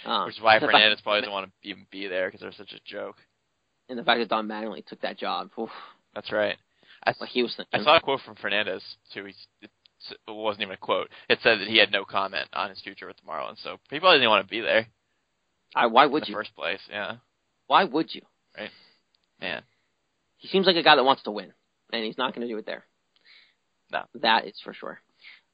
Um, 0.06 0.26
Which 0.26 0.38
is 0.38 0.42
why 0.42 0.60
Fernandez 0.60 1.00
probably 1.02 1.22
doesn't 1.22 1.32
want 1.32 1.52
to 1.62 1.70
even 1.70 1.86
be 1.92 2.08
there 2.08 2.28
because 2.28 2.42
they're 2.42 2.52
such 2.52 2.74
a 2.74 2.80
joke. 2.84 3.18
And 3.92 4.00
the 4.00 4.06
fact 4.06 4.22
that 4.22 4.30
Don 4.30 4.48
Mattingly 4.48 4.86
took 4.86 5.02
that 5.02 5.18
job, 5.20 5.50
oof, 5.60 5.70
That's 6.16 6.32
right. 6.32 6.56
I, 7.06 7.14
what 7.18 7.28
he 7.28 7.44
was 7.44 7.60
I 7.74 7.84
saw 7.84 7.98
a 7.98 8.00
quote 8.00 8.22
from 8.22 8.36
Fernandez 8.36 8.82
too. 9.14 9.26
He's, 9.26 9.36
it 9.62 10.18
wasn't 10.30 10.62
even 10.62 10.76
a 10.76 10.78
quote. 10.78 11.10
It 11.28 11.40
said 11.44 11.60
that 11.60 11.68
he 11.68 11.78
had 11.78 11.92
no 11.92 12.06
comment 12.06 12.48
on 12.54 12.70
his 12.70 12.80
future 12.80 13.06
with 13.06 13.18
the 13.18 13.30
Marlins, 13.30 13.62
so 13.62 13.80
he 13.90 14.00
probably 14.00 14.20
didn't 14.20 14.30
want 14.30 14.48
to 14.48 14.50
be 14.50 14.62
there 14.62 14.88
I, 15.76 15.88
why 15.88 16.06
would 16.06 16.28
you 16.28 16.34
in 16.34 16.38
would 16.38 16.46
the 16.46 16.48
first 16.48 16.56
place. 16.56 16.80
Yeah, 16.90 17.18
Why 17.68 17.84
would 17.84 18.16
you? 18.16 18.22
Right, 18.58 18.70
man. 19.42 19.64
He 20.38 20.48
seems 20.48 20.66
like 20.66 20.78
a 20.78 20.84
guy 20.84 20.96
that 20.96 21.04
wants 21.04 21.24
to 21.24 21.32
win, 21.32 21.52
and 21.92 22.06
he's 22.06 22.18
not 22.18 22.34
going 22.34 22.48
to 22.48 22.54
do 22.54 22.60
it 22.60 22.66
there. 22.66 22.86
No. 23.92 24.04
that 24.22 24.46
is 24.48 24.58
for 24.64 24.74
sure. 24.74 25.02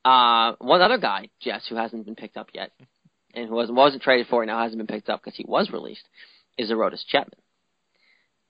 Uh, 0.05 0.53
one 0.59 0.83
other 0.83 0.99
guy, 0.99 1.29
Jess, 1.41 1.65
who 1.67 1.75
hasn't 1.75 2.05
been 2.05 2.13
picked 2.13 2.37
up 2.37 2.49
yet, 2.53 2.71
and 3.33 3.49
who 3.49 3.55
wasn't 3.55 3.79
wasn't 3.79 4.03
traded 4.03 4.27
for, 4.27 4.43
and 4.43 4.49
now 4.49 4.61
hasn't 4.61 4.77
been 4.77 4.85
picked 4.85 5.09
up 5.09 5.23
because 5.23 5.35
he 5.35 5.45
was 5.47 5.71
released, 5.71 6.07
is 6.55 6.69
Aroldis 6.69 7.03
Chapman. 7.07 7.39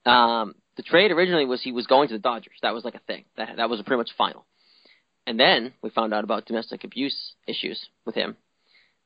Um, 0.06 0.56
the 0.76 0.84
trade 0.84 1.12
originally 1.12 1.46
was 1.46 1.62
he 1.62 1.72
was 1.72 1.88
going 1.88 2.08
to 2.10 2.14
the 2.14 2.20
Dodgers. 2.20 2.58
That 2.62 2.74
was 2.74 2.86
like 2.86 2.96
a 2.96 3.00
thing. 3.00 3.26
That 3.36 3.58
that 3.58 3.70
was 3.70 3.82
pretty 3.82 3.98
much 3.98 4.12
final. 4.18 4.46
And 5.26 5.40
then 5.40 5.74
we 5.82 5.90
found 5.90 6.14
out 6.14 6.24
about 6.24 6.46
domestic 6.46 6.84
abuse 6.84 7.34
issues 7.48 7.86
with 8.06 8.16
him, 8.16 8.38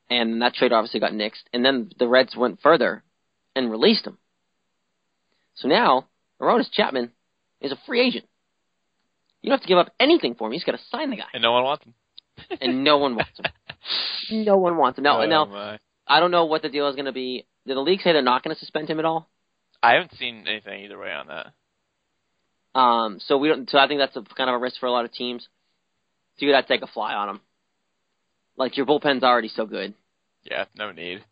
and 0.10 0.42
that 0.42 0.54
trade 0.54 0.72
obviously 0.74 1.00
got 1.00 1.14
nixed. 1.14 1.44
And 1.54 1.66
then 1.66 1.92
the 1.98 2.08
Reds 2.08 2.36
went 2.36 2.62
further 2.62 3.04
and 3.56 3.72
released 3.72 4.06
him. 4.06 4.18
So 5.56 5.68
now 5.68 6.08
Aroldis 6.42 6.72
Chapman 6.72 7.12
is 7.60 7.72
a 7.72 7.78
free 7.86 8.02
agent. 8.02 8.26
You 9.42 9.50
don't 9.50 9.58
have 9.58 9.64
to 9.64 9.68
give 9.68 9.78
up 9.78 9.94
anything 10.00 10.36
for 10.36 10.48
him. 10.48 10.54
You 10.54 10.60
just 10.60 10.68
got 10.68 10.74
to 10.74 10.84
sign 10.92 11.10
the 11.10 11.16
guy, 11.16 11.24
And 11.34 11.42
no 11.42 11.52
one 11.54 11.64
wants 11.64 11.86
him. 11.86 11.94
and 12.62 12.84
no 12.84 12.98
one 12.98 13.16
wants 13.16 13.40
him. 13.40 14.46
No 14.46 14.58
one 14.58 14.78
wants 14.78 14.98
him. 15.00 15.04
Now, 15.04 15.22
Oh, 15.22 15.26
now 15.26 15.46
my. 15.46 15.80
I 16.08 16.20
don't 16.20 16.32
know 16.32 16.46
what 16.46 16.62
the 16.62 16.70
deal 16.70 16.88
is 16.90 16.96
going 16.96 17.06
to 17.06 17.12
be. 17.12 17.46
Did 17.66 17.78
the 17.78 17.82
league 17.82 18.02
say 18.02 18.14
they're 18.14 18.22
not 18.22 18.44
going 18.44 18.56
to 18.56 18.60
suspend 18.60 18.90
him 18.90 19.00
at 19.00 19.06
all? 19.06 19.30
I 19.84 19.94
haven't 19.94 20.14
seen 20.18 20.46
anything 20.48 20.84
either 20.86 20.98
way 20.98 21.12
on 21.12 21.28
that. 21.28 22.80
Um, 22.80 23.20
so 23.20 23.38
we 23.38 23.48
don't. 23.50 23.70
So 23.70 23.78
I 23.78 23.88
think 23.88 24.00
that's 24.00 24.16
a 24.16 24.22
kind 24.36 24.50
of 24.50 24.56
a 24.56 24.60
risk 24.60 24.80
for 24.80 24.86
a 24.86 24.92
lot 24.92 25.06
of 25.06 25.12
teams. 25.12 25.48
So 26.38 26.46
you 26.46 26.52
got 26.52 26.62
to 26.62 26.68
take 26.68 26.82
a 26.84 26.88
fly 26.88 27.14
on 27.14 27.30
him. 27.30 27.40
Like 28.58 28.78
your 28.78 28.86
bullpen's 28.86 29.24
already 29.24 29.50
so 29.50 29.66
good. 29.66 29.94
Yeah, 30.44 30.66
no 30.78 30.92
need. 30.92 31.24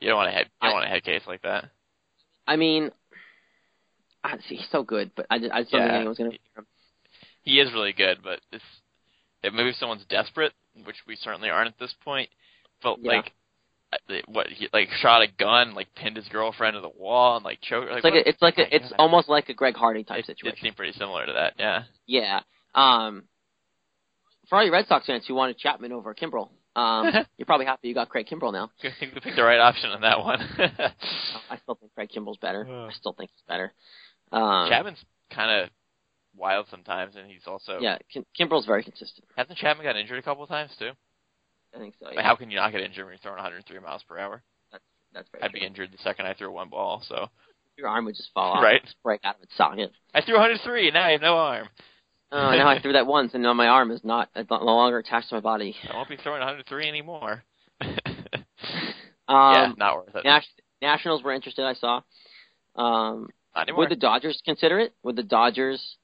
You 0.00 0.08
don't 0.08 0.16
want 0.16 0.28
a 0.28 0.32
head. 0.32 0.46
You 0.62 0.68
don't 0.68 0.70
I- 0.70 0.74
want 0.74 0.86
a 0.86 0.88
head 0.88 1.04
case 1.04 1.22
like 1.26 1.42
that. 1.42 1.66
I 2.46 2.56
mean, 2.56 2.90
I 4.24 4.38
see 4.48 4.56
he's 4.56 4.68
so 4.72 4.82
good, 4.82 5.10
but 5.14 5.26
I, 5.30 5.38
just- 5.38 5.52
I 5.52 5.60
just 5.60 5.72
don't 5.72 5.82
Yeah. 5.82 5.86
think 5.88 5.96
anyone's 5.96 6.18
going 6.18 6.30
to. 6.30 6.38
He 7.42 7.60
is 7.60 7.72
really 7.72 7.92
good, 7.92 8.22
but 8.22 8.40
it's 8.52 8.64
if 9.42 9.52
maybe 9.52 9.70
if 9.70 9.76
someone's 9.76 10.04
desperate, 10.06 10.52
which 10.84 10.96
we 11.06 11.16
certainly 11.16 11.50
aren't 11.50 11.68
at 11.68 11.78
this 11.78 11.94
point. 12.04 12.30
But 12.82 12.98
Yeah. 13.00 13.12
like, 13.12 13.32
what 14.26 14.48
he 14.48 14.68
like 14.72 14.88
shot 15.00 15.22
a 15.22 15.28
gun, 15.38 15.74
like 15.74 15.88
pinned 15.94 16.16
his 16.16 16.28
girlfriend 16.28 16.74
to 16.74 16.80
the 16.80 16.88
wall, 16.88 17.36
and 17.36 17.44
like 17.44 17.60
choked. 17.62 17.90
It's 17.90 18.04
like 18.04 18.14
a, 18.14 18.28
it's 18.28 18.42
like 18.42 18.58
a, 18.58 18.74
it's 18.74 18.90
God. 18.90 18.96
almost 18.98 19.28
like 19.28 19.48
a 19.48 19.54
Greg 19.54 19.76
Hardy 19.76 20.04
type 20.04 20.20
it, 20.20 20.26
situation. 20.26 20.58
It 20.58 20.62
seemed 20.62 20.76
pretty 20.76 20.92
similar 20.98 21.26
to 21.26 21.32
that. 21.32 21.54
Yeah. 21.58 21.82
Yeah. 22.06 22.40
Um, 22.74 23.24
for 24.48 24.58
all 24.58 24.64
you 24.64 24.72
Red 24.72 24.86
Sox 24.88 25.06
fans 25.06 25.24
who 25.26 25.34
wanted 25.34 25.58
Chapman 25.58 25.92
over 25.92 26.14
Kimbrel, 26.14 26.50
um, 26.76 27.12
you're 27.38 27.46
probably 27.46 27.66
happy 27.66 27.88
you 27.88 27.94
got 27.94 28.08
Craig 28.08 28.26
Kimbrel 28.30 28.52
now. 28.52 28.70
I 28.82 28.90
think 28.98 29.14
we 29.14 29.20
picked 29.20 29.36
the 29.36 29.42
right 29.42 29.60
option 29.60 29.90
on 29.90 30.02
that 30.02 30.20
one. 30.20 30.40
I 31.50 31.56
still 31.62 31.74
think 31.76 31.92
Craig 31.94 32.10
Kimbrel's 32.14 32.38
better. 32.38 32.66
I 32.68 32.92
still 32.92 33.12
think 33.12 33.30
he's 33.30 33.42
better. 33.48 33.72
Um, 34.32 34.68
Chapman's 34.68 35.02
kind 35.30 35.62
of 35.62 35.70
wild 36.36 36.66
sometimes, 36.70 37.16
and 37.16 37.26
he's 37.26 37.46
also 37.46 37.78
yeah, 37.80 37.98
Kim- 38.12 38.26
Kimbrel's 38.38 38.66
very 38.66 38.82
consistent. 38.82 39.26
Hasn't 39.36 39.58
Chapman 39.58 39.86
got 39.86 39.96
injured 39.96 40.18
a 40.18 40.22
couple 40.22 40.42
of 40.42 40.48
times 40.48 40.70
too? 40.78 40.90
I 41.74 41.78
think 41.78 41.94
so. 41.98 42.06
Like, 42.06 42.14
Yeah. 42.16 42.22
how 42.22 42.34
can 42.36 42.50
you 42.50 42.56
not 42.56 42.72
get 42.72 42.80
injured 42.80 43.04
when 43.04 43.12
you're 43.12 43.18
throwing 43.18 43.36
103 43.38 43.78
miles 43.80 44.02
per 44.04 44.18
hour? 44.18 44.42
That's 44.72 44.84
that's 45.12 45.28
very 45.30 45.42
I'd 45.44 45.50
true. 45.50 45.60
be 45.60 45.66
injured 45.66 45.92
the 45.92 45.98
second 45.98 46.26
I 46.26 46.34
threw 46.34 46.50
one 46.50 46.68
ball. 46.68 47.02
So 47.08 47.28
Your 47.76 47.88
arm 47.88 48.04
would 48.06 48.16
just 48.16 48.32
fall 48.34 48.52
off, 48.54 48.62
Right. 48.62 48.82
break 49.04 49.20
out 49.24 49.36
of 49.36 49.42
its 49.42 49.56
socket. 49.56 49.92
I 50.14 50.20
threw 50.22 50.34
103, 50.34 50.90
now 50.90 51.04
I 51.04 51.10
have 51.12 51.20
no 51.20 51.36
arm. 51.36 51.68
Oh, 52.32 52.50
now 52.50 52.68
I 52.68 52.78
threw 52.82 52.92
that 52.94 53.06
once, 53.06 53.34
and 53.34 53.42
now 53.42 53.52
my 53.54 53.68
arm 53.68 53.90
is 53.90 54.02
not 54.04 54.28
no 54.36 54.46
longer 54.64 54.98
attached 54.98 55.28
to 55.30 55.36
my 55.36 55.40
body. 55.40 55.76
I 55.90 55.94
won't 55.96 56.08
be 56.08 56.16
throwing 56.16 56.40
103 56.40 56.88
anymore. 56.88 57.44
Um, 59.30 59.52
yeah, 59.54 59.72
not 59.76 59.94
worth 59.96 60.14
it. 60.16 60.24
Nas- 60.24 60.46
Nationals 60.80 61.22
were 61.22 61.32
interested. 61.34 61.62
I 61.64 61.74
saw. 61.74 61.96
Um, 62.76 63.28
Not 63.54 63.62
anymore. 63.64 63.80
would 63.80 63.90
the 63.90 63.96
Dodgers 63.96 64.40
consider 64.42 64.78
it? 64.80 64.94
Would 65.02 65.16
the 65.16 65.22
Dodgers 65.22 65.96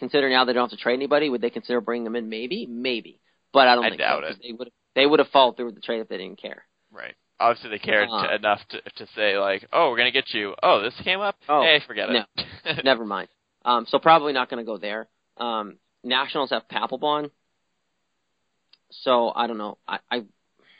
consider 0.00 0.28
now 0.28 0.44
they 0.44 0.52
don't 0.52 0.68
have 0.68 0.76
to 0.76 0.82
trade 0.82 0.94
anybody? 0.94 1.28
Would 1.30 1.40
they 1.42 1.50
consider 1.50 1.80
bringing 1.80 2.02
them 2.04 2.16
in? 2.16 2.28
Maybe, 2.28 2.66
maybe. 2.66 3.20
But 3.52 3.68
I 3.68 3.76
don't 3.76 3.84
I 3.84 3.90
think 3.90 4.00
doubt 4.00 4.24
so, 4.24 4.30
it. 4.30 4.38
They 4.42 4.52
would 4.52 4.70
they 4.96 5.06
would 5.06 5.20
have 5.20 5.28
followed 5.28 5.56
through 5.56 5.66
with 5.66 5.74
the 5.76 5.80
trade 5.80 6.00
if 6.00 6.08
they 6.08 6.18
didn't 6.18 6.40
care. 6.42 6.64
right. 6.90 7.14
Obviously, 7.38 7.68
they 7.68 7.78
cared 7.78 8.08
Uh, 8.10 8.28
to, 8.28 8.34
enough 8.34 8.60
to 8.70 8.80
to 8.80 9.06
say 9.14 9.36
like, 9.38 9.68
"Oh, 9.70 9.90
we're 9.90 9.98
gonna 9.98 10.10
get 10.10 10.32
you." 10.32 10.54
Oh, 10.62 10.80
this 10.80 10.94
came 11.04 11.20
up. 11.20 11.36
Oh, 11.48 11.62
hey, 11.62 11.80
forget 11.86 12.08
it. 12.08 12.82
Never 12.84 13.04
mind. 13.16 13.28
Um, 13.62 13.84
so 13.86 13.98
probably 13.98 14.32
not 14.32 14.48
going 14.48 14.64
to 14.64 14.66
go 14.66 14.78
there. 14.78 15.06
Um, 15.36 15.76
Nationals 16.02 16.48
have 16.50 16.62
Papelbon. 16.68 17.30
So 18.90 19.32
I 19.34 19.46
don't 19.46 19.58
know. 19.58 19.76
I 19.86 19.98
I, 20.10 20.16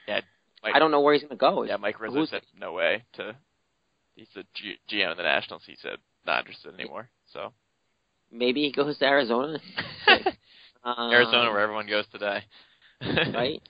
Yeah, 0.09 0.21
Mike- 0.63 0.75
I 0.75 0.79
don't 0.79 0.91
know 0.93 1.01
where 1.03 1.13
he's 1.13 1.23
going 1.23 1.31
to 1.31 1.37
go. 1.37 1.65
yeah, 1.65 1.77
Mike 1.77 2.01
Rizzo 2.01 2.25
said 2.27 2.43
no 2.59 2.73
way 2.73 3.05
to. 3.15 3.37
He's 4.15 4.29
the 4.35 4.45
G- 4.55 4.79
GM 4.91 5.11
of 5.11 5.17
the 5.19 5.25
Nationals. 5.25 5.63
He 5.67 5.77
said 5.83 5.99
not 6.25 6.39
interested 6.41 6.73
anymore. 6.75 7.11
So 7.33 7.53
Maybe 8.33 8.63
he 8.63 8.73
goes 8.73 8.97
to 8.99 9.05
Arizona. 9.07 9.59
Um, 10.85 11.11
Arizona, 11.13 11.51
where 11.51 11.59
everyone 11.61 11.89
goes 11.89 12.07
today. 12.13 12.45
right? 13.03 13.61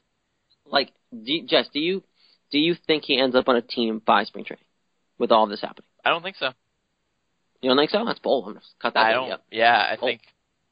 Like, 0.70 0.92
do 1.12 1.32
you, 1.32 1.46
Jess, 1.46 1.66
do 1.72 1.80
you 1.80 2.02
do 2.50 2.58
you 2.58 2.74
think 2.86 3.04
he 3.04 3.18
ends 3.18 3.34
up 3.36 3.48
on 3.48 3.56
a 3.56 3.62
team 3.62 4.00
by 4.04 4.24
spring 4.24 4.44
training 4.44 4.64
with 5.18 5.32
all 5.32 5.46
this 5.46 5.60
happening? 5.60 5.88
I 6.04 6.10
don't 6.10 6.22
think 6.22 6.36
so. 6.36 6.50
You 7.62 7.70
don't 7.70 7.78
think 7.78 7.90
so? 7.90 8.04
That's 8.04 8.18
bold. 8.20 8.44
I'm 8.46 8.52
gonna 8.54 8.64
cut 8.80 8.94
that 8.94 9.06
I 9.06 9.12
don't. 9.12 9.30
up. 9.32 9.44
Yeah, 9.50 9.76
I 9.76 9.96
Oh. 9.96 10.04
think 10.06 10.20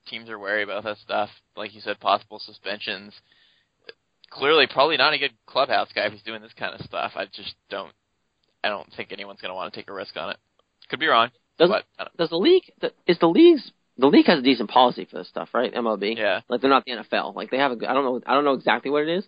teams 0.06 0.28
are 0.28 0.38
wary 0.38 0.62
about 0.62 0.84
that 0.84 0.98
stuff. 0.98 1.30
Like 1.56 1.74
you 1.74 1.80
said, 1.80 1.98
possible 2.00 2.38
suspensions. 2.38 3.12
Clearly, 4.30 4.66
probably 4.66 4.96
not 4.96 5.12
a 5.14 5.18
good 5.18 5.32
clubhouse 5.46 5.88
guy 5.94 6.06
if 6.06 6.12
he's 6.12 6.22
doing 6.22 6.42
this 6.42 6.52
kind 6.58 6.74
of 6.78 6.84
stuff. 6.84 7.12
I 7.14 7.26
just 7.26 7.54
don't. 7.70 7.92
I 8.64 8.68
don't 8.68 8.90
think 8.96 9.12
anyone's 9.12 9.40
going 9.40 9.50
to 9.50 9.54
want 9.54 9.72
to 9.72 9.78
take 9.78 9.88
a 9.88 9.92
risk 9.92 10.16
on 10.16 10.30
it. 10.30 10.36
Could 10.88 10.98
be 11.00 11.06
wrong, 11.06 11.30
Does 11.58 11.68
but 11.70 11.84
does 12.16 12.30
the 12.30 12.36
league 12.38 12.64
is 13.06 13.18
the 13.18 13.28
league's 13.28 13.70
the 13.96 14.06
league 14.08 14.26
has 14.26 14.40
a 14.40 14.42
decent 14.42 14.70
policy 14.70 15.04
for 15.04 15.18
this 15.18 15.28
stuff, 15.28 15.50
right? 15.54 15.72
MLB. 15.72 16.16
yeah, 16.16 16.40
Like 16.48 16.60
they're 16.60 16.70
not 16.70 16.84
the 16.84 16.92
NFL. 16.92 17.34
Like 17.36 17.50
they 17.50 17.58
have 17.58 17.72
a. 17.72 17.88
I 17.88 17.94
don't 17.94 18.04
know 18.04 18.20
I 18.26 18.34
don't 18.34 18.44
know 18.44 18.54
exactly 18.54 18.90
what 18.90 19.02
it 19.02 19.08
is, 19.08 19.24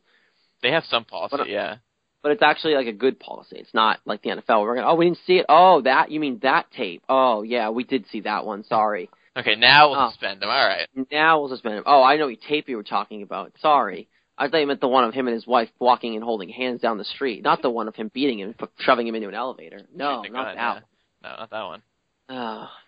they 0.63 0.71
have 0.73 0.85
some 0.89 1.05
policy. 1.05 1.37
But- 1.37 1.41
uh, 1.43 1.45
yeah, 1.51 1.77
but 2.23 2.33
it's 2.33 2.43
actually 2.43 2.75
like 2.75 2.87
a 2.89 2.93
good 2.93 3.21
policy. 3.21 3.57
It's 3.59 3.73
not 3.75 4.01
like 4.05 4.23
the 4.23 4.31
NFL. 4.31 4.63
We're 4.63 4.75
gonna 4.77 4.89
oh 4.89 4.95
we 4.95 5.07
didn't 5.07 5.19
see 5.27 5.35
it. 5.39 5.47
Oh 5.49 5.81
that 5.83 6.11
you 6.11 6.19
mean 6.21 6.41
that 6.43 6.71
tape? 6.77 7.03
Oh 7.09 7.43
yeah 7.43 7.71
we 7.71 7.85
did 7.85 8.07
see 8.11 8.21
that 8.23 8.45
one. 8.45 8.65
Sorry. 8.65 9.09
okay. 9.37 9.55
Now 9.55 9.91
we'll 9.91 10.01
Oh. 10.01 10.11
suspend 10.11 10.43
him. 10.43 10.49
All 10.49 10.67
right. 10.69 10.89
Now 11.13 11.39
we'll 11.41 11.49
suspend 11.51 11.77
him. 11.77 11.85
Oh 11.87 12.03
I 12.03 12.17
know 12.17 12.27
what 12.27 12.41
tape 12.49 12.69
you 12.69 12.77
were 12.77 12.83
talking 12.83 13.23
about. 13.23 13.53
Sorry. 13.61 14.09
I 14.39 14.49
thought 14.49 14.59
you 14.59 14.67
meant 14.67 14.81
the 14.83 14.89
one 14.89 15.05
of 15.05 15.15
him 15.15 15.29
and 15.29 15.35
his 15.35 15.47
wife 15.47 15.71
walking 15.79 16.15
and 16.15 16.23
holding 16.23 16.51
hands 16.51 16.83
down 16.83 16.99
the 16.99 17.05
street, 17.05 17.43
not 17.43 17.63
the 17.63 17.71
one 17.71 17.89
of 17.89 17.95
him 17.97 18.11
beating 18.13 18.39
him, 18.41 18.55
and 18.59 18.69
shoving 18.81 19.07
him 19.07 19.15
into 19.15 19.29
an 19.29 19.35
elevator. 19.35 19.79
Oh, 19.81 19.87
no, 19.97 20.23
not 20.23 20.45
that. 20.45 20.57
yeah. 20.57 20.73
one. 20.75 20.83
No, 21.23 21.29
not 21.39 21.51
that 21.51 21.63
one. 21.63 21.83
Oh 22.29 22.35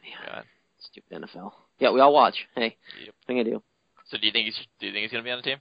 man, 0.02 0.26
God. 0.26 0.44
stupid 0.81 1.22
NFL. 1.22 1.52
Yeah, 1.78 1.92
we 1.92 2.00
all 2.00 2.12
watch. 2.12 2.35
Hey, 2.57 2.76
Yep. 3.04 3.14
I 3.22 3.26
think 3.26 3.40
I 3.40 3.50
do. 3.50 3.62
So 4.11 4.18
do 4.18 4.26
you 4.26 4.33
think 4.33 4.46
he's 4.46 4.59
do 4.81 4.87
you 4.88 4.92
think 4.92 5.02
he's 5.04 5.12
going 5.12 5.22
to 5.22 5.26
be 5.26 5.31
on 5.31 5.38
the 5.38 5.42
team? 5.42 5.59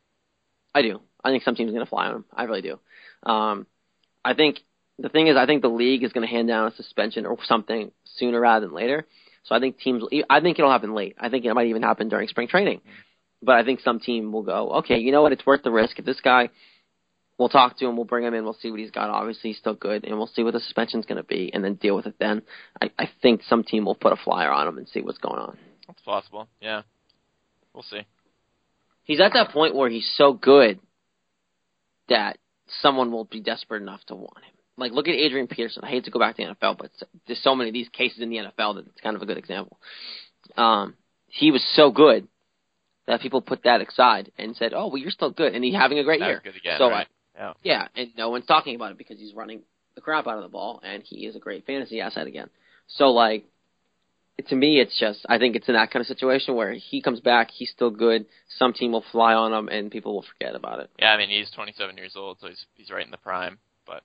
I 0.77 0.83
do. 0.83 1.01
I 1.23 1.31
think 1.31 1.43
some 1.43 1.55
team's 1.55 1.71
going 1.71 1.83
to 1.83 1.89
fly 1.89 2.07
on 2.07 2.15
him. 2.17 2.25
I 2.31 2.43
really 2.43 2.61
do. 2.61 2.79
Um, 3.23 3.65
I 4.23 4.35
think 4.35 4.59
the 4.99 5.09
thing 5.09 5.27
is, 5.27 5.35
I 5.35 5.45
think 5.47 5.61
the 5.63 5.69
league 5.69 6.03
is 6.03 6.11
going 6.11 6.27
to 6.27 6.31
hand 6.31 6.47
down 6.47 6.67
a 6.71 6.75
suspension 6.75 7.25
or 7.25 7.37
something 7.45 7.91
sooner 8.17 8.39
rather 8.39 8.67
than 8.67 8.75
later. 8.75 9.07
So 9.43 9.55
I 9.55 9.59
think 9.59 9.79
teams. 9.79 10.03
I 10.29 10.39
think 10.39 10.59
it'll 10.59 10.71
happen 10.71 10.93
late. 10.93 11.15
I 11.19 11.29
think 11.29 11.45
it 11.45 11.53
might 11.53 11.67
even 11.67 11.81
happen 11.81 12.09
during 12.09 12.27
spring 12.27 12.47
training. 12.47 12.81
But 13.41 13.55
I 13.55 13.63
think 13.63 13.79
some 13.79 13.99
team 13.99 14.31
will 14.31 14.43
go, 14.43 14.71
okay, 14.79 14.97
you 14.97 15.11
know 15.11 15.21
what? 15.21 15.31
It's 15.31 15.45
worth 15.45 15.63
the 15.63 15.71
risk. 15.71 15.99
If 15.99 16.05
this 16.05 16.21
guy, 16.21 16.49
we'll 17.37 17.49
talk 17.49 17.77
to 17.79 17.87
him, 17.87 17.95
we'll 17.95 18.05
bring 18.05 18.25
him 18.25 18.33
in, 18.33 18.43
we'll 18.43 18.57
see 18.61 18.71
what 18.71 18.79
he's 18.79 18.91
got. 18.91 19.09
Obviously, 19.09 19.51
he's 19.51 19.59
still 19.59 19.75
good, 19.75 20.05
and 20.05 20.17
we'll 20.17 20.27
see 20.27 20.43
what 20.43 20.53
the 20.53 20.59
suspension's 20.59 21.05
going 21.05 21.21
to 21.21 21.23
be, 21.23 21.51
and 21.53 21.63
then 21.63 21.75
deal 21.75 21.95
with 21.95 22.07
it 22.07 22.15
then. 22.19 22.41
I, 22.81 22.91
I 22.97 23.09
think 23.21 23.41
some 23.47 23.63
team 23.63 23.85
will 23.85 23.95
put 23.95 24.11
a 24.11 24.15
flyer 24.15 24.51
on 24.51 24.67
him 24.67 24.77
and 24.77 24.87
see 24.87 25.01
what's 25.01 25.19
going 25.19 25.39
on. 25.39 25.57
That's 25.87 26.01
possible. 26.01 26.47
Yeah, 26.61 26.81
we'll 27.73 27.83
see. 27.83 28.01
He's 29.07 29.19
at 29.19 29.33
that 29.33 29.49
point 29.49 29.73
where 29.73 29.89
he's 29.89 30.09
so 30.15 30.33
good 30.33 30.79
that 32.09 32.37
someone 32.81 33.11
will 33.11 33.25
be 33.25 33.39
desperate 33.41 33.81
enough 33.81 34.03
to 34.07 34.15
want 34.15 34.37
him. 34.37 34.53
Like, 34.77 34.91
look 34.91 35.07
at 35.07 35.15
Adrian 35.15 35.47
Peterson. 35.47 35.83
I 35.83 35.89
hate 35.89 36.05
to 36.05 36.11
go 36.11 36.19
back 36.19 36.35
to 36.35 36.45
the 36.45 36.53
NFL, 36.53 36.77
but 36.77 36.91
there's 37.25 37.41
so 37.41 37.55
many 37.55 37.69
of 37.69 37.73
these 37.73 37.89
cases 37.89 38.19
in 38.21 38.29
the 38.29 38.37
NFL 38.37 38.75
that 38.75 38.85
it's 38.87 39.01
kind 39.01 39.15
of 39.15 39.21
a 39.23 39.25
good 39.25 39.37
example. 39.37 39.79
Um, 40.55 40.93
he 41.27 41.51
was 41.51 41.65
so 41.75 41.89
good 41.91 42.27
that 43.07 43.21
people 43.21 43.41
put 43.41 43.63
that 43.63 43.81
aside 43.81 44.31
and 44.37 44.55
said, 44.55 44.73
"Oh, 44.73 44.87
well, 44.87 44.97
you're 44.97 45.11
still 45.11 45.31
good," 45.31 45.55
and 45.55 45.63
he's 45.63 45.73
having 45.73 45.97
a 45.97 46.03
great 46.03 46.19
That 46.19 46.27
year. 46.27 46.41
good 46.43 46.55
again. 46.55 46.75
so 46.77 46.89
right? 46.89 47.07
Yeah. 47.35 47.53
yeah, 47.63 47.87
and 47.95 48.09
no 48.17 48.29
one's 48.29 48.45
talking 48.45 48.75
about 48.75 48.91
it 48.91 48.97
because 48.97 49.19
he's 49.19 49.33
running 49.33 49.61
the 49.95 50.01
crap 50.01 50.27
out 50.27 50.37
of 50.37 50.43
the 50.43 50.49
ball, 50.49 50.79
and 50.83 51.03
he 51.03 51.25
is 51.25 51.35
a 51.35 51.39
great 51.39 51.65
fantasy 51.65 52.01
asset 52.01 52.27
again. 52.27 52.49
So, 52.87 53.09
like, 53.11 53.45
to 54.45 54.55
me, 54.55 54.79
it's 54.79 54.99
just 54.99 55.25
I 55.27 55.37
think 55.37 55.55
it's 55.55 55.67
in 55.67 55.73
that 55.73 55.91
kind 55.91 56.01
of 56.01 56.07
situation 56.07 56.55
where 56.55 56.73
he 56.73 57.01
comes 57.01 57.19
back, 57.19 57.49
he's 57.51 57.71
still 57.71 57.89
good. 57.89 58.25
Some 58.57 58.73
team 58.73 58.91
will 58.91 59.03
fly 59.11 59.33
on 59.33 59.53
him, 59.53 59.67
and 59.69 59.91
people 59.91 60.13
will 60.13 60.25
forget 60.37 60.55
about 60.55 60.79
it. 60.79 60.89
Yeah, 60.99 61.11
I 61.11 61.17
mean 61.17 61.29
he's 61.29 61.51
27 61.51 61.97
years 61.97 62.13
old, 62.15 62.37
so 62.39 62.47
he's 62.47 62.65
he's 62.75 62.91
right 62.91 63.05
in 63.05 63.11
the 63.11 63.17
prime. 63.17 63.57
But 63.85 64.03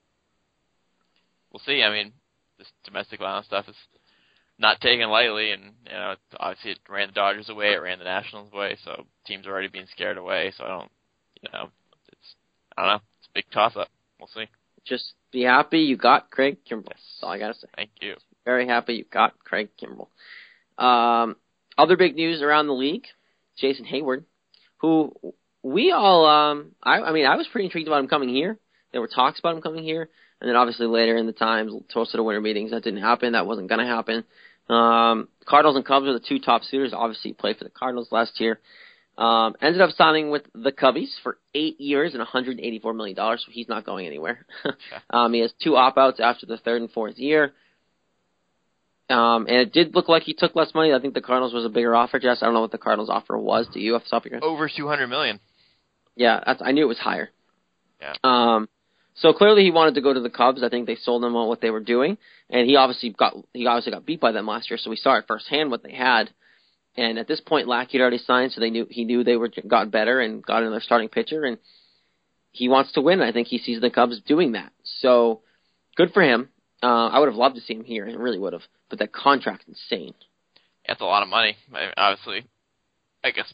we'll 1.52 1.62
see. 1.66 1.82
I 1.82 1.90
mean, 1.90 2.12
this 2.58 2.68
domestic 2.84 3.20
violence 3.20 3.46
stuff 3.46 3.68
is 3.68 3.76
not 4.58 4.80
taken 4.80 5.10
lightly, 5.10 5.50
and 5.52 5.72
you 5.84 5.92
know, 5.92 6.14
obviously 6.38 6.72
it 6.72 6.78
ran 6.88 7.08
the 7.08 7.12
Dodgers 7.12 7.48
away, 7.48 7.72
it 7.72 7.82
ran 7.82 7.98
the 7.98 8.04
Nationals 8.04 8.50
away, 8.52 8.78
so 8.84 9.04
teams 9.26 9.46
are 9.46 9.50
already 9.50 9.68
being 9.68 9.86
scared 9.90 10.16
away. 10.16 10.52
So 10.56 10.64
I 10.64 10.68
don't, 10.68 10.90
you 11.42 11.48
know, 11.52 11.68
it's 12.08 12.34
I 12.76 12.82
don't 12.82 12.92
know, 12.92 13.00
it's 13.18 13.28
a 13.28 13.34
big 13.34 13.44
toss 13.52 13.76
up. 13.76 13.88
We'll 14.18 14.28
see. 14.34 14.48
Just 14.84 15.12
be 15.30 15.42
happy 15.42 15.80
you 15.80 15.96
got 15.96 16.30
Craig 16.30 16.58
Kimbrel. 16.68 16.88
That's 16.88 17.18
all 17.22 17.30
I 17.30 17.38
gotta 17.38 17.54
say. 17.54 17.68
Thank 17.76 17.90
you. 18.00 18.14
Very 18.44 18.66
happy 18.66 18.94
you 18.94 19.04
got 19.04 19.38
Craig 19.44 19.68
Kimbrel. 19.80 20.08
Um, 20.82 21.36
other 21.78 21.96
big 21.96 22.16
news 22.16 22.42
around 22.42 22.66
the 22.66 22.74
league: 22.74 23.06
Jason 23.58 23.84
Heyward, 23.84 24.24
who 24.78 25.12
we 25.62 25.92
all, 25.92 26.26
um, 26.26 26.72
I, 26.82 27.00
I 27.00 27.12
mean, 27.12 27.26
I 27.26 27.36
was 27.36 27.46
pretty 27.50 27.66
intrigued 27.66 27.88
about 27.88 28.00
him 28.00 28.08
coming 28.08 28.28
here. 28.28 28.58
There 28.90 29.00
were 29.00 29.08
talks 29.08 29.38
about 29.38 29.56
him 29.56 29.62
coming 29.62 29.84
here, 29.84 30.08
and 30.40 30.48
then 30.48 30.56
obviously 30.56 30.86
later 30.86 31.16
in 31.16 31.26
the 31.26 31.32
times, 31.32 31.72
close 31.92 32.10
to 32.10 32.16
the 32.16 32.22
winter 32.22 32.40
meetings, 32.40 32.72
that 32.72 32.82
didn't 32.82 33.00
happen. 33.00 33.32
That 33.32 33.46
wasn't 33.46 33.68
going 33.68 33.80
to 33.80 33.86
happen. 33.86 34.24
Um, 34.68 35.28
Cardinals 35.46 35.76
and 35.76 35.84
Cubs 35.84 36.06
are 36.06 36.12
the 36.12 36.24
two 36.26 36.38
top 36.38 36.62
suitors. 36.64 36.92
Obviously, 36.92 37.30
he 37.30 37.34
played 37.34 37.58
for 37.58 37.64
the 37.64 37.70
Cardinals 37.70 38.08
last 38.10 38.40
year. 38.40 38.60
Um, 39.16 39.54
ended 39.60 39.82
up 39.82 39.90
signing 39.90 40.30
with 40.30 40.42
the 40.54 40.72
Cubbies 40.72 41.10
for 41.22 41.38
eight 41.54 41.78
years 41.80 42.12
and 42.12 42.20
184 42.20 42.94
million 42.94 43.14
dollars. 43.14 43.42
So 43.44 43.52
he's 43.52 43.68
not 43.68 43.84
going 43.84 44.06
anywhere. 44.06 44.46
um, 45.10 45.32
he 45.32 45.40
has 45.40 45.52
two 45.62 45.76
opt 45.76 45.98
outs 45.98 46.20
after 46.20 46.46
the 46.46 46.56
third 46.56 46.80
and 46.80 46.90
fourth 46.90 47.18
year. 47.18 47.52
Um, 49.12 49.46
and 49.46 49.56
it 49.56 49.72
did 49.72 49.94
look 49.94 50.08
like 50.08 50.22
he 50.22 50.34
took 50.34 50.56
less 50.56 50.74
money. 50.74 50.92
I 50.92 51.00
think 51.00 51.14
the 51.14 51.20
Cardinals 51.20 51.52
was 51.52 51.64
a 51.64 51.68
bigger 51.68 51.94
offer. 51.94 52.18
Jess, 52.18 52.38
I 52.42 52.46
don't 52.46 52.54
know 52.54 52.60
what 52.60 52.72
the 52.72 52.78
Cardinals 52.78 53.10
offer 53.10 53.36
was. 53.36 53.68
Do 53.72 53.80
you 53.80 53.94
off 53.94 54.04
the 54.04 54.10
top 54.10 54.24
of 54.24 54.30
your 54.30 54.40
head? 54.40 54.46
Over 54.46 54.70
two 54.74 54.88
hundred 54.88 55.08
million. 55.08 55.40
Yeah, 56.16 56.40
that's, 56.44 56.62
I 56.64 56.72
knew 56.72 56.84
it 56.84 56.88
was 56.88 56.98
higher. 56.98 57.30
Yeah. 58.00 58.14
Um, 58.24 58.68
so 59.14 59.32
clearly 59.32 59.62
he 59.62 59.70
wanted 59.70 59.94
to 59.94 60.00
go 60.00 60.12
to 60.12 60.20
the 60.20 60.30
Cubs. 60.30 60.62
I 60.62 60.68
think 60.68 60.86
they 60.86 60.96
sold 60.96 61.24
him 61.24 61.36
on 61.36 61.48
what 61.48 61.60
they 61.60 61.70
were 61.70 61.80
doing, 61.80 62.16
and 62.50 62.68
he 62.68 62.76
obviously 62.76 63.10
got 63.10 63.34
he 63.52 63.66
obviously 63.66 63.92
got 63.92 64.06
beat 64.06 64.20
by 64.20 64.32
them 64.32 64.46
last 64.46 64.70
year. 64.70 64.78
So 64.78 64.90
we 64.90 64.96
saw 64.96 65.18
at 65.18 65.26
firsthand 65.26 65.70
what 65.70 65.82
they 65.82 65.92
had. 65.92 66.30
And 66.94 67.18
at 67.18 67.26
this 67.26 67.40
point, 67.40 67.68
Lackey 67.68 67.96
had 67.96 68.02
already 68.02 68.18
signed, 68.18 68.52
so 68.52 68.60
they 68.60 68.68
knew 68.68 68.86
he 68.90 69.04
knew 69.04 69.24
they 69.24 69.36
were 69.36 69.50
got 69.66 69.90
better 69.90 70.20
and 70.20 70.44
got 70.44 70.62
another 70.62 70.80
starting 70.80 71.08
pitcher, 71.08 71.44
and 71.44 71.58
he 72.50 72.68
wants 72.68 72.92
to 72.92 73.00
win. 73.00 73.22
I 73.22 73.32
think 73.32 73.48
he 73.48 73.58
sees 73.58 73.80
the 73.80 73.90
Cubs 73.90 74.20
doing 74.26 74.52
that. 74.52 74.72
So 75.00 75.40
good 75.96 76.12
for 76.12 76.22
him. 76.22 76.50
Uh, 76.82 77.08
I 77.08 77.18
would 77.18 77.28
have 77.28 77.36
loved 77.36 77.54
to 77.54 77.62
see 77.62 77.74
him 77.74 77.84
here. 77.84 78.06
I 78.06 78.12
really 78.12 78.38
would 78.38 78.52
have. 78.52 78.62
But 78.92 78.98
that 78.98 79.12
contract's 79.14 79.64
insane. 79.66 80.12
That's 80.86 81.00
a 81.00 81.04
lot 81.04 81.22
of 81.22 81.30
money. 81.30 81.56
I 81.74 81.80
mean, 81.80 81.90
obviously, 81.96 82.44
I 83.24 83.30
guess 83.30 83.50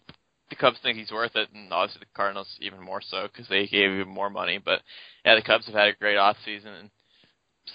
the 0.50 0.56
Cubs 0.56 0.78
think 0.82 0.98
he's 0.98 1.12
worth 1.12 1.36
it, 1.36 1.48
and 1.54 1.72
obviously 1.72 2.00
the 2.00 2.16
Cardinals 2.16 2.48
even 2.60 2.80
more 2.80 3.00
so 3.00 3.28
because 3.30 3.46
they 3.46 3.68
gave 3.68 3.88
him 3.88 4.08
more 4.08 4.30
money. 4.30 4.58
But 4.58 4.80
yeah, 5.24 5.36
the 5.36 5.42
Cubs 5.42 5.66
have 5.66 5.76
had 5.76 5.86
a 5.86 5.92
great 5.92 6.16
off 6.16 6.38
season 6.44 6.72
and 6.72 6.90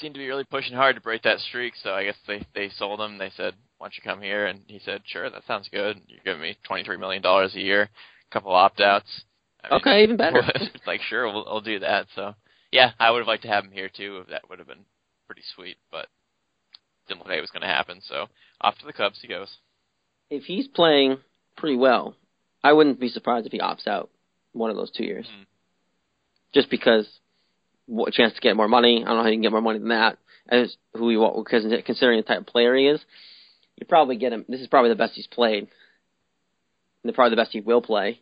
seem 0.01 0.11
to 0.11 0.19
be 0.19 0.27
really 0.27 0.43
pushing 0.43 0.75
hard 0.75 0.95
to 0.95 1.01
break 1.01 1.21
that 1.21 1.39
streak. 1.39 1.75
So 1.81 1.91
I 1.93 2.03
guess 2.03 2.17
they 2.27 2.45
they 2.53 2.67
sold 2.67 2.99
him. 2.99 3.17
They 3.17 3.31
said, 3.37 3.53
"Why 3.77 3.85
don't 3.85 3.95
you 3.95 4.03
come 4.03 4.21
here?" 4.21 4.47
And 4.47 4.59
he 4.67 4.81
said, 4.83 5.03
"Sure, 5.05 5.29
that 5.29 5.47
sounds 5.47 5.69
good. 5.71 6.01
You're 6.07 6.19
giving 6.25 6.41
me 6.41 6.57
twenty 6.65 6.83
three 6.83 6.97
million 6.97 7.21
dollars 7.21 7.55
a 7.55 7.61
year, 7.61 7.83
a 7.83 8.33
couple 8.33 8.51
opt 8.51 8.81
outs." 8.81 9.23
I 9.63 9.69
mean, 9.69 9.79
Okay, 9.79 10.03
even 10.03 10.17
better. 10.17 10.41
like 10.85 10.99
sure, 11.03 11.31
we'll, 11.31 11.47
I'll 11.47 11.61
do 11.61 11.79
that. 11.79 12.07
So 12.13 12.35
yeah, 12.73 12.91
I 12.99 13.09
would 13.09 13.19
have 13.19 13.27
liked 13.29 13.43
to 13.43 13.49
have 13.49 13.63
him 13.63 13.71
here 13.71 13.87
too. 13.87 14.17
If 14.17 14.27
that 14.31 14.49
would 14.49 14.59
have 14.59 14.67
been 14.67 14.83
pretty 15.27 15.43
sweet, 15.55 15.77
but 15.89 16.07
didn't 17.07 17.25
like 17.25 17.37
it 17.37 17.41
was 17.41 17.51
going 17.51 17.61
to 17.61 17.67
happen. 17.67 18.01
So 18.07 18.27
off 18.61 18.77
to 18.79 18.85
the 18.85 18.93
Cubs 18.93 19.19
he 19.21 19.27
goes. 19.27 19.57
if 20.29 20.43
he's 20.43 20.67
playing 20.67 21.17
pretty 21.57 21.75
well, 21.75 22.15
I 22.63 22.73
wouldn't 22.73 22.99
be 22.99 23.09
surprised 23.09 23.45
if 23.45 23.51
he 23.51 23.59
opts 23.59 23.87
out 23.87 24.09
one 24.53 24.69
of 24.69 24.75
those 24.75 24.91
two 24.91 25.03
years. 25.03 25.27
Mhm. 25.27 25.45
Just 26.53 26.69
because 26.69 27.07
what, 27.85 28.09
a 28.09 28.11
chance 28.11 28.33
to 28.33 28.41
get 28.41 28.55
more 28.55 28.67
money. 28.67 29.03
I 29.03 29.07
don't 29.07 29.17
know 29.17 29.23
how 29.23 29.29
you 29.29 29.35
can 29.35 29.41
get 29.41 29.51
more 29.51 29.61
money 29.61 29.79
than 29.79 29.89
that. 29.89 30.17
As 30.47 30.75
who 30.93 31.09
he 31.09 31.15
because 31.15 31.65
considering 31.85 32.19
the 32.19 32.23
type 32.23 32.39
of 32.39 32.45
player 32.45 32.75
he 32.75 32.87
is, 32.87 33.01
you 33.77 33.85
probably 33.85 34.17
get 34.17 34.33
him. 34.33 34.45
This 34.47 34.61
is 34.61 34.67
probably 34.67 34.89
the 34.89 34.95
best 34.95 35.13
he's 35.13 35.27
played. 35.27 35.67
And 37.03 37.13
probably 37.13 37.31
the 37.31 37.41
best 37.41 37.51
he 37.51 37.61
will 37.61 37.81
play. 37.81 38.21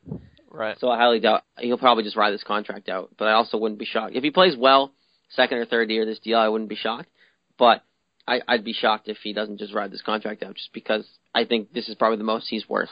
Right. 0.49 0.77
So 0.79 0.89
I 0.89 0.97
highly 0.97 1.19
doubt 1.19 1.43
he'll 1.59 1.77
probably 1.77 2.03
just 2.03 2.15
ride 2.15 2.31
this 2.31 2.43
contract 2.43 2.89
out. 2.89 3.11
But 3.17 3.27
I 3.27 3.33
also 3.33 3.57
wouldn't 3.57 3.79
be 3.79 3.85
shocked 3.85 4.15
if 4.15 4.23
he 4.23 4.31
plays 4.31 4.55
well, 4.57 4.91
second 5.29 5.59
or 5.59 5.65
third 5.65 5.89
year 5.89 6.01
of 6.01 6.07
this 6.07 6.19
deal. 6.19 6.37
I 6.37 6.47
wouldn't 6.49 6.69
be 6.69 6.75
shocked. 6.75 7.09
But 7.57 7.83
I, 8.31 8.41
I'd 8.47 8.63
be 8.63 8.71
shocked 8.71 9.09
if 9.09 9.17
he 9.17 9.33
doesn't 9.33 9.59
just 9.59 9.73
ride 9.73 9.91
this 9.91 10.01
contract 10.01 10.41
out, 10.41 10.55
just 10.55 10.71
because 10.73 11.05
I 11.35 11.43
think 11.43 11.73
this 11.73 11.89
is 11.89 11.95
probably 11.95 12.17
the 12.17 12.23
most 12.23 12.47
he's 12.47 12.67
worth. 12.69 12.89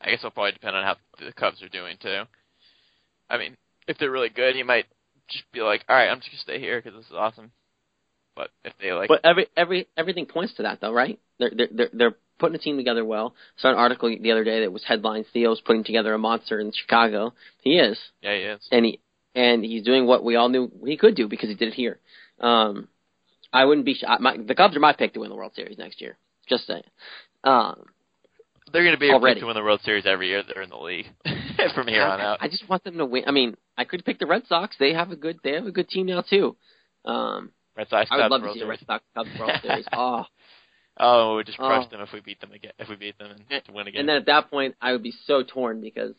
I 0.00 0.10
guess 0.10 0.18
it'll 0.18 0.32
probably 0.32 0.52
depend 0.52 0.74
on 0.74 0.82
how 0.82 0.96
the 1.24 1.32
Cubs 1.32 1.62
are 1.62 1.68
doing 1.68 1.98
too. 2.02 2.24
I 3.30 3.38
mean, 3.38 3.56
if 3.86 3.98
they're 3.98 4.10
really 4.10 4.28
good, 4.28 4.56
he 4.56 4.64
might 4.64 4.86
just 5.28 5.44
be 5.52 5.60
like, 5.60 5.84
"All 5.88 5.94
right, 5.94 6.08
I'm 6.08 6.18
just 6.18 6.30
gonna 6.30 6.42
stay 6.42 6.58
here 6.58 6.80
because 6.82 6.98
this 6.98 7.06
is 7.06 7.16
awesome." 7.16 7.52
But 8.34 8.50
if 8.64 8.72
they 8.80 8.92
like, 8.92 9.08
But 9.08 9.20
every 9.24 9.46
every 9.56 9.86
everything 9.96 10.26
points 10.26 10.54
to 10.54 10.64
that, 10.64 10.80
though, 10.80 10.92
right? 10.92 11.20
They're 11.38 11.52
they're 11.54 11.68
they're, 11.70 11.90
they're 11.92 12.16
putting 12.40 12.56
a 12.56 12.58
team 12.58 12.76
together 12.76 13.04
well. 13.04 13.36
I 13.58 13.62
saw 13.62 13.70
an 13.70 13.76
article 13.76 14.08
the 14.20 14.32
other 14.32 14.42
day 14.42 14.62
that 14.62 14.72
was 14.72 14.82
headlined 14.84 15.26
Theo's 15.32 15.60
putting 15.60 15.84
together 15.84 16.12
a 16.12 16.18
monster 16.18 16.58
in 16.58 16.72
Chicago. 16.72 17.34
He 17.62 17.78
is, 17.78 17.98
yeah, 18.20 18.34
he 18.34 18.42
is. 18.42 18.68
and 18.72 18.84
he 18.84 19.00
and 19.36 19.64
he's 19.64 19.84
doing 19.84 20.06
what 20.06 20.24
we 20.24 20.34
all 20.34 20.48
knew 20.48 20.72
he 20.84 20.96
could 20.96 21.14
do 21.14 21.28
because 21.28 21.50
he 21.50 21.54
did 21.54 21.68
it 21.68 21.74
here. 21.74 22.00
Um, 22.40 22.88
I 23.52 23.64
wouldn't 23.64 23.84
be. 23.84 23.96
I- 24.06 24.18
My, 24.18 24.36
the 24.36 24.54
Cubs 24.54 24.76
are 24.76 24.80
my 24.80 24.92
pick 24.92 25.14
to 25.14 25.20
win 25.20 25.30
the 25.30 25.36
World 25.36 25.52
Series 25.54 25.78
next 25.78 26.00
year. 26.00 26.16
Just 26.48 26.66
saying. 26.66 26.84
Um, 27.44 27.84
They're 28.72 28.84
gonna 28.84 28.96
be 28.96 29.10
a 29.10 29.14
Already. 29.14 29.34
pick 29.36 29.42
to 29.42 29.46
win 29.46 29.56
the 29.56 29.62
World 29.62 29.80
Series 29.84 30.06
every 30.06 30.28
year. 30.28 30.42
They're 30.42 30.62
in 30.62 30.70
the 30.70 30.78
league 30.78 31.06
from 31.74 31.86
here 31.88 32.02
on 32.02 32.20
out. 32.20 32.38
I 32.40 32.48
just 32.48 32.68
want 32.68 32.84
them 32.84 32.98
to 32.98 33.04
win. 33.06 33.24
I 33.26 33.30
mean, 33.30 33.56
I 33.76 33.84
could 33.84 34.04
pick 34.04 34.18
the 34.18 34.26
Red 34.26 34.46
Sox. 34.46 34.76
They 34.78 34.92
have 34.94 35.10
a 35.10 35.16
good. 35.16 35.38
They 35.44 35.52
have 35.52 35.66
a 35.66 35.72
good 35.72 35.88
team 35.88 36.06
now 36.06 36.22
too. 36.22 36.56
Um, 37.04 37.50
Red 37.76 37.88
Sox 37.88 38.08
I 38.10 38.16
would 38.16 38.22
Cubs 38.22 38.30
love 38.30 38.40
to 38.40 38.44
World 38.46 38.54
see 38.56 38.60
the 38.60 38.66
Red 38.66 38.78
Sox 38.86 39.04
Cubs 39.14 39.30
World 39.38 39.52
Series. 39.62 39.86
Oh, 39.92 40.24
Oh, 40.98 41.36
we 41.36 41.44
just 41.44 41.58
Oh. 41.58 41.84
them 41.90 42.00
if 42.02 42.12
we 42.12 42.20
beat 42.20 42.40
them 42.40 42.52
again. 42.52 42.72
If 42.78 42.88
we 42.90 42.96
beat 42.96 43.16
them 43.18 43.30
and 43.30 43.64
to 43.64 43.72
win 43.72 43.86
again. 43.88 44.00
And 44.00 44.08
then 44.08 44.16
at 44.16 44.26
that 44.26 44.50
point, 44.50 44.74
I 44.80 44.92
would 44.92 45.02
be 45.02 45.14
so 45.26 45.42
torn 45.42 45.80
because 45.80 46.14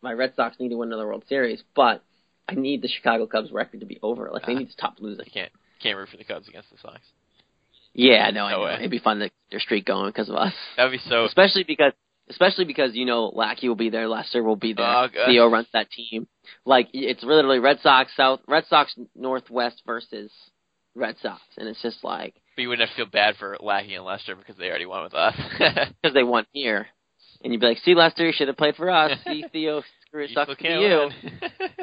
my 0.00 0.12
Red 0.14 0.32
Sox 0.34 0.58
need 0.58 0.70
to 0.70 0.76
win 0.76 0.88
another 0.88 1.06
World 1.06 1.24
Series, 1.28 1.62
but 1.76 2.02
I 2.48 2.54
need 2.54 2.80
the 2.80 2.88
Chicago 2.88 3.26
Cubs 3.26 3.52
record 3.52 3.80
to 3.80 3.86
be 3.86 3.98
over. 4.02 4.30
Like 4.32 4.46
they 4.46 4.54
Ah. 4.54 4.58
need 4.58 4.66
to 4.66 4.72
stop 4.72 4.94
losing. 4.98 5.26
you 5.26 5.30
can't 5.32 5.52
can't 5.80 5.96
root 5.96 6.08
for 6.08 6.16
the 6.16 6.24
Cubs 6.24 6.48
against 6.48 6.70
the 6.70 6.78
Sox. 6.78 7.00
Yeah, 7.94 8.30
no, 8.30 8.44
I 8.44 8.52
No. 8.52 8.78
It'd 8.78 8.90
be 8.90 8.98
fun 8.98 9.18
to 9.18 9.26
get 9.26 9.32
their 9.50 9.60
streak 9.60 9.84
going 9.84 10.08
because 10.08 10.28
of 10.28 10.36
us. 10.36 10.52
That 10.76 10.84
would 10.84 10.92
be 10.92 11.00
so. 11.08 11.24
Especially 11.26 11.64
because, 11.64 11.92
especially 12.30 12.64
because 12.64 12.94
you 12.94 13.06
know 13.06 13.26
Lackey 13.34 13.68
will 13.68 13.76
be 13.76 13.90
there, 13.90 14.08
Lester 14.08 14.42
will 14.42 14.56
be 14.56 14.72
there. 14.72 14.86
Oh, 14.86 15.08
good. 15.12 15.26
Theo 15.26 15.48
runs 15.48 15.68
that 15.72 15.90
team. 15.90 16.28
Like 16.64 16.88
it's 16.92 17.22
literally 17.22 17.58
Red 17.58 17.80
Sox 17.82 18.12
South, 18.16 18.40
Red 18.46 18.64
Sox 18.68 18.94
Northwest 19.16 19.82
versus 19.86 20.30
Red 20.94 21.16
Sox, 21.22 21.40
and 21.56 21.68
it's 21.68 21.82
just 21.82 22.04
like 22.04 22.34
But 22.56 22.62
you 22.62 22.68
wouldn't 22.68 22.88
have 22.88 22.96
to 22.96 23.02
feel 23.04 23.10
bad 23.10 23.36
for 23.36 23.56
Lackey 23.60 23.94
and 23.94 24.04
Lester 24.04 24.36
because 24.36 24.56
they 24.56 24.68
already 24.68 24.86
won 24.86 25.04
with 25.04 25.14
us. 25.14 25.34
because 25.58 26.14
they 26.14 26.22
won 26.22 26.46
here, 26.52 26.86
and 27.42 27.52
you'd 27.52 27.60
be 27.60 27.66
like, 27.66 27.78
see 27.78 27.94
Lester, 27.94 28.26
you 28.26 28.32
should 28.32 28.48
have 28.48 28.56
played 28.56 28.76
for 28.76 28.90
us. 28.90 29.18
see 29.24 29.44
Theo, 29.52 29.82
screw 30.08 30.24
it 30.24 30.30
You 30.30 30.34
sucks 30.34 30.52
still 30.52 30.56
for 30.56 30.80
you. 30.80 31.10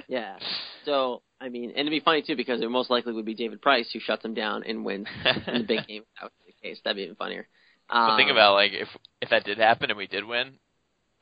Yeah. 0.07 0.37
So 0.85 1.23
I 1.41 1.49
mean, 1.49 1.71
and 1.71 1.79
it'd 1.79 1.91
be 1.91 1.99
funny 1.99 2.21
too 2.21 2.35
because 2.35 2.61
it 2.61 2.69
most 2.69 2.91
likely 2.91 3.11
would 3.11 3.25
be 3.25 3.33
David 3.33 3.59
Price 3.59 3.89
who 3.91 3.99
shuts 3.99 4.23
him 4.23 4.35
down 4.35 4.63
and 4.63 4.85
wins 4.85 5.07
in 5.47 5.57
the 5.57 5.63
big 5.67 5.87
game. 5.87 6.03
If 6.03 6.07
that 6.21 6.23
was 6.25 6.31
the 6.45 6.53
case, 6.61 6.79
that'd 6.83 6.95
be 6.95 7.03
even 7.03 7.15
funnier. 7.15 7.47
Um, 7.89 8.09
But 8.09 8.17
think 8.17 8.29
about 8.29 8.53
like 8.53 8.71
if 8.73 8.87
if 9.19 9.29
that 9.31 9.45
did 9.45 9.57
happen 9.57 9.89
and 9.89 9.97
we 9.97 10.05
did 10.05 10.23
win, 10.25 10.59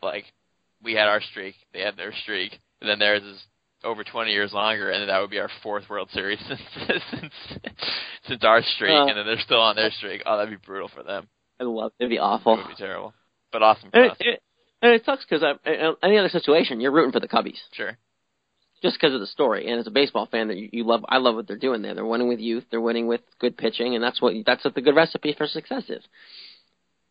like 0.01 0.26
we 0.84 0.93
had 0.95 1.08
our 1.08 1.22
streak, 1.22 1.56
they 1.74 1.80
had 1.80 1.95
their 1.95 2.12
streak, 2.24 2.60
and 2.82 2.89
then 2.89 2.99
theirs 2.99 3.24
is 3.24 3.41
over 3.86 4.04
20 4.04 4.32
years 4.32 4.51
longer, 4.51 4.91
and 4.91 5.10
that 5.10 5.20
would 5.22 5.30
be 5.30 5.39
our 5.39 5.49
fourth 5.62 5.89
World 5.89 6.10
Series 6.12 6.39
since 6.47 6.60
since, 7.10 7.34
since 8.28 8.43
our 8.43 8.62
streak, 8.62 8.91
Uh, 8.91 9.06
and 9.08 9.18
then 9.18 9.26
they're 9.26 9.39
still 9.39 9.62
on 9.62 9.78
their 9.78 9.91
streak. 9.91 10.24
Oh, 10.26 10.38
that'd 10.38 10.51
be 10.51 10.66
brutal 10.66 10.89
for 10.93 11.04
them. 11.04 11.28
I 11.60 11.64
love 11.64 11.93
it'd 11.99 12.10
be 12.10 12.20
awful. 12.20 12.54
It 12.56 12.58
would 12.58 12.68
be 12.68 12.76
terrible, 12.76 13.14
but 13.54 13.62
awesome 13.64 13.91
for 13.91 13.97
And 14.01 14.12
us. 14.12 14.18
it, 14.20 14.28
it, 14.28 14.41
and 14.84 14.92
it 14.94 15.04
sucks 15.06 15.26
because 15.28 15.42
any 16.04 16.18
other 16.20 16.30
situation, 16.30 16.80
you're 16.82 16.92
rooting 16.92 17.12
for 17.12 17.20
the 17.20 17.28
Cubbies 17.28 17.58
Sure. 17.72 17.98
just 18.84 18.96
because 19.00 19.14
of 19.16 19.20
the 19.22 19.28
story. 19.28 19.68
And 19.72 19.80
as 19.80 19.88
a 19.88 19.92
baseball 19.92 20.28
fan, 20.28 20.50
that 20.50 20.58
you, 20.58 20.70
you 20.72 20.84
love, 20.84 21.04
I 21.10 21.18
love 21.18 21.36
what 21.36 21.48
they're 21.48 21.58
doing 21.58 21.82
there. 21.82 21.96
They're 21.96 22.06
winning 22.06 22.28
with 22.28 22.40
youth. 22.40 22.66
They're 22.70 22.82
winning 22.82 23.08
with 23.08 23.22
good 23.40 23.58
pitching, 23.58 23.96
and 23.96 24.04
that's 24.04 24.22
what 24.22 24.34
that's 24.46 24.64
what 24.64 24.76
the 24.76 24.82
good 24.82 24.96
recipe 24.96 25.34
for 25.36 25.48
success 25.48 25.90
is. 25.90 26.04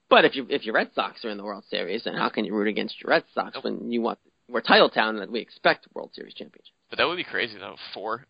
But 0.09 0.27
if 0.27 0.37
you 0.37 0.47
if 0.51 0.65
your 0.65 0.75
Red 0.75 0.91
Sox 0.95 1.25
are 1.25 1.31
in 1.31 1.39
the 1.39 1.45
World 1.45 1.65
Series, 1.71 2.05
then 2.05 2.15
how 2.15 2.29
can 2.29 2.45
you 2.45 2.55
root 2.55 2.69
against 2.69 3.01
your 3.03 3.09
Red 3.11 3.25
Sox 3.35 3.55
Nope. 3.55 3.65
when 3.65 3.91
you 3.91 4.03
want 4.03 4.19
we're 4.49 4.61
title 4.61 4.91
town 4.91 5.17
and 5.17 5.33
we 5.33 5.41
expect 5.41 5.89
World 5.95 6.11
Series 6.13 6.35
championship? 6.35 6.75
But 6.91 6.99
that 6.99 7.07
would 7.07 7.17
be 7.17 7.25
crazy 7.25 7.57
though. 7.59 7.77
Four 7.95 8.27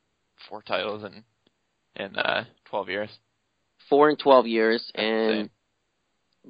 four 0.49 0.63
titles 0.63 1.03
in 1.05 1.25
in 1.97 2.17
uh, 2.17 2.45
12 2.71 2.89
years. 2.89 3.11
Four 3.91 4.09
in 4.11 4.17
twelve 4.17 4.47
years, 4.47 4.81
That's 4.95 5.05
and 5.05 5.51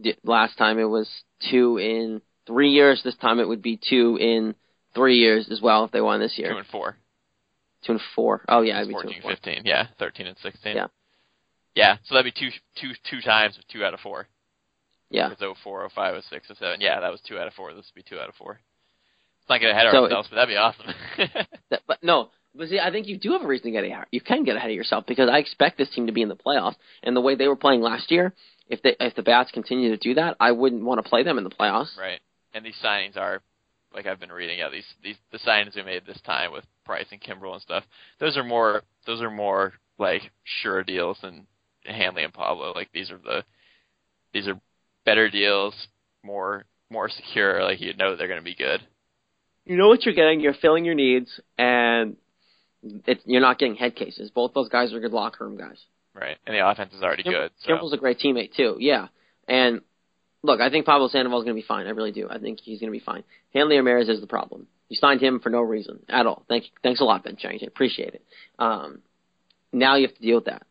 insane. 0.05 0.15
last 0.23 0.59
time 0.59 0.79
it 0.79 0.85
was 0.85 1.09
two 1.51 1.79
in 1.79 2.21
three 2.47 2.71
years. 2.71 3.03
This 3.05 3.17
time 3.17 3.41
it 3.41 3.49
would 3.49 3.63
be 3.63 3.79
two 3.89 4.19
in 4.21 4.55
three 4.95 5.17
years 5.19 5.49
as 5.51 5.61
well 5.61 5.85
if 5.85 5.91
they 5.91 6.01
won 6.01 6.21
this 6.21 6.39
year. 6.39 6.51
Two 6.53 6.59
and 6.59 6.67
four. 6.67 6.97
Two 7.85 7.93
and 7.93 8.01
four. 8.15 8.45
Oh 8.49 8.63
yeah, 8.63 8.77
it'd 8.77 8.89
be 8.89 8.95
two 8.95 9.01
14, 9.01 9.13
and 9.15 9.23
four. 9.23 9.31
15. 9.33 9.63
Yeah, 9.65 9.87
13 9.99 10.27
and 10.27 10.37
16. 10.43 10.77
Yeah. 10.77 10.87
Yeah, 11.75 11.97
so 12.05 12.15
that'd 12.15 12.33
be 12.33 12.39
two 12.39 12.51
two 12.81 12.93
two 13.09 13.21
times 13.23 13.57
with 13.57 13.67
two 13.69 13.85
out 13.85 13.95
of 13.95 14.01
four. 14.01 14.29
Yeah. 15.11 15.29
Because 15.29 15.57
04, 15.63 15.91
05, 15.95 16.25
06, 16.31 16.49
07. 16.59 16.81
Yeah, 16.81 17.01
that 17.01 17.11
was 17.11 17.21
two 17.27 17.39
out 17.39 17.47
of 17.47 17.53
four. 17.53 17.75
This 17.75 17.91
would 17.95 18.05
be 18.05 18.09
two 18.09 18.19
out 18.19 18.29
of 18.31 18.35
four. 18.35 18.61
It's 19.41 19.49
not 19.49 19.61
getting 19.61 19.75
ahead 19.77 19.87
of 19.87 19.93
So 19.93 20.05
ourselves, 20.05 20.29
but 20.31 20.37
that'd 20.37 20.49
be 20.49 20.57
awesome. 20.57 20.87
That, 21.71 21.83
but 21.87 21.99
no, 22.03 22.31
but 22.55 22.69
see, 22.69 22.79
I 22.79 22.91
think 22.91 23.07
you 23.07 23.19
do 23.19 23.33
have 23.33 23.43
a 23.43 23.47
reason 23.47 23.67
to 23.67 23.71
get 23.73 23.85
ahead. 23.85 24.07
You 24.11 24.21
can 24.21 24.45
get 24.45 24.57
ahead 24.57 24.71
of 24.71 24.77
yourself 24.77 25.05
because 25.07 25.29
I 25.31 25.39
expect 25.39 25.79
this 25.79 25.91
team 25.91 26.07
to 26.07 26.13
be 26.13 26.23
in 26.23 26.29
the 26.29 26.37
playoffs, 26.37 26.77
and 27.03 27.17
the 27.17 27.21
way 27.21 27.35
they 27.35 27.49
were 27.49 27.57
playing 27.57 27.81
last 27.81 28.11
year, 28.11 28.33
if 28.69 28.83
they 28.83 28.95
if 29.01 29.15
the 29.15 29.23
bats 29.23 29.51
continue 29.51 29.91
to 29.91 29.97
do 29.97 30.15
that, 30.15 30.37
I 30.39 30.53
wouldn't 30.53 30.85
want 30.85 31.03
to 31.03 31.09
play 31.09 31.23
them 31.23 31.39
in 31.39 31.45
the 31.45 31.51
playoffs. 31.51 31.97
right. 31.99 32.21
And 32.55 32.65
these 32.65 32.77
signings 32.85 33.17
are, 33.17 33.41
like 33.95 34.07
I've 34.07 34.21
been 34.21 34.33
reading, 34.33 34.59
yeah, 34.59 34.71
these 34.71 34.87
these 35.03 35.17
the 35.31 35.39
signings 35.39 35.77
we 35.77 35.83
made 35.83 36.07
this 36.07 36.21
time 36.25 36.53
with 36.53 36.65
Price 36.85 37.07
and 37.11 37.21
Kimbrel 37.21 37.53
and 37.53 37.63
stuff. 37.63 37.85
Those 38.21 38.37
are 38.37 38.45
more 38.45 38.83
those 39.07 39.21
are 39.21 39.31
more 39.31 39.75
like 39.99 40.23
sure 40.63 40.83
deals 40.83 41.19
than 41.23 41.47
Hanley 41.85 42.25
and 42.25 42.33
Pablo. 42.33 42.73
Like 42.75 42.91
these 42.93 43.11
are 43.11 43.19
the 43.19 43.45
these 44.33 44.49
are 44.49 44.59
better 45.05 45.29
deals, 45.29 45.75
more 46.23 46.65
more 46.91 47.09
secure. 47.09 47.63
Like 47.63 47.81
you 47.81 47.95
know 47.95 48.17
they're 48.17 48.29
going 48.29 48.41
to 48.41 48.45
be 48.45 48.55
good. 48.55 48.81
You 49.65 49.77
know 49.77 49.89
what 49.89 50.05
you're 50.05 50.15
getting. 50.15 50.41
You're 50.41 50.55
filling 50.55 50.85
your 50.85 50.95
needs, 50.95 51.41
and 51.57 52.17
it's, 52.83 53.23
you're 53.25 53.41
not 53.41 53.59
getting 53.59 53.77
head 53.77 53.95
cases. 53.95 54.31
Both 54.31 54.55
those 54.55 54.69
guys 54.69 54.93
are 54.93 55.01
good 55.01 55.13
locker 55.13 55.47
room 55.47 55.57
guys. 55.57 55.79
Right. 56.15 56.37
And 56.47 56.55
the 56.55 56.67
offense 56.67 56.93
is 56.93 57.03
already 57.03 57.23
Kim- 57.23 57.33
good. 57.33 57.51
So. 57.61 57.73
Kimbrel's 57.73 57.93
a 57.93 57.97
great 57.97 58.19
teammate 58.19 58.55
too. 58.57 58.77
Yeah, 58.81 59.09
and 59.49 59.83
look, 60.43 60.61
I 60.61 60.71
think 60.71 60.87
Pablo 60.87 61.09
Sandoval's 61.09 61.45
going 61.45 61.57
to 61.57 61.61
be 61.63 61.67
fine. 61.67 61.87
I 61.87 61.91
really 61.91 62.13
do. 62.13 62.29
I 62.31 62.39
think 62.39 62.61
he's 62.61 62.81
going 62.81 62.93
to 62.93 62.99
be 62.99 63.05
fine. 63.05 63.25
Hanley 63.55 63.77
Ramirez 63.77 64.09
is 64.09 64.21
the 64.21 64.27
problem. 64.27 64.67
You 64.89 64.97
signed 64.97 65.23
him 65.23 65.41
for 65.41 65.51
no 65.51 65.61
reason 65.63 66.01
at 66.09 66.27
all. 66.27 66.45
Thank, 66.49 66.65
thanks 66.83 67.01
a 67.01 67.05
lot, 67.05 67.25
Ben 67.25 67.37
Chang. 67.37 67.59
I 67.63 67.67
appreciate 67.67 68.15
it. 68.15 68.23
Um, 68.59 69.01
now 69.73 69.97
you 69.97 70.07
have 70.07 70.17
to 70.17 70.23
deal 70.23 70.37
with 70.37 70.45
that. 70.47 70.63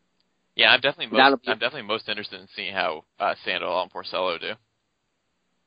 Yeah, 0.54 0.68
I'm 0.70 0.80
definitely 0.80 1.16
most, 1.18 1.42
be- 1.42 1.50
I'm 1.50 1.58
definitely 1.58 1.88
most 1.88 2.08
interested 2.08 2.40
in 2.40 2.46
seeing 2.54 2.72
how 2.74 3.04
uh, 3.18 3.34
Sandoval 3.44 3.82
and 3.82 3.90
Porcello 3.92 4.38
do. 4.38 4.52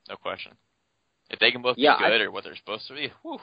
No 0.09 0.15
question. 0.15 0.53
If 1.31 1.39
they 1.39 1.51
can 1.51 1.61
both 1.63 1.77
Yeah, 1.77 1.97
be 1.97 2.05
I- 2.05 2.09
good 2.11 2.21
or 2.21 2.31
what 2.31 2.43
they're 2.43 2.55
supposed 2.55 2.87
to 2.87 2.93
be, 2.93 3.11
whew, 3.23 3.39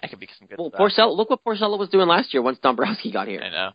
that 0.00 0.10
could 0.10 0.18
be 0.18 0.28
some 0.38 0.48
good 0.48 0.58
Well, 0.58 0.70
stuff. 0.70 0.80
Porcello, 0.80 1.16
look 1.16 1.30
what 1.30 1.44
Porcello 1.44 1.78
was 1.78 1.88
doing 1.90 2.08
last 2.08 2.34
year 2.34 2.42
once 2.42 2.58
Dombrowski 2.58 3.12
got 3.12 3.28
here. 3.28 3.40
I 3.40 3.50
know. 3.50 3.70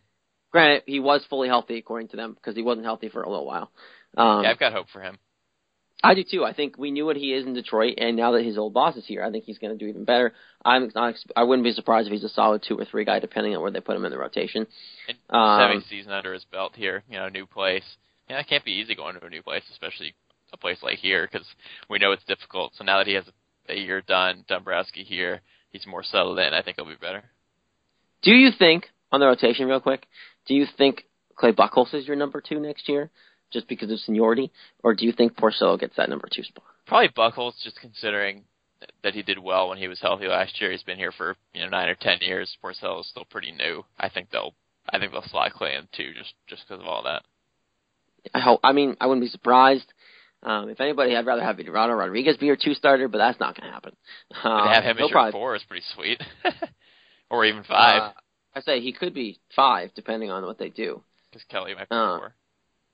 Granted, 0.52 0.84
he 0.86 1.00
was 1.00 1.24
fully 1.30 1.48
healthy 1.48 1.78
according 1.78 2.10
to 2.10 2.18
them 2.18 2.34
because 2.34 2.56
he 2.56 2.64
wasn't 2.64 2.86
healthy 2.86 3.10
for 3.10 3.24
a 3.24 3.30
little 3.30 3.46
while. 3.46 3.72
Um, 4.18 4.44
yeah, 4.44 4.52
I've 4.52 4.60
got 4.60 4.74
hope 4.74 4.88
for 4.92 5.02
him. 5.02 5.18
I 6.04 6.14
do 6.14 6.24
too. 6.24 6.46
I 6.46 6.54
think 6.54 6.78
we 6.78 6.92
knew 6.92 7.06
what 7.06 7.16
he 7.16 7.34
is 7.34 7.46
in 7.46 7.54
Detroit, 7.54 7.96
and 7.98 8.16
now 8.16 8.32
that 8.34 8.46
his 8.46 8.58
old 8.58 8.74
boss 8.74 8.96
is 8.96 9.06
here, 9.06 9.24
I 9.24 9.32
think 9.32 9.46
he's 9.46 9.58
going 9.58 9.78
to 9.78 9.84
do 9.84 9.90
even 9.90 10.06
better. 10.06 10.34
I'm 10.64 10.92
not, 10.94 11.16
I 11.36 11.44
wouldn't 11.44 11.64
be 11.64 11.72
surprised 11.72 12.08
if 12.08 12.14
he's 12.14 12.24
a 12.24 12.30
solid 12.30 12.64
two 12.68 12.78
or 12.78 12.86
three 12.86 13.04
guy, 13.04 13.20
depending 13.20 13.56
on 13.56 13.62
where 13.62 13.72
they 13.72 13.80
put 13.80 13.96
him 13.96 14.06
in 14.06 14.12
the 14.12 14.18
rotation. 14.18 14.68
And 15.08 15.18
Um, 15.30 15.60
having 15.60 15.82
season 15.90 16.12
under 16.12 16.34
his 16.34 16.46
belt 16.46 16.74
here, 16.76 17.04
you 17.10 17.18
know, 17.18 17.30
new 17.30 17.48
place. 17.48 17.84
Yeah, 18.30 18.40
it 18.40 18.48
can't 18.48 18.64
be 18.64 18.74
easy 18.74 18.94
going 18.94 19.20
to 19.20 19.26
a 19.26 19.30
new 19.30 19.42
place, 19.42 19.64
especially 19.72 20.14
a 20.54 20.58
place 20.58 20.78
like 20.84 21.00
here, 21.00 21.28
because 21.32 21.48
we 21.90 21.98
know 21.98 22.12
it's 22.12 22.24
difficult. 22.26 22.74
So 22.76 22.84
now 22.84 23.00
that 23.00 23.08
he 23.08 23.14
has 23.14 23.26
a, 23.68 23.74
a 23.74 23.76
year 23.76 24.02
done, 24.02 24.46
Dombrowski 24.48 25.04
here, 25.04 25.42
he's 25.72 25.88
more 25.88 26.04
settled 26.04 26.38
in. 26.38 26.54
I 26.54 26.62
think 26.62 26.78
he'll 26.78 26.86
be 26.86 26.96
better. 27.02 27.24
Do 28.22 28.32
you 28.32 28.52
think 28.58 28.88
on 29.12 29.20
the 29.20 29.26
rotation, 29.26 29.68
real 29.68 29.80
quick? 29.80 30.06
Do 30.46 30.54
you 30.54 30.66
think 30.78 31.06
Clay 31.36 31.54
Buchholz 31.54 31.94
is 31.94 32.08
your 32.08 32.16
number 32.16 32.42
two 32.42 32.60
next 32.60 32.90
year, 32.90 33.10
just 33.52 33.68
because 33.68 33.92
of 33.92 34.00
seniority, 34.00 34.52
or 34.84 34.94
do 34.94 35.06
you 35.06 35.12
think 35.12 35.36
Porcello 35.36 35.80
gets 35.80 35.96
that 35.98 36.10
number 36.10 36.28
two 36.32 36.44
spot? 36.44 36.64
Probably 36.86 37.10
Buchholz, 37.10 37.54
just 37.64 37.80
considering 37.80 38.44
that- 39.04 39.14
he 39.16 39.24
did 39.24 39.40
well 39.40 39.70
when 39.70 39.78
he 39.78 39.88
was 39.88 40.00
healthy 40.00 40.28
last 40.28 40.60
year. 40.62 40.72
He's 40.72 40.84
been 40.84 40.98
here 41.00 41.12
for 41.12 41.36
you 41.54 41.62
know 41.64 41.70
nine 41.70 41.90
or 41.90 41.96
ten 41.96 42.20
years. 42.22 42.56
Porcello 42.64 43.00
is 43.02 43.08
still 43.10 43.26
pretty 43.26 43.52
new. 43.52 43.84
I 43.98 44.10
think 44.10 44.30
they'll, 44.30 44.54
I 44.92 45.00
think 45.00 45.12
they'll 45.12 45.24
slot 45.24 45.54
Clay 45.54 45.76
in 45.76 45.88
too, 45.96 46.14
just 46.14 46.34
just 46.48 46.68
because 46.68 46.82
of 46.82 46.88
all 46.88 47.04
that. 47.04 47.24
I 48.34 48.40
hope. 48.40 48.60
I 48.64 48.74
mean, 48.74 48.96
I 49.00 49.08
wouldn't 49.08 49.24
be 49.26 49.30
surprised. 49.30 49.86
Um, 50.44 50.70
if 50.70 50.80
anybody, 50.80 51.16
I'd 51.16 51.26
rather 51.26 51.42
have 51.42 51.60
Eduardo 51.60 51.94
Rodriguez 51.96 52.38
be 52.38 52.46
your 52.46 52.58
two 52.58 52.74
starter, 52.76 53.08
but 53.08 53.18
that's 53.18 53.40
not 53.40 53.56
going 53.56 53.68
to 53.68 53.74
happen. 53.74 53.96
Um, 54.44 54.68
have 54.68 54.84
him 54.84 54.98
as 54.98 55.00
your 55.00 55.10
probably- 55.10 55.32
four 55.32 55.56
is 55.56 55.64
pretty 55.64 55.84
sweet, 55.96 56.22
or 57.30 57.44
even 57.46 57.64
five, 57.64 58.02
Uh, 58.02 58.12
I 58.56 58.62
say 58.62 58.80
he 58.82 58.94
could 58.94 59.14
be 59.16 59.40
five, 59.56 59.92
depending 59.96 60.30
on 60.30 60.46
what 60.46 60.58
they 60.60 60.70
do. 60.70 61.02
because 61.32 61.44
Kelly 61.46 61.74
might 61.74 61.90
be 61.90 61.96
uh, 61.96 62.18
four. 62.20 62.36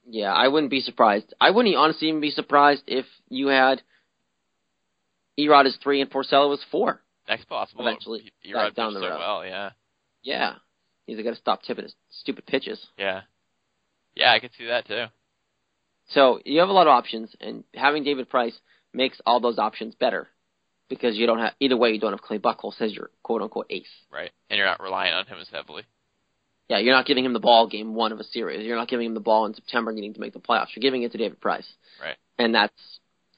Yeah, 0.09 0.33
I 0.33 0.47
wouldn't 0.47 0.69
be 0.71 0.81
surprised. 0.81 1.33
I 1.39 1.51
wouldn't 1.51 1.75
honestly 1.75 2.09
even 2.09 2.21
be 2.21 2.31
surprised 2.31 2.83
if 2.87 3.05
you 3.29 3.47
had 3.47 3.81
Erod 5.39 5.65
as 5.65 5.77
three 5.81 6.01
and 6.01 6.09
Porcello 6.11 6.49
was 6.49 6.63
four. 6.71 7.01
That's 7.27 7.45
possible. 7.45 7.87
eventually, 7.87 8.19
He, 8.41 8.49
he 8.49 8.53
like, 8.53 8.63
runs 8.63 8.75
down 8.75 8.93
so 8.93 8.99
the 8.99 9.09
road. 9.09 9.19
well. 9.19 9.45
Yeah, 9.45 9.69
Yeah, 10.21 10.53
he's 11.05 11.17
got 11.23 11.31
to 11.31 11.35
stop 11.37 11.63
tipping 11.63 11.83
his 11.85 11.95
stupid 12.11 12.45
pitches. 12.45 12.85
yeah, 12.97 13.21
yeah. 14.15 14.31
I 14.33 14.39
could 14.39 14.51
see 14.57 14.65
that 14.65 14.85
too. 14.87 15.05
So 16.09 16.39
you 16.43 16.59
have 16.59 16.69
a 16.69 16.73
lot 16.73 16.87
of 16.87 16.91
options, 16.91 17.29
and 17.39 17.63
having 17.73 18.03
David 18.03 18.29
Price 18.29 18.53
makes 18.93 19.21
all 19.25 19.39
those 19.39 19.57
options 19.57 19.95
better 19.95 20.27
because 20.89 21.15
you 21.15 21.25
don't 21.25 21.39
have 21.39 21.53
either 21.61 21.77
way. 21.77 21.91
You 21.91 21.99
don't 21.99 22.11
have 22.11 22.21
Clay 22.21 22.39
Buchholz 22.39 22.81
as 22.81 22.93
your 22.93 23.09
quote 23.23 23.41
unquote 23.41 23.67
ace. 23.69 23.87
Right, 24.11 24.31
and 24.49 24.57
you're 24.57 24.67
not 24.67 24.83
relying 24.83 25.13
on 25.13 25.25
him 25.25 25.37
as 25.39 25.47
heavily. 25.49 25.83
Yeah, 26.73 26.79
you're 26.79 26.95
not 26.95 27.05
giving 27.05 27.23
him 27.23 27.33
the 27.33 27.39
ball 27.39 27.67
game 27.67 27.93
one 27.93 28.11
of 28.11 28.19
a 28.19 28.23
series. 28.23 28.65
You're 28.65 28.75
not 28.77 28.87
giving 28.87 29.05
him 29.05 29.13
the 29.13 29.19
ball 29.19 29.45
in 29.45 29.53
September 29.53 29.91
needing 29.91 30.15
to 30.15 30.19
make 30.19 30.33
the 30.33 30.39
playoffs. 30.39 30.69
You're 30.75 30.81
giving 30.81 31.03
it 31.03 31.11
to 31.11 31.19
David 31.19 31.39
Price. 31.39 31.67
Right. 32.01 32.15
And 32.39 32.55
that's 32.55 32.73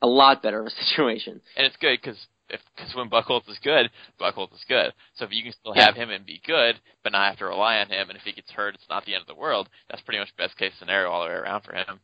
a 0.02 0.08
lot 0.08 0.42
better 0.42 0.62
of 0.62 0.68
a 0.68 0.70
situation. 0.90 1.42
And 1.58 1.66
it's 1.66 1.76
good 1.76 2.00
because 2.02 2.18
if 2.48 2.62
because 2.78 2.96
when 2.96 3.10
Buchholz 3.10 3.50
is 3.50 3.60
good, 3.62 3.90
Buchholz 4.22 4.54
is 4.54 4.64
good. 4.70 4.94
So 5.18 5.26
if 5.26 5.32
you 5.34 5.44
can 5.44 5.52
still 5.52 5.74
Yeah. 5.76 5.88
have 5.88 5.96
him 5.96 6.12
and 6.12 6.26
be 6.26 6.42
good, 6.48 6.80
but 7.04 7.12
not 7.12 7.28
have 7.28 7.40
to 7.40 7.46
rely 7.46 7.80
on 7.80 7.88
him, 7.90 8.08
and 8.10 8.18
if 8.18 8.24
he 8.24 8.32
gets 8.32 8.52
hurt, 8.52 8.74
it's 8.76 8.88
not 8.90 9.04
the 9.04 9.16
end 9.16 9.22
of 9.22 9.28
the 9.28 9.36
world. 9.36 9.68
That's 9.90 10.02
pretty 10.04 10.20
much 10.20 10.30
best 10.38 10.58
case 10.58 10.72
scenario 10.80 11.10
all 11.10 11.24
the 11.24 11.30
way 11.30 11.36
around 11.36 11.64
for 11.64 11.74
him. 11.74 12.00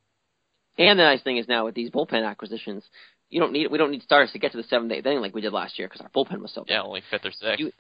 And 0.78 1.00
the 1.00 1.04
nice 1.04 1.22
thing 1.22 1.38
is 1.38 1.48
now 1.48 1.64
with 1.64 1.76
these 1.76 1.92
bullpen 1.92 2.28
acquisitions, 2.30 2.84
you 3.30 3.40
don't 3.40 3.54
need 3.54 3.72
we 3.72 3.78
don't 3.78 3.92
need 3.92 4.04
starters 4.04 4.34
to 4.34 4.40
get 4.40 4.52
to 4.52 4.58
the 4.58 4.64
seventh 4.64 4.92
eighth 4.92 5.06
inning 5.06 5.22
like 5.22 5.34
we 5.34 5.40
did 5.40 5.54
last 5.54 5.80
year 5.80 5.88
because 5.88 6.02
our 6.02 6.10
bullpen 6.10 6.42
was 6.42 6.52
so 6.54 6.66
bad. 6.66 6.74
Yeah, 6.74 6.82
only 6.82 7.04
fifth 7.10 7.26
or 7.26 7.32
sixth. 7.32 7.60
You- 7.60 7.72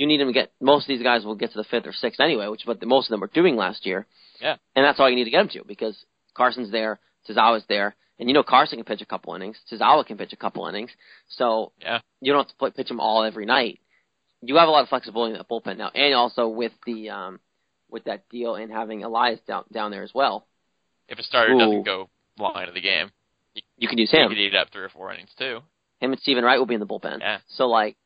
You 0.00 0.06
need 0.06 0.18
them 0.18 0.28
to 0.28 0.32
get 0.32 0.50
most 0.62 0.84
of 0.84 0.88
these 0.88 1.02
guys 1.02 1.26
will 1.26 1.34
get 1.34 1.50
to 1.52 1.58
the 1.58 1.64
fifth 1.64 1.86
or 1.86 1.92
sixth 1.92 2.20
anyway, 2.20 2.46
which 2.48 2.62
is 2.62 2.66
what 2.66 2.80
the, 2.80 2.86
most 2.86 3.08
of 3.08 3.10
them 3.10 3.20
were 3.20 3.26
doing 3.26 3.54
last 3.56 3.84
year. 3.84 4.06
Yeah. 4.40 4.56
And 4.74 4.82
that's 4.82 4.98
all 4.98 5.10
you 5.10 5.14
need 5.16 5.24
to 5.24 5.30
get 5.30 5.40
them 5.40 5.48
to 5.50 5.64
because 5.66 5.94
Carson's 6.34 6.70
there, 6.70 6.98
Tazawa's 7.28 7.64
there, 7.68 7.94
and 8.18 8.26
you 8.26 8.32
know 8.34 8.42
Carson 8.42 8.78
can 8.78 8.86
pitch 8.86 9.02
a 9.02 9.04
couple 9.04 9.34
innings, 9.34 9.58
Tazawa 9.70 10.06
can 10.06 10.16
pitch 10.16 10.32
a 10.32 10.36
couple 10.36 10.66
innings, 10.66 10.90
so 11.28 11.72
Yeah. 11.82 11.98
you 12.22 12.32
don't 12.32 12.44
have 12.44 12.48
to 12.48 12.56
play, 12.56 12.70
pitch 12.70 12.88
them 12.88 12.98
all 12.98 13.24
every 13.24 13.44
night. 13.44 13.78
You 14.40 14.56
have 14.56 14.68
a 14.68 14.70
lot 14.70 14.84
of 14.84 14.88
flexibility 14.88 15.32
in 15.32 15.38
that 15.38 15.50
bullpen 15.50 15.76
now, 15.76 15.90
and 15.94 16.14
also 16.14 16.48
with 16.48 16.72
the 16.86 17.10
um 17.10 17.40
with 17.90 18.04
that 18.04 18.26
deal 18.30 18.54
and 18.54 18.72
having 18.72 19.04
Elias 19.04 19.40
down 19.46 19.64
down 19.70 19.90
there 19.90 20.02
as 20.02 20.14
well, 20.14 20.46
If 21.10 21.18
a 21.18 21.22
starter 21.22 21.52
Ooh. 21.52 21.58
doesn't 21.58 21.82
go 21.84 22.08
long 22.38 22.54
into 22.58 22.72
the 22.72 22.80
game, 22.80 23.10
you 23.76 23.86
can 23.86 23.98
use 23.98 24.10
him. 24.10 24.30
could 24.30 24.38
eat 24.38 24.54
up 24.54 24.68
three 24.72 24.82
or 24.84 24.88
four 24.88 25.12
innings 25.12 25.34
too. 25.38 25.60
him 26.00 26.12
and 26.12 26.20
Steven 26.22 26.42
Wright 26.42 26.58
will 26.58 26.64
be 26.66 26.72
in 26.74 26.80
the 26.80 26.86
bullpen. 26.86 27.18
Yeah. 27.20 27.38
So 27.48 27.66
like, 27.66 27.96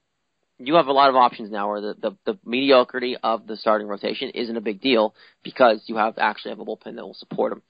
you 0.59 0.75
have 0.75 0.87
a 0.87 0.93
lot 0.93 1.09
of 1.11 1.17
options 1.17 1.51
now 1.51 1.69
where 1.69 1.81
the, 1.81 1.95
the, 2.01 2.17
the 2.27 2.39
mediocrity 2.45 3.17
of 3.23 3.47
the 3.47 3.57
starting 3.57 3.89
rotation 3.89 4.31
isn't 4.31 4.57
a 4.57 4.61
big 4.61 4.81
deal 4.81 5.15
because 5.43 5.83
you 5.87 5.97
have 5.97 6.15
actually 6.19 6.51
have 6.51 6.61
a 6.61 6.65
bullpen 6.65 6.95
that 6.97 7.05
will 7.05 7.15
support 7.15 7.53
him. 7.53 7.63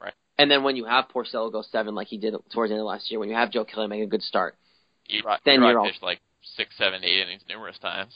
Right. 0.00 0.12
And 0.38 0.50
then 0.50 0.62
when 0.62 0.76
you 0.76 0.84
have 0.84 1.06
Porcello 1.14 1.50
go 1.50 1.62
seven 1.62 1.94
like 1.94 2.08
he 2.08 2.18
did 2.18 2.34
towards 2.52 2.70
the 2.70 2.74
end 2.74 2.80
of 2.80 2.86
last 2.86 3.10
year, 3.10 3.18
when 3.18 3.28
you 3.28 3.34
have 3.34 3.50
Joe 3.50 3.64
Kelly 3.64 3.86
make 3.88 4.02
a 4.02 4.06
good 4.06 4.22
start, 4.22 4.56
Erod, 5.10 5.38
Then 5.44 5.62
you're 5.62 5.78
all- 5.78 5.90
like 6.02 6.20
six, 6.56 6.76
seven, 6.76 7.02
eight 7.02 7.20
innings 7.20 7.42
numerous 7.48 7.78
times. 7.78 8.12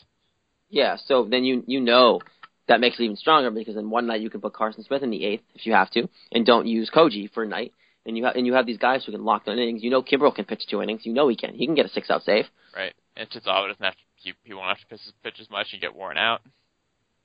yeah. 0.68 0.96
So 1.06 1.24
then 1.24 1.44
you 1.44 1.64
you 1.66 1.80
know 1.80 2.20
that 2.68 2.80
makes 2.80 2.98
it 3.00 3.04
even 3.04 3.16
stronger 3.16 3.50
because 3.50 3.74
then 3.74 3.90
one 3.90 4.06
night 4.06 4.20
you 4.20 4.30
can 4.30 4.40
put 4.40 4.52
Carson 4.54 4.84
Smith 4.84 5.02
in 5.02 5.10
the 5.10 5.24
eighth 5.24 5.42
if 5.54 5.66
you 5.66 5.72
have 5.72 5.90
to, 5.92 6.08
and 6.30 6.46
don't 6.46 6.66
use 6.66 6.90
Koji 6.94 7.30
for 7.32 7.42
a 7.44 7.48
night. 7.48 7.72
And 8.06 8.16
you 8.16 8.24
have 8.24 8.36
and 8.36 8.46
you 8.46 8.54
have 8.54 8.66
these 8.66 8.78
guys 8.78 9.04
who 9.04 9.12
can 9.12 9.24
lock 9.24 9.44
down 9.46 9.58
innings. 9.58 9.82
You 9.82 9.90
know 9.90 10.02
Kimbrel 10.02 10.34
can 10.34 10.44
pitch 10.44 10.62
two 10.68 10.82
innings. 10.82 11.04
You 11.04 11.12
know 11.12 11.28
he 11.28 11.36
can. 11.36 11.54
He 11.54 11.66
can 11.66 11.74
get 11.74 11.86
a 11.86 11.90
six 11.90 12.10
out 12.10 12.22
save. 12.24 12.44
Right. 12.76 12.92
And 13.16 13.28
Tazawa 13.28 13.68
doesn't 13.68 13.84
have 13.84 13.94
to. 13.94 14.00
He, 14.16 14.32
he 14.44 14.54
won't 14.54 14.68
have 14.68 14.78
to 14.78 14.86
pitch, 14.86 15.00
pitch 15.22 15.40
as 15.40 15.50
much 15.50 15.68
and 15.72 15.80
get 15.80 15.94
worn 15.94 16.16
out. 16.16 16.40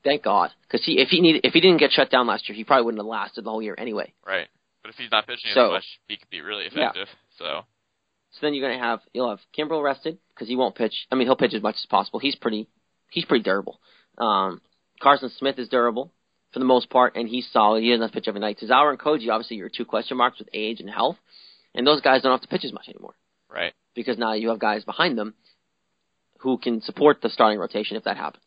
Thank 0.03 0.23
God, 0.23 0.51
because 0.63 0.85
he 0.85 0.99
if 1.01 1.09
he 1.09 1.21
needed 1.21 1.41
if 1.43 1.53
he 1.53 1.59
didn't 1.59 1.79
get 1.79 1.91
shut 1.91 2.09
down 2.09 2.27
last 2.27 2.47
year, 2.47 2.55
he 2.55 2.63
probably 2.63 2.85
wouldn't 2.85 2.99
have 3.01 3.07
lasted 3.07 3.43
the 3.43 3.49
whole 3.49 3.61
year 3.61 3.75
anyway. 3.77 4.13
Right. 4.25 4.47
But 4.81 4.91
if 4.91 4.95
he's 4.95 5.11
not 5.11 5.27
pitching 5.27 5.51
So- 5.53 5.67
as 5.67 5.71
much, 5.71 5.99
he 6.07 6.17
could 6.17 6.29
be 6.29 6.41
really 6.41 6.65
effective. 6.65 7.07
So 7.37 7.61
So 8.31 8.39
then 8.41 8.53
you're 8.53 8.69
gonna 8.69 8.81
have 8.81 9.01
you'll 9.13 9.29
have 9.29 9.39
Kimbrel 9.57 9.83
rested 9.83 10.17
because 10.29 10.47
he 10.47 10.55
won't 10.55 10.75
pitch. 10.75 10.93
I 11.11 11.15
mean, 11.15 11.27
he'll 11.27 11.35
pitch 11.35 11.53
as 11.53 11.61
much 11.61 11.75
as 11.75 11.85
possible. 11.87 12.19
He's 12.19 12.35
pretty 12.35 12.67
he's 13.09 13.25
pretty 13.25 13.43
durable. 13.43 13.79
Um, 14.17 14.61
Carson 15.01 15.29
Smith 15.37 15.59
is 15.59 15.69
durable 15.69 16.11
for 16.51 16.59
the 16.59 16.65
most 16.65 16.89
part, 16.89 17.15
and 17.15 17.27
he's 17.27 17.47
solid. 17.51 17.83
He 17.83 17.89
doesn't 17.89 18.01
have 18.01 18.11
to 18.11 18.15
pitch 18.15 18.27
every 18.27 18.39
night. 18.41 18.59
Tazawa 18.59 18.89
and 18.91 18.99
Koji, 18.99 19.29
obviously, 19.29 19.57
your 19.57 19.69
two 19.69 19.85
question 19.85 20.17
marks 20.17 20.39
with 20.39 20.49
age 20.53 20.79
and 20.79 20.89
health, 20.89 21.17
and 21.75 21.85
those 21.85 22.01
guys 22.01 22.21
don't 22.21 22.31
have 22.31 22.41
to 22.41 22.47
pitch 22.47 22.63
as 22.65 22.71
much 22.73 22.87
anymore 22.87 23.13
right. 23.53 23.73
because 23.93 24.17
now 24.17 24.33
you 24.33 24.49
have 24.49 24.59
guys 24.59 24.83
behind 24.85 25.17
them 25.17 25.33
who 26.39 26.57
can 26.57 26.81
support 26.81 27.21
the 27.21 27.29
starting 27.29 27.59
rotation 27.59 27.97
if 27.97 28.03
that 28.03 28.17
happens. 28.17 28.43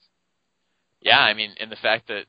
Yeah, 1.00 1.18
I 1.20 1.34
mean, 1.34 1.50
and 1.58 1.70
the 1.72 1.76
fact 1.76 2.08
that 2.08 2.24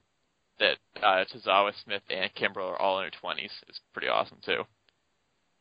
that 0.59 0.77
uh, 1.03 1.25
Tazawa, 1.25 1.71
Smith, 1.83 2.03
and 2.09 2.29
Kimbrel 2.35 2.71
are 2.71 2.77
all 2.79 2.99
in 2.99 3.03
their 3.03 3.19
twenties 3.19 3.51
is 3.67 3.79
pretty 3.93 4.07
awesome 4.07 4.37
too. 4.45 4.63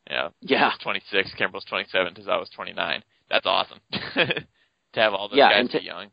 Yeah. 0.08 0.28
Yeah. 0.40 0.72
Twenty 0.82 1.02
six, 1.10 1.30
Kimbrel's 1.38 1.64
twenty 1.64 1.86
seven, 1.90 2.14
Tazawa's 2.14 2.50
twenty 2.50 2.72
nine. 2.72 3.02
That's 3.30 3.46
awesome. 3.46 3.78
to 3.92 4.44
have 4.94 5.14
all 5.14 5.28
those 5.28 5.38
Yeah, 5.38 5.50
guys 5.50 5.60
and 5.60 5.70
be 5.80 5.86
young. 5.86 6.08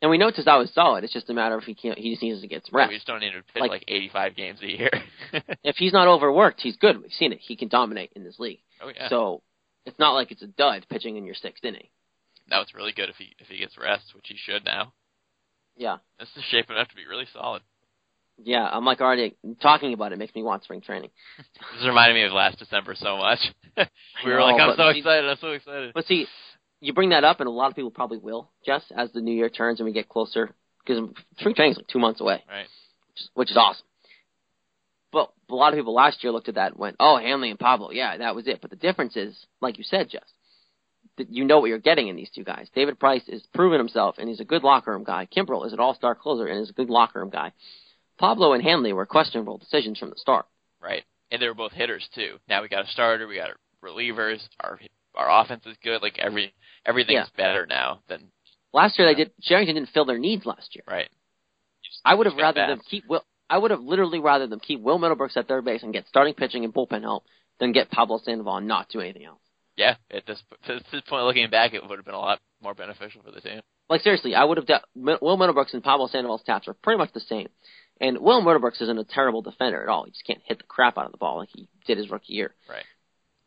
And 0.00 0.10
we 0.10 0.18
know 0.18 0.30
Tazawa 0.32 0.64
is 0.64 0.74
solid. 0.74 1.04
It's 1.04 1.12
just 1.12 1.30
a 1.30 1.34
matter 1.34 1.56
of 1.56 1.62
he 1.62 1.74
can't. 1.74 1.96
He 1.96 2.10
just 2.10 2.22
needs 2.22 2.40
to 2.40 2.48
get 2.48 2.66
some 2.66 2.76
rest. 2.76 2.88
we 2.90 2.96
just 2.96 3.06
don't 3.06 3.20
need 3.20 3.30
to 3.32 3.42
pitch 3.54 3.60
Like- 3.60 3.70
like, 3.70 3.84
eighty 3.88 4.08
five 4.12 4.34
games 4.34 4.60
a 4.62 4.66
year. 4.70 4.90
If 5.64 5.76
he's 5.76 5.92
not 5.92 6.08
overworked, 6.08 6.60
he's 6.60 6.76
good. 6.76 7.00
We've 7.00 7.12
seen 7.12 7.32
it. 7.32 7.38
He 7.40 7.56
can 7.56 7.68
dominate 7.68 8.12
in 8.14 8.24
this 8.24 8.38
league. 8.38 8.58
oh 8.82 8.90
yeah. 8.94 9.08
So 9.08 9.42
it's 9.86 9.98
not 9.98 10.12
like 10.12 10.30
it's 10.30 10.42
a 10.42 10.46
dud 10.48 10.86
pitching 10.90 11.16
in 11.16 11.24
your 11.24 11.34
sixth 11.36 11.64
inning. 11.64 11.86
Now 12.50 12.60
it's 12.60 12.74
really 12.74 12.92
good 12.92 13.08
if 13.08 13.16
he 13.16 13.34
if 13.38 13.48
he 13.48 13.58
gets 13.58 13.76
rest, 13.78 14.14
which 14.14 14.26
he 14.28 14.36
should 14.36 14.64
now. 14.64 14.92
Yeah. 15.76 15.98
This 16.18 16.28
is 16.36 16.44
shaping 16.50 16.76
up 16.76 16.88
to 16.88 16.96
be 16.96 17.06
really 17.06 17.26
solid. 17.32 17.62
Yeah, 18.42 18.68
I'm 18.70 18.84
like 18.84 19.00
already 19.00 19.36
talking 19.60 19.92
about 19.92 20.12
it 20.12 20.18
makes 20.18 20.34
me 20.34 20.42
want 20.42 20.64
spring 20.64 20.80
training. 20.80 21.10
This 21.76 21.86
reminded 21.86 22.14
me 22.14 22.22
of 22.24 22.32
last 22.32 22.58
December 22.58 22.94
so 22.94 23.16
much. 23.16 23.38
we 23.76 24.30
were 24.30 24.38
know, 24.38 24.42
oh, 24.42 24.46
like, 24.46 24.60
I'm 24.60 24.76
so 24.76 24.92
see- 24.92 24.98
excited, 24.98 25.30
I'm 25.30 25.36
so 25.40 25.50
excited. 25.52 25.92
But 25.94 26.06
see, 26.06 26.26
you 26.80 26.92
bring 26.92 27.10
that 27.10 27.24
up, 27.24 27.40
and 27.40 27.46
a 27.48 27.52
lot 27.52 27.70
of 27.70 27.76
people 27.76 27.90
probably 27.90 28.18
will, 28.18 28.50
just 28.66 28.86
as 28.96 29.12
the 29.12 29.20
new 29.20 29.32
year 29.34 29.48
turns 29.48 29.78
and 29.80 29.86
we 29.86 29.92
get 29.92 30.08
closer, 30.08 30.50
because 30.84 31.08
spring 31.38 31.54
training's 31.54 31.76
like 31.76 31.86
two 31.86 31.98
months 32.00 32.20
away, 32.20 32.42
Right. 32.48 32.66
which 33.08 33.20
is, 33.20 33.30
which 33.34 33.50
is 33.52 33.56
awesome. 33.56 33.86
But 35.12 35.30
a 35.50 35.54
lot 35.54 35.72
of 35.72 35.78
people 35.78 35.94
last 35.94 36.24
year 36.24 36.32
looked 36.32 36.48
at 36.48 36.54
that 36.56 36.72
and 36.72 36.80
went, 36.80 36.96
"Oh, 36.98 37.18
Hanley 37.18 37.50
and 37.50 37.58
Pablo, 37.60 37.90
yeah, 37.90 38.16
that 38.16 38.34
was 38.34 38.46
it." 38.48 38.60
But 38.62 38.70
the 38.70 38.76
difference 38.76 39.14
is, 39.16 39.36
like 39.60 39.76
you 39.78 39.84
said, 39.84 40.08
Jess, 40.08 40.22
that 40.22 40.32
you 41.16 41.44
know 41.44 41.60
what 41.60 41.68
you're 41.68 41.78
getting 41.78 42.08
in 42.08 42.16
these 42.16 42.30
two 42.34 42.44
guys. 42.44 42.68
David 42.74 42.98
Price 42.98 43.22
is 43.28 43.42
proven 43.54 43.78
himself, 43.78 44.16
and 44.18 44.28
he's 44.28 44.40
a 44.40 44.44
good 44.44 44.62
locker 44.62 44.92
room 44.92 45.04
guy. 45.04 45.26
Kimbrel 45.34 45.66
is 45.66 45.72
an 45.72 45.80
all-star 45.80 46.14
closer 46.14 46.46
and 46.46 46.60
is 46.60 46.70
a 46.70 46.74
good 46.74 46.90
locker 46.90 47.20
room 47.20 47.30
guy. 47.30 47.52
Pablo 48.18 48.52
and 48.52 48.62
Hanley 48.62 48.92
were 48.92 49.06
questionable 49.06 49.58
decisions 49.58 49.98
from 49.98 50.10
the 50.10 50.16
start. 50.16 50.46
Right. 50.80 51.02
And 51.30 51.40
they 51.40 51.48
were 51.48 51.54
both 51.54 51.72
hitters 51.72 52.08
too. 52.14 52.36
Now 52.48 52.62
we 52.62 52.68
got 52.68 52.84
a 52.84 52.88
starter, 52.88 53.26
we 53.26 53.36
got 53.36 53.50
relievers, 53.84 54.40
our 54.60 54.78
our 55.14 55.42
offense 55.42 55.64
is 55.66 55.76
good, 55.82 56.00
like 56.02 56.18
every 56.18 56.54
everything's 56.86 57.28
better 57.36 57.66
now 57.66 58.00
than 58.08 58.30
Last 58.72 58.98
year 58.98 59.08
they 59.08 59.14
did. 59.14 59.32
Cherington 59.42 59.74
didn't 59.74 59.90
fill 59.90 60.04
their 60.04 60.18
needs 60.18 60.46
last 60.46 60.74
year. 60.74 60.84
right. 60.88 61.08
I 62.04 62.14
would 62.14 62.26
have 62.26 62.36
rather 62.36 62.66
them 62.66 62.80
keep 62.88 63.04
Will. 63.06 63.24
I 63.48 63.58
would 63.58 63.70
have 63.70 63.80
literally 63.80 64.18
rather 64.18 64.46
them 64.46 64.60
keep 64.60 64.80
Will 64.80 64.98
Middlebrooks 64.98 65.36
at 65.36 65.46
third 65.46 65.64
base 65.64 65.82
and 65.82 65.92
get 65.92 66.06
starting 66.08 66.34
pitching 66.34 66.64
and 66.64 66.72
bullpen 66.72 67.02
help 67.02 67.24
than 67.60 67.72
get 67.72 67.90
Pablo 67.90 68.18
Sandoval 68.24 68.56
and 68.56 68.66
not 68.66 68.88
do 68.88 69.00
anything 69.00 69.24
else. 69.24 69.40
Yeah, 69.76 69.96
at 70.10 70.26
this 70.26 70.42
at 70.68 70.82
this 70.92 71.02
point, 71.08 71.24
looking 71.24 71.48
back, 71.50 71.74
it 71.74 71.86
would 71.86 71.98
have 71.98 72.04
been 72.04 72.14
a 72.14 72.18
lot 72.18 72.40
more 72.62 72.74
beneficial 72.74 73.22
for 73.22 73.30
the 73.30 73.40
team. 73.40 73.60
Like 73.88 74.02
seriously, 74.02 74.34
I 74.34 74.44
would 74.44 74.58
have. 74.58 74.66
De- 74.66 74.82
Will 74.94 75.36
Middlebrooks 75.38 75.74
and 75.74 75.82
Pablo 75.82 76.08
Sandoval's 76.08 76.42
stats 76.46 76.68
are 76.68 76.74
pretty 76.74 76.98
much 76.98 77.12
the 77.12 77.20
same, 77.20 77.48
and 78.00 78.18
Will 78.18 78.42
Middlebrooks 78.42 78.80
isn't 78.80 78.98
a 78.98 79.04
terrible 79.04 79.42
defender 79.42 79.82
at 79.82 79.88
all. 79.88 80.04
He 80.04 80.12
just 80.12 80.26
can't 80.26 80.42
hit 80.44 80.58
the 80.58 80.64
crap 80.64 80.98
out 80.98 81.06
of 81.06 81.12
the 81.12 81.18
ball 81.18 81.38
like 81.38 81.50
he 81.52 81.68
did 81.86 81.98
his 81.98 82.10
rookie 82.10 82.34
year. 82.34 82.54
Right. 82.68 82.84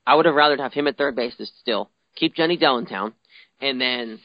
I 0.06 0.16
would 0.16 0.26
have 0.26 0.36
rather 0.36 0.58
have 0.58 0.74
him 0.74 0.88
at 0.88 0.98
third 0.98 1.16
base 1.16 1.34
still, 1.62 1.90
keep 2.16 2.36
Jenny 2.36 2.58
Dell 2.58 2.78
in 2.78 2.86
town, 2.86 3.14
and 3.60 3.82
then 3.82 4.20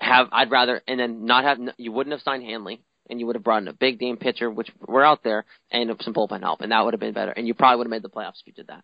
have 0.00 0.28
I'd 0.32 0.50
rather 0.50 0.82
and 0.86 0.98
then 0.98 1.24
not 1.24 1.44
have 1.44 1.58
you 1.76 1.92
wouldn't 1.92 2.12
have 2.12 2.22
signed 2.22 2.44
Hanley 2.44 2.80
and 3.08 3.20
you 3.20 3.26
would 3.26 3.36
have 3.36 3.44
brought 3.44 3.62
in 3.62 3.68
a 3.68 3.72
big 3.72 3.98
game 3.98 4.16
pitcher, 4.16 4.50
which 4.50 4.70
were 4.86 5.04
out 5.04 5.22
there, 5.22 5.44
and 5.70 5.90
some 6.00 6.14
bullpen 6.14 6.40
help, 6.40 6.60
and 6.62 6.72
that 6.72 6.84
would 6.84 6.94
have 6.94 7.00
been 7.00 7.12
better. 7.12 7.32
And 7.32 7.46
you 7.46 7.54
probably 7.54 7.78
would 7.78 7.86
have 7.86 7.90
made 7.90 8.02
the 8.02 8.08
playoffs 8.08 8.40
if 8.40 8.46
you 8.46 8.52
did 8.52 8.68
that. 8.68 8.82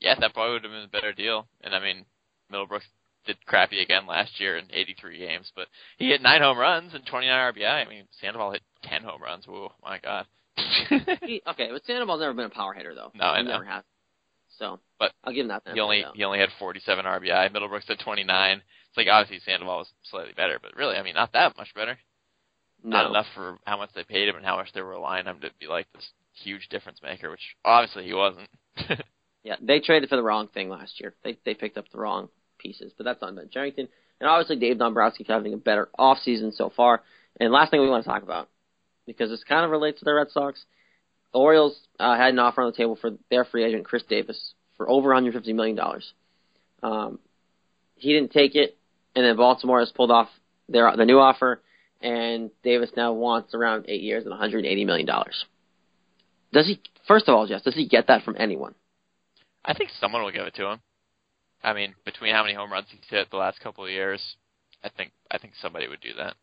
Yeah, 0.00 0.14
that 0.18 0.34
probably 0.34 0.54
would 0.54 0.64
have 0.64 0.72
been 0.72 0.84
a 0.84 0.88
better 0.88 1.12
deal. 1.12 1.46
And 1.62 1.74
I 1.74 1.80
mean, 1.80 2.04
Middlebrooks 2.52 2.88
did 3.26 3.44
crappy 3.46 3.82
again 3.82 4.06
last 4.06 4.40
year 4.40 4.56
in 4.56 4.64
83 4.72 5.18
games, 5.18 5.52
but 5.54 5.68
he 5.98 6.08
hit 6.08 6.22
nine 6.22 6.40
home 6.40 6.58
runs 6.58 6.94
and 6.94 7.04
29 7.04 7.54
RBI. 7.54 7.86
I 7.86 7.88
mean, 7.88 8.04
Sandoval 8.20 8.52
hit 8.52 8.62
10 8.84 9.02
home 9.02 9.22
runs. 9.22 9.46
Whoa, 9.46 9.72
my 9.82 9.98
God. 9.98 10.26
he, 11.22 11.42
okay, 11.46 11.68
but 11.72 11.84
Sandoval's 11.84 12.20
never 12.20 12.34
been 12.34 12.46
a 12.46 12.50
power 12.50 12.72
hitter 12.72 12.94
though. 12.94 13.10
No, 13.14 13.26
I 13.26 13.38
he 13.38 13.44
know. 13.44 13.50
never 13.52 13.64
has. 13.64 13.84
So, 14.58 14.80
but 14.98 15.12
I'll 15.24 15.32
give 15.32 15.44
him 15.44 15.48
that. 15.48 15.62
He 15.72 15.80
only 15.80 16.02
though. 16.02 16.12
he 16.14 16.24
only 16.24 16.38
had 16.38 16.48
47 16.58 17.04
RBI. 17.04 17.52
Middlebrooks 17.52 17.88
had 17.88 17.98
29. 17.98 18.56
It's 18.56 18.96
like 18.96 19.06
obviously 19.10 19.40
Sandoval 19.44 19.78
was 19.78 19.88
slightly 20.10 20.32
better, 20.34 20.58
but 20.60 20.76
really, 20.76 20.96
I 20.96 21.02
mean, 21.02 21.14
not 21.14 21.32
that 21.32 21.56
much 21.56 21.72
better. 21.74 21.98
no. 22.82 22.96
Not 22.96 23.10
enough 23.10 23.26
for 23.34 23.58
how 23.64 23.76
much 23.78 23.90
they 23.94 24.04
paid 24.04 24.28
him 24.28 24.36
and 24.36 24.44
how 24.44 24.56
much 24.56 24.72
they 24.74 24.82
were 24.82 24.90
relying 24.90 25.26
on 25.26 25.36
him 25.36 25.40
to 25.42 25.50
be 25.60 25.66
like 25.66 25.86
this 25.94 26.08
huge 26.42 26.68
difference 26.68 26.98
maker, 27.02 27.30
which 27.30 27.56
obviously 27.64 28.04
he 28.04 28.14
wasn't. 28.14 28.48
Yeah, 29.42 29.56
they 29.60 29.80
traded 29.80 30.08
for 30.08 30.16
the 30.16 30.22
wrong 30.22 30.48
thing 30.48 30.68
last 30.68 31.00
year. 31.00 31.14
They 31.24 31.38
they 31.44 31.54
picked 31.54 31.78
up 31.78 31.86
the 31.90 31.98
wrong 31.98 32.28
pieces, 32.58 32.92
but 32.96 33.04
that's 33.04 33.22
on 33.22 33.36
Ben 33.36 33.48
Cherington. 33.50 33.88
And 34.20 34.28
obviously, 34.28 34.56
Dave 34.56 34.78
Dombrowski 34.78 35.24
having 35.26 35.54
a 35.54 35.56
better 35.56 35.88
off 35.98 36.18
season 36.18 36.52
so 36.52 36.70
far. 36.74 37.02
And 37.38 37.52
last 37.52 37.70
thing 37.70 37.80
we 37.80 37.88
want 37.88 38.04
to 38.04 38.10
talk 38.10 38.22
about, 38.22 38.48
because 39.06 39.30
this 39.30 39.42
kind 39.44 39.64
of 39.64 39.70
relates 39.70 40.00
to 40.00 40.04
the 40.04 40.12
Red 40.12 40.30
Sox, 40.30 40.62
the 41.32 41.38
Orioles 41.38 41.78
uh, 41.98 42.16
had 42.16 42.34
an 42.34 42.38
offer 42.38 42.60
on 42.60 42.70
the 42.70 42.76
table 42.76 42.98
for 43.00 43.12
their 43.30 43.44
free 43.44 43.64
agent 43.64 43.86
Chris 43.86 44.02
Davis 44.02 44.54
for 44.76 44.88
over 44.90 45.08
150 45.08 45.52
million 45.54 45.76
dollars. 45.76 46.12
Um, 46.82 47.18
he 47.94 48.12
didn't 48.12 48.32
take 48.32 48.54
it, 48.54 48.76
and 49.14 49.24
then 49.24 49.36
Baltimore 49.36 49.80
has 49.80 49.92
pulled 49.92 50.10
off 50.10 50.28
their 50.68 50.94
the 50.96 51.04
new 51.04 51.18
offer, 51.18 51.62
and 52.02 52.50
Davis 52.62 52.90
now 52.96 53.12
wants 53.12 53.54
around 53.54 53.86
eight 53.88 54.02
years 54.02 54.24
and 54.24 54.30
180 54.30 54.84
million 54.84 55.06
dollars. 55.06 55.44
Does 56.52 56.66
he? 56.66 56.80
First 57.06 57.28
of 57.28 57.34
all, 57.34 57.46
Jess, 57.46 57.62
does 57.62 57.74
he 57.74 57.88
get 57.88 58.08
that 58.08 58.22
from 58.24 58.36
anyone? 58.38 58.74
I 59.64 59.74
think 59.74 59.90
someone 60.00 60.22
will 60.22 60.32
give 60.32 60.46
it 60.46 60.54
to 60.54 60.70
him. 60.70 60.80
I 61.62 61.72
mean, 61.74 61.94
between 62.04 62.34
how 62.34 62.42
many 62.42 62.54
home 62.54 62.72
runs 62.72 62.86
he's 62.90 63.00
hit 63.08 63.30
the 63.30 63.36
last 63.36 63.60
couple 63.60 63.84
of 63.84 63.90
years, 63.90 64.36
I 64.82 64.88
think 64.88 65.12
I 65.30 65.38
think 65.38 65.54
somebody 65.60 65.88
would 65.88 66.00
do 66.00 66.14
that. 66.16 66.34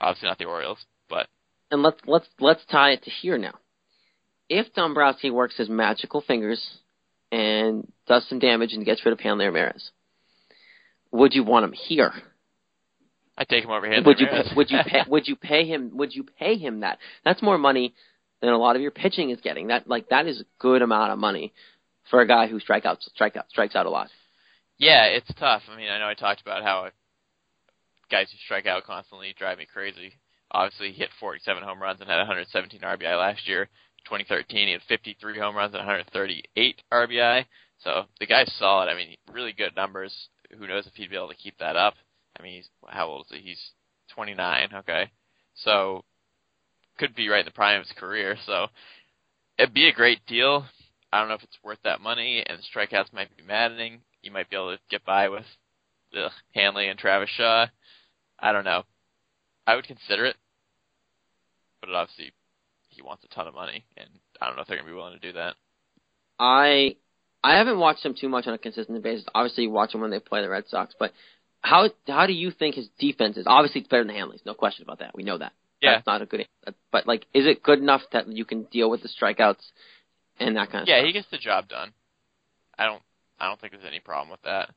Obviously 0.00 0.28
not 0.28 0.38
the 0.38 0.44
Orioles, 0.44 0.84
but 1.08 1.28
and 1.70 1.82
let's 1.82 1.98
let's 2.06 2.26
let's 2.38 2.64
tie 2.70 2.90
it 2.90 3.02
to 3.04 3.10
here 3.10 3.38
now. 3.38 3.54
If 4.48 4.72
Dombrowski 4.74 5.30
works 5.30 5.56
his 5.56 5.68
magical 5.68 6.20
fingers 6.20 6.62
and 7.32 7.90
does 8.06 8.28
some 8.28 8.38
damage 8.38 8.74
and 8.74 8.84
gets 8.84 9.04
rid 9.04 9.12
of 9.12 9.20
Hanley 9.20 9.46
Ramirez, 9.46 9.90
would 11.10 11.34
you 11.34 11.42
want 11.42 11.64
him 11.64 11.72
here? 11.72 12.12
I'd 13.38 13.48
take 13.48 13.64
him 13.64 13.70
over 13.70 13.86
here. 13.86 14.02
would 14.04 14.20
you 14.20 14.26
would 14.54 14.70
you 14.70 14.78
pay, 14.86 15.02
would 15.08 15.26
you 15.26 15.36
pay 15.36 15.66
him 15.66 15.96
would 15.96 16.14
you 16.14 16.24
pay 16.38 16.58
him 16.58 16.80
that? 16.80 16.98
That's 17.24 17.42
more 17.42 17.58
money 17.58 17.94
than 18.42 18.50
a 18.50 18.58
lot 18.58 18.76
of 18.76 18.82
your 18.82 18.90
pitching 18.90 19.30
is 19.30 19.40
getting. 19.40 19.68
That 19.68 19.88
like 19.88 20.10
that 20.10 20.26
is 20.26 20.42
a 20.42 20.44
good 20.58 20.82
amount 20.82 21.12
of 21.12 21.18
money 21.18 21.54
for 22.10 22.20
a 22.20 22.26
guy 22.26 22.46
who 22.46 22.60
strike 22.60 22.84
out 22.84 23.02
strike 23.02 23.36
out 23.36 23.48
strikes 23.50 23.74
out 23.76 23.86
a 23.86 23.90
lot. 23.90 24.08
Yeah, 24.78 25.04
it's 25.04 25.32
tough. 25.38 25.62
I 25.70 25.76
mean, 25.76 25.90
I 25.90 25.98
know 25.98 26.08
I 26.08 26.14
talked 26.14 26.42
about 26.42 26.62
how 26.62 26.88
guys 28.10 28.28
who 28.30 28.38
strike 28.44 28.66
out 28.66 28.84
constantly 28.84 29.34
drive 29.38 29.58
me 29.58 29.66
crazy. 29.70 30.12
Obviously, 30.50 30.92
he 30.92 30.98
hit 30.98 31.10
47 31.18 31.62
home 31.62 31.82
runs 31.82 32.00
and 32.00 32.08
had 32.08 32.18
117 32.18 32.80
RBI 32.80 33.18
last 33.18 33.48
year. 33.48 33.68
2013, 34.04 34.68
he 34.68 34.72
had 34.72 34.82
53 34.86 35.38
home 35.38 35.56
runs 35.56 35.74
and 35.74 35.80
138 35.84 36.82
RBI. 36.92 37.44
So 37.82 38.04
the 38.20 38.26
guy's 38.26 38.52
solid. 38.58 38.88
I 38.88 38.94
mean, 38.94 39.16
really 39.32 39.52
good 39.52 39.74
numbers. 39.74 40.14
Who 40.56 40.66
knows 40.66 40.86
if 40.86 40.94
he'd 40.94 41.10
be 41.10 41.16
able 41.16 41.28
to 41.28 41.34
keep 41.34 41.58
that 41.58 41.76
up? 41.76 41.94
I 42.38 42.42
mean, 42.42 42.54
he's 42.54 42.68
how 42.86 43.08
old 43.08 43.26
is 43.30 43.38
he? 43.38 43.48
He's 43.48 43.70
29. 44.14 44.68
Okay, 44.74 45.10
so 45.54 46.04
could 46.98 47.14
be 47.14 47.28
right 47.28 47.40
in 47.40 47.46
the 47.46 47.50
prime 47.50 47.80
of 47.80 47.86
his 47.86 47.96
career. 47.96 48.36
So 48.46 48.66
it'd 49.58 49.74
be 49.74 49.88
a 49.88 49.92
great 49.92 50.24
deal. 50.26 50.64
I 51.12 51.20
don't 51.20 51.28
know 51.28 51.34
if 51.34 51.42
it's 51.42 51.58
worth 51.62 51.78
that 51.84 52.00
money, 52.00 52.42
and 52.46 52.58
the 52.58 52.62
strikeouts 52.62 53.12
might 53.12 53.34
be 53.36 53.42
maddening. 53.42 54.00
You 54.22 54.30
might 54.30 54.50
be 54.50 54.56
able 54.56 54.74
to 54.74 54.82
get 54.90 55.04
by 55.04 55.28
with 55.28 55.44
ugh, 56.16 56.32
Hanley 56.54 56.88
and 56.88 56.98
Travis 56.98 57.30
Shaw. 57.30 57.66
I 58.38 58.52
don't 58.52 58.64
know. 58.64 58.82
I 59.66 59.76
would 59.76 59.86
consider 59.86 60.26
it, 60.26 60.36
but 61.80 61.90
obviously 61.90 62.32
he 62.88 63.02
wants 63.02 63.24
a 63.24 63.34
ton 63.34 63.46
of 63.46 63.54
money, 63.54 63.84
and 63.96 64.08
I 64.40 64.46
don't 64.46 64.56
know 64.56 64.62
if 64.62 64.68
they're 64.68 64.76
gonna 64.76 64.88
be 64.88 64.94
willing 64.94 65.18
to 65.18 65.26
do 65.26 65.32
that. 65.34 65.54
I 66.38 66.96
I 67.42 67.56
haven't 67.56 67.78
watched 67.78 68.04
him 68.04 68.14
too 68.18 68.28
much 68.28 68.46
on 68.46 68.54
a 68.54 68.58
consistent 68.58 69.02
basis. 69.02 69.26
Obviously, 69.34 69.64
you 69.64 69.70
watch 69.70 69.94
him 69.94 70.00
when 70.00 70.10
they 70.10 70.20
play 70.20 70.42
the 70.42 70.48
Red 70.48 70.64
Sox, 70.68 70.94
but 70.98 71.12
how 71.60 71.90
how 72.06 72.26
do 72.26 72.32
you 72.32 72.50
think 72.50 72.74
his 72.74 72.88
defense 72.98 73.36
is? 73.36 73.46
Obviously, 73.46 73.80
it's 73.80 73.88
better 73.88 74.04
than 74.04 74.14
Hanley's, 74.14 74.40
no 74.44 74.54
question 74.54 74.82
about 74.82 74.98
that. 75.00 75.14
We 75.14 75.22
know 75.22 75.38
that. 75.38 75.52
Yeah. 75.80 75.96
That's 75.96 76.06
not 76.06 76.22
a 76.22 76.26
good, 76.26 76.46
but 76.90 77.06
like, 77.06 77.26
is 77.34 77.46
it 77.46 77.62
good 77.62 77.78
enough 77.78 78.02
that 78.12 78.28
you 78.28 78.44
can 78.44 78.64
deal 78.64 78.88
with 78.88 79.02
the 79.02 79.08
strikeouts 79.08 79.62
and 80.38 80.56
that 80.56 80.70
kind 80.70 80.82
of 80.82 80.88
Yeah, 80.88 80.98
stuff? 80.98 81.06
he 81.06 81.12
gets 81.12 81.28
the 81.30 81.38
job 81.38 81.68
done. 81.68 81.92
I 82.78 82.84
don't. 82.86 83.02
I 83.38 83.46
don't 83.48 83.60
think 83.60 83.72
there's 83.72 83.84
any 83.86 84.00
problem 84.00 84.30
with 84.30 84.42
that. 84.42 84.70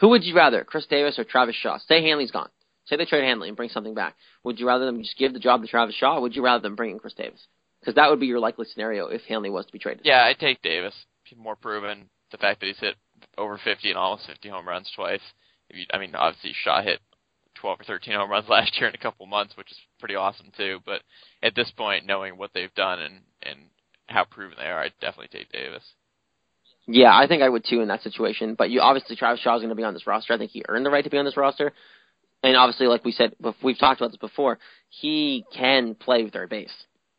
Who 0.00 0.08
would 0.08 0.24
you 0.24 0.34
rather, 0.34 0.64
Chris 0.64 0.86
Davis 0.86 1.18
or 1.18 1.24
Travis 1.24 1.54
Shaw? 1.56 1.78
Say 1.78 2.02
Hanley's 2.02 2.30
gone. 2.30 2.48
Say 2.86 2.96
they 2.96 3.04
trade 3.04 3.24
Hanley 3.24 3.48
and 3.48 3.56
bring 3.56 3.68
something 3.68 3.94
back. 3.94 4.16
Would 4.44 4.58
you 4.58 4.66
rather 4.66 4.86
them 4.86 5.02
just 5.02 5.16
give 5.18 5.32
the 5.32 5.38
job 5.38 5.62
to 5.62 5.68
Travis 5.68 5.94
Shaw, 5.94 6.16
or 6.16 6.22
would 6.22 6.34
you 6.34 6.42
rather 6.42 6.62
them 6.62 6.74
bring 6.74 6.90
in 6.90 6.98
Chris 6.98 7.14
Davis? 7.14 7.46
Because 7.80 7.94
that 7.96 8.10
would 8.10 8.18
be 8.20 8.26
your 8.26 8.40
likely 8.40 8.66
scenario 8.66 9.06
if 9.06 9.22
Hanley 9.22 9.50
was 9.50 9.66
to 9.66 9.72
be 9.72 9.78
traded. 9.78 10.04
Yeah, 10.04 10.24
I'd 10.24 10.38
take 10.38 10.62
Davis. 10.62 10.94
He's 11.24 11.38
more 11.38 11.56
proven. 11.56 12.08
The 12.30 12.38
fact 12.38 12.60
that 12.60 12.66
he's 12.66 12.78
hit 12.78 12.96
over 13.38 13.58
50 13.62 13.88
and 13.90 13.98
almost 13.98 14.26
50 14.26 14.48
home 14.48 14.66
runs 14.66 14.90
twice. 14.96 15.20
If 15.68 15.76
you, 15.76 15.84
I 15.92 15.98
mean, 15.98 16.14
obviously 16.14 16.52
Shaw 16.54 16.82
hit 16.82 17.00
12 17.56 17.80
or 17.80 17.84
13 17.84 18.14
home 18.14 18.30
runs 18.30 18.48
last 18.48 18.78
year 18.78 18.88
in 18.88 18.94
a 18.94 18.98
couple 18.98 19.26
months, 19.26 19.56
which 19.56 19.70
is 19.70 19.78
pretty 20.00 20.14
awesome 20.16 20.50
too. 20.56 20.80
But 20.84 21.02
at 21.42 21.54
this 21.54 21.70
point, 21.76 22.06
knowing 22.06 22.36
what 22.38 22.50
they've 22.54 22.74
done 22.74 23.00
and 23.00 23.20
and 23.42 23.58
how 24.12 24.24
proven 24.24 24.56
they 24.58 24.66
are, 24.66 24.80
I'd 24.80 24.92
definitely 25.00 25.36
take 25.36 25.50
Davis. 25.50 25.82
Yeah, 26.86 27.16
I 27.16 27.26
think 27.26 27.42
I 27.42 27.48
would 27.48 27.64
too 27.68 27.80
in 27.80 27.88
that 27.88 28.02
situation. 28.02 28.54
But 28.54 28.70
you 28.70 28.80
obviously 28.80 29.16
Travis 29.16 29.40
Shaw 29.40 29.56
is 29.56 29.60
going 29.60 29.70
to 29.70 29.74
be 29.74 29.84
on 29.84 29.94
this 29.94 30.06
roster. 30.06 30.32
I 30.32 30.38
think 30.38 30.50
he 30.50 30.64
earned 30.68 30.84
the 30.84 30.90
right 30.90 31.04
to 31.04 31.10
be 31.10 31.18
on 31.18 31.24
this 31.24 31.36
roster. 31.36 31.72
And 32.42 32.56
obviously, 32.56 32.86
like 32.86 33.04
we 33.04 33.12
said, 33.12 33.34
we've 33.62 33.78
talked 33.78 34.00
about 34.00 34.10
this 34.10 34.18
before. 34.18 34.58
He 34.88 35.44
can 35.56 35.94
play 35.94 36.28
third 36.28 36.50
base. 36.50 36.72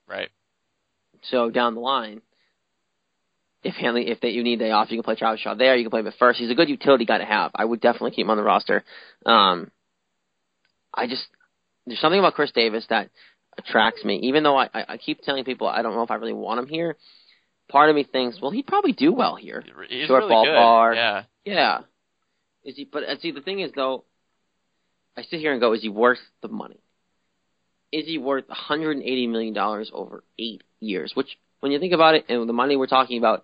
Right. 0.08 0.30
So 1.30 1.50
down 1.50 1.76
the 1.76 1.80
line, 1.80 2.22
if 3.64 3.76
Hanley, 3.76 4.10
if 4.10 4.20
they, 4.20 4.30
you 4.30 4.44
need 4.44 4.60
a 4.62 4.66
day 4.66 4.72
off, 4.72 4.91
you 4.91 4.98
can 4.98 5.04
play 5.04 5.16
Travis 5.16 5.39
Shaw 5.39 5.56
there. 5.56 5.78
You 5.78 5.86
can 5.86 5.91
play 5.91 6.02
him 6.02 6.08
at 6.08 6.16
first. 6.20 6.39
He's 6.39 6.52
a 6.52 6.56
good 6.56 6.70
utility 6.70 7.06
guy 7.06 7.20
to 7.20 7.26
have. 7.26 7.52
I 7.56 7.64
would 7.64 7.80
definitely 7.80 8.12
keep 8.12 8.26
him 8.26 8.32
on 8.32 8.38
the 8.38 8.44
roster. 8.44 8.84
Um, 9.26 9.72
I 10.94 11.08
just 11.08 11.26
there's 11.86 12.00
something 12.00 12.20
about 12.20 12.34
Chris 12.34 12.52
Davis 12.52 12.86
that 12.89 13.10
attracts 13.58 14.04
me. 14.04 14.20
Even 14.24 14.43
though 14.43 14.58
I, 14.58 14.70
I, 14.74 14.97
keep 14.97 15.22
telling 15.22 15.43
people 15.43 15.68
I 15.68 15.82
don't 15.82 15.93
know 15.95 16.04
if 16.04 16.12
I 16.12 16.16
really 16.16 16.34
want 16.34 16.60
him 16.60 16.68
here. 16.68 16.97
Part 17.70 17.89
of 17.89 17.95
me 17.95 18.04
thinks, 18.04 18.39
well, 18.41 18.51
he'd 18.51 18.68
probably 18.68 18.91
do 18.91 19.14
well 19.14 19.36
here. 19.36 19.64
He's 19.89 20.08
Short 20.08 20.24
really 20.24 20.30
ball 20.34 20.45
good. 20.45 20.56
bar. 20.56 20.93
Yeah. 20.93 21.24
Yeah. 21.45 21.80
Is 22.64 22.76
he? 22.76 22.86
But 22.86 23.04
see, 23.22 23.32
the 23.32 23.41
thing 23.41 23.60
is 23.60 23.72
though, 23.76 24.04
I 25.18 25.24
sit 25.24 25.39
here 25.39 25.51
and 25.51 25.62
go, 25.62 25.74
is 25.74 25.82
he 25.82 25.89
worth 25.89 26.20
the 26.41 26.47
money? 26.47 26.80
Is 27.91 28.06
he 28.06 28.18
worth 28.18 28.47
180 28.47 29.28
million 29.28 29.54
dollars 29.54 29.91
over 29.93 30.24
eight 30.39 30.64
years? 30.80 31.12
Which, 31.16 31.38
when 31.60 31.72
you 31.72 31.80
think 31.80 31.93
about 31.93 32.16
it, 32.16 32.26
and 32.28 32.49
the 32.49 32.54
money 32.54 32.76
we're 32.76 32.88
talking 32.88 33.18
about, 33.18 33.43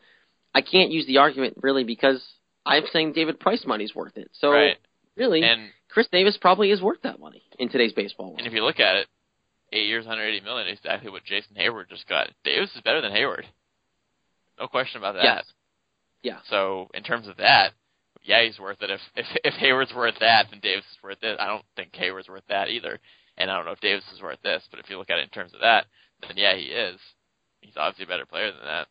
I 0.53 0.61
can't 0.61 0.91
use 0.91 1.05
the 1.05 1.19
argument 1.19 1.57
really 1.61 1.83
because 1.83 2.21
I'm 2.65 2.83
saying 2.91 3.13
David 3.13 3.39
Price 3.39 3.63
money's 3.65 3.93
worth 3.95 4.17
it. 4.17 4.29
So 4.33 4.51
right. 4.51 4.77
really, 5.15 5.43
And 5.43 5.69
Chris 5.89 6.07
Davis 6.11 6.37
probably 6.39 6.71
is 6.71 6.81
worth 6.81 7.01
that 7.03 7.19
money 7.19 7.43
in 7.57 7.69
today's 7.69 7.93
baseball 7.93 8.27
world. 8.27 8.39
and 8.39 8.47
if 8.47 8.53
you 8.53 8.63
look 8.63 8.79
at 8.79 8.95
it, 8.95 9.07
eight 9.71 9.87
years, 9.87 10.05
180 10.05 10.43
million 10.45 10.67
is 10.67 10.79
exactly 10.79 11.11
what 11.11 11.23
Jason 11.25 11.55
Heyward 11.57 11.89
just 11.89 12.07
got. 12.07 12.29
Davis 12.43 12.69
is 12.75 12.81
better 12.81 13.01
than 13.01 13.11
Heyward. 13.11 13.43
No 14.59 14.67
question 14.67 14.99
about 14.99 15.15
that. 15.15 15.23
Yes. 15.23 15.45
Yeah. 16.21 16.39
So 16.49 16.89
in 16.93 17.03
terms 17.03 17.27
of 17.27 17.37
that, 17.37 17.71
yeah, 18.23 18.43
he's 18.43 18.59
worth 18.59 18.81
it. 18.81 18.89
If 18.89 18.99
if 19.15 19.25
if 19.43 19.53
Heyward's 19.55 19.93
worth 19.93 20.15
that, 20.19 20.47
then 20.51 20.59
Davis 20.59 20.83
is 20.91 21.03
worth 21.03 21.23
it. 21.23 21.39
I 21.39 21.47
don't 21.47 21.65
think 21.75 21.93
Heyward's 21.93 22.27
worth 22.27 22.43
that 22.49 22.69
either, 22.69 22.99
and 23.37 23.49
I 23.49 23.55
don't 23.55 23.65
know 23.65 23.71
if 23.71 23.79
Davis 23.79 24.03
is 24.13 24.21
worth 24.21 24.41
this. 24.43 24.63
But 24.69 24.79
if 24.79 24.89
you 24.89 24.97
look 24.97 25.09
at 25.09 25.19
it 25.19 25.23
in 25.23 25.29
terms 25.29 25.53
of 25.53 25.61
that, 25.61 25.85
then 26.21 26.35
yeah, 26.35 26.55
he 26.55 26.63
is. 26.65 26.99
He's 27.61 27.77
obviously 27.77 28.05
a 28.05 28.07
better 28.07 28.25
player 28.25 28.51
than 28.51 28.65
that. 28.65 28.87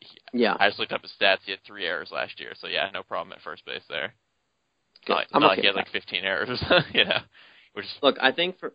He, 0.00 0.18
Yeah. 0.32 0.56
I 0.58 0.68
just 0.68 0.78
looked 0.78 0.92
up 0.92 1.02
his 1.02 1.12
stats. 1.20 1.38
He 1.44 1.52
had 1.52 1.60
three 1.66 1.86
errors 1.86 2.10
last 2.10 2.40
year, 2.40 2.52
so 2.58 2.66
yeah, 2.66 2.88
no 2.92 3.02
problem 3.02 3.32
at 3.32 3.42
first 3.42 3.64
base 3.66 3.82
there. 3.88 4.14
Good. 5.06 5.12
Not, 5.12 5.26
I'm 5.32 5.42
not 5.42 5.52
okay 5.52 5.56
like 5.56 5.60
he 5.62 5.66
had 5.66 5.76
like 5.76 5.92
15 5.92 6.24
errors, 6.24 6.64
you 6.94 7.04
know, 7.04 7.18
which 7.74 7.84
is 7.84 7.92
Look, 8.02 8.16
I 8.20 8.32
think 8.32 8.58
for 8.58 8.72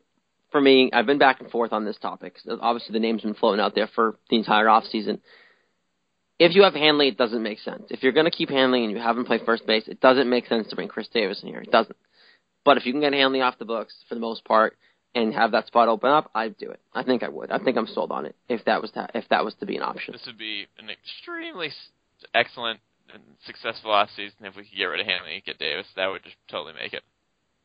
for 0.51 0.61
me, 0.61 0.89
I've 0.93 1.05
been 1.05 1.17
back 1.17 1.41
and 1.41 1.49
forth 1.49 1.73
on 1.73 1.85
this 1.85 1.97
topic. 1.97 2.37
Obviously, 2.61 2.93
the 2.93 2.99
name's 2.99 3.23
been 3.23 3.33
floating 3.33 3.59
out 3.59 3.75
there 3.75 3.89
for 3.93 4.17
the 4.29 4.37
entire 4.37 4.69
off 4.69 4.85
season. 4.85 5.21
If 6.37 6.55
you 6.55 6.63
have 6.63 6.73
Hanley, 6.73 7.07
it 7.07 7.17
doesn't 7.17 7.41
make 7.41 7.59
sense. 7.59 7.83
If 7.89 8.03
you're 8.03 8.11
going 8.11 8.25
to 8.25 8.31
keep 8.31 8.49
Hanley 8.49 8.83
and 8.83 8.91
you 8.91 8.97
haven't 8.97 9.25
played 9.25 9.41
first 9.45 9.65
base, 9.65 9.87
it 9.87 10.01
doesn't 10.01 10.29
make 10.29 10.47
sense 10.47 10.67
to 10.69 10.75
bring 10.75 10.89
Chris 10.89 11.07
Davis 11.07 11.41
in 11.41 11.49
here. 11.49 11.61
It 11.61 11.71
doesn't. 11.71 11.95
But 12.65 12.77
if 12.77 12.85
you 12.85 12.91
can 12.91 13.01
get 13.01 13.13
Hanley 13.13 13.41
off 13.41 13.57
the 13.57 13.65
books 13.65 13.95
for 14.09 14.15
the 14.15 14.21
most 14.21 14.43
part 14.43 14.75
and 15.13 15.33
have 15.33 15.51
that 15.51 15.67
spot 15.67 15.87
open 15.87 16.09
up, 16.09 16.29
I'd 16.35 16.57
do 16.57 16.69
it. 16.71 16.81
I 16.93 17.03
think 17.03 17.23
I 17.23 17.29
would. 17.29 17.51
I 17.51 17.59
think 17.59 17.77
I'm 17.77 17.87
sold 17.87 18.11
on 18.11 18.25
it 18.25 18.35
if 18.49 18.65
that 18.65 18.81
was 18.81 18.91
to, 18.91 19.07
if 19.13 19.29
that 19.29 19.45
was 19.45 19.53
to 19.61 19.65
be 19.65 19.77
an 19.77 19.83
option. 19.83 20.11
This 20.11 20.25
would 20.25 20.37
be 20.37 20.65
an 20.77 20.89
extremely 20.89 21.71
excellent 22.33 22.81
and 23.13 23.23
successful 23.45 23.91
off 23.91 24.09
season 24.15 24.45
if 24.45 24.55
we 24.55 24.63
could 24.63 24.77
get 24.77 24.85
rid 24.85 24.99
of 24.99 25.05
Hanley 25.05 25.35
and 25.35 25.43
get 25.45 25.59
Davis. 25.59 25.85
That 25.95 26.07
would 26.07 26.23
just 26.23 26.35
totally 26.49 26.73
make 26.73 26.93
it. 26.93 27.03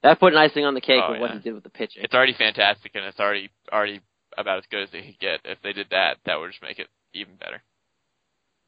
That 0.03 0.18
put 0.18 0.32
an 0.32 0.38
icing 0.38 0.64
on 0.64 0.74
the 0.74 0.80
cake 0.80 1.03
Oh, 1.05 1.12
with 1.12 1.20
what 1.20 1.30
yeah. 1.30 1.36
he 1.36 1.42
did 1.42 1.55
with 1.55 1.62
the 1.64 1.70
pitching. 1.70 2.03
It's 2.03 2.14
already 2.14 2.32
fantastic, 2.34 2.92
and 2.94 3.05
it's 3.05 3.20
already 3.20 3.51
already 3.72 4.01
about 4.38 4.59
as 4.59 4.64
good 4.70 4.82
as 4.84 4.90
they 4.90 5.03
could 5.03 5.18
get. 5.18 5.40
If 5.44 5.59
they 5.62 5.72
did 5.72 5.88
that, 5.90 6.16
that 6.26 6.38
would 6.40 6.51
just 6.51 6.62
make 6.62 6.78
it 6.78 6.88
even 7.12 7.34
better. 7.36 7.62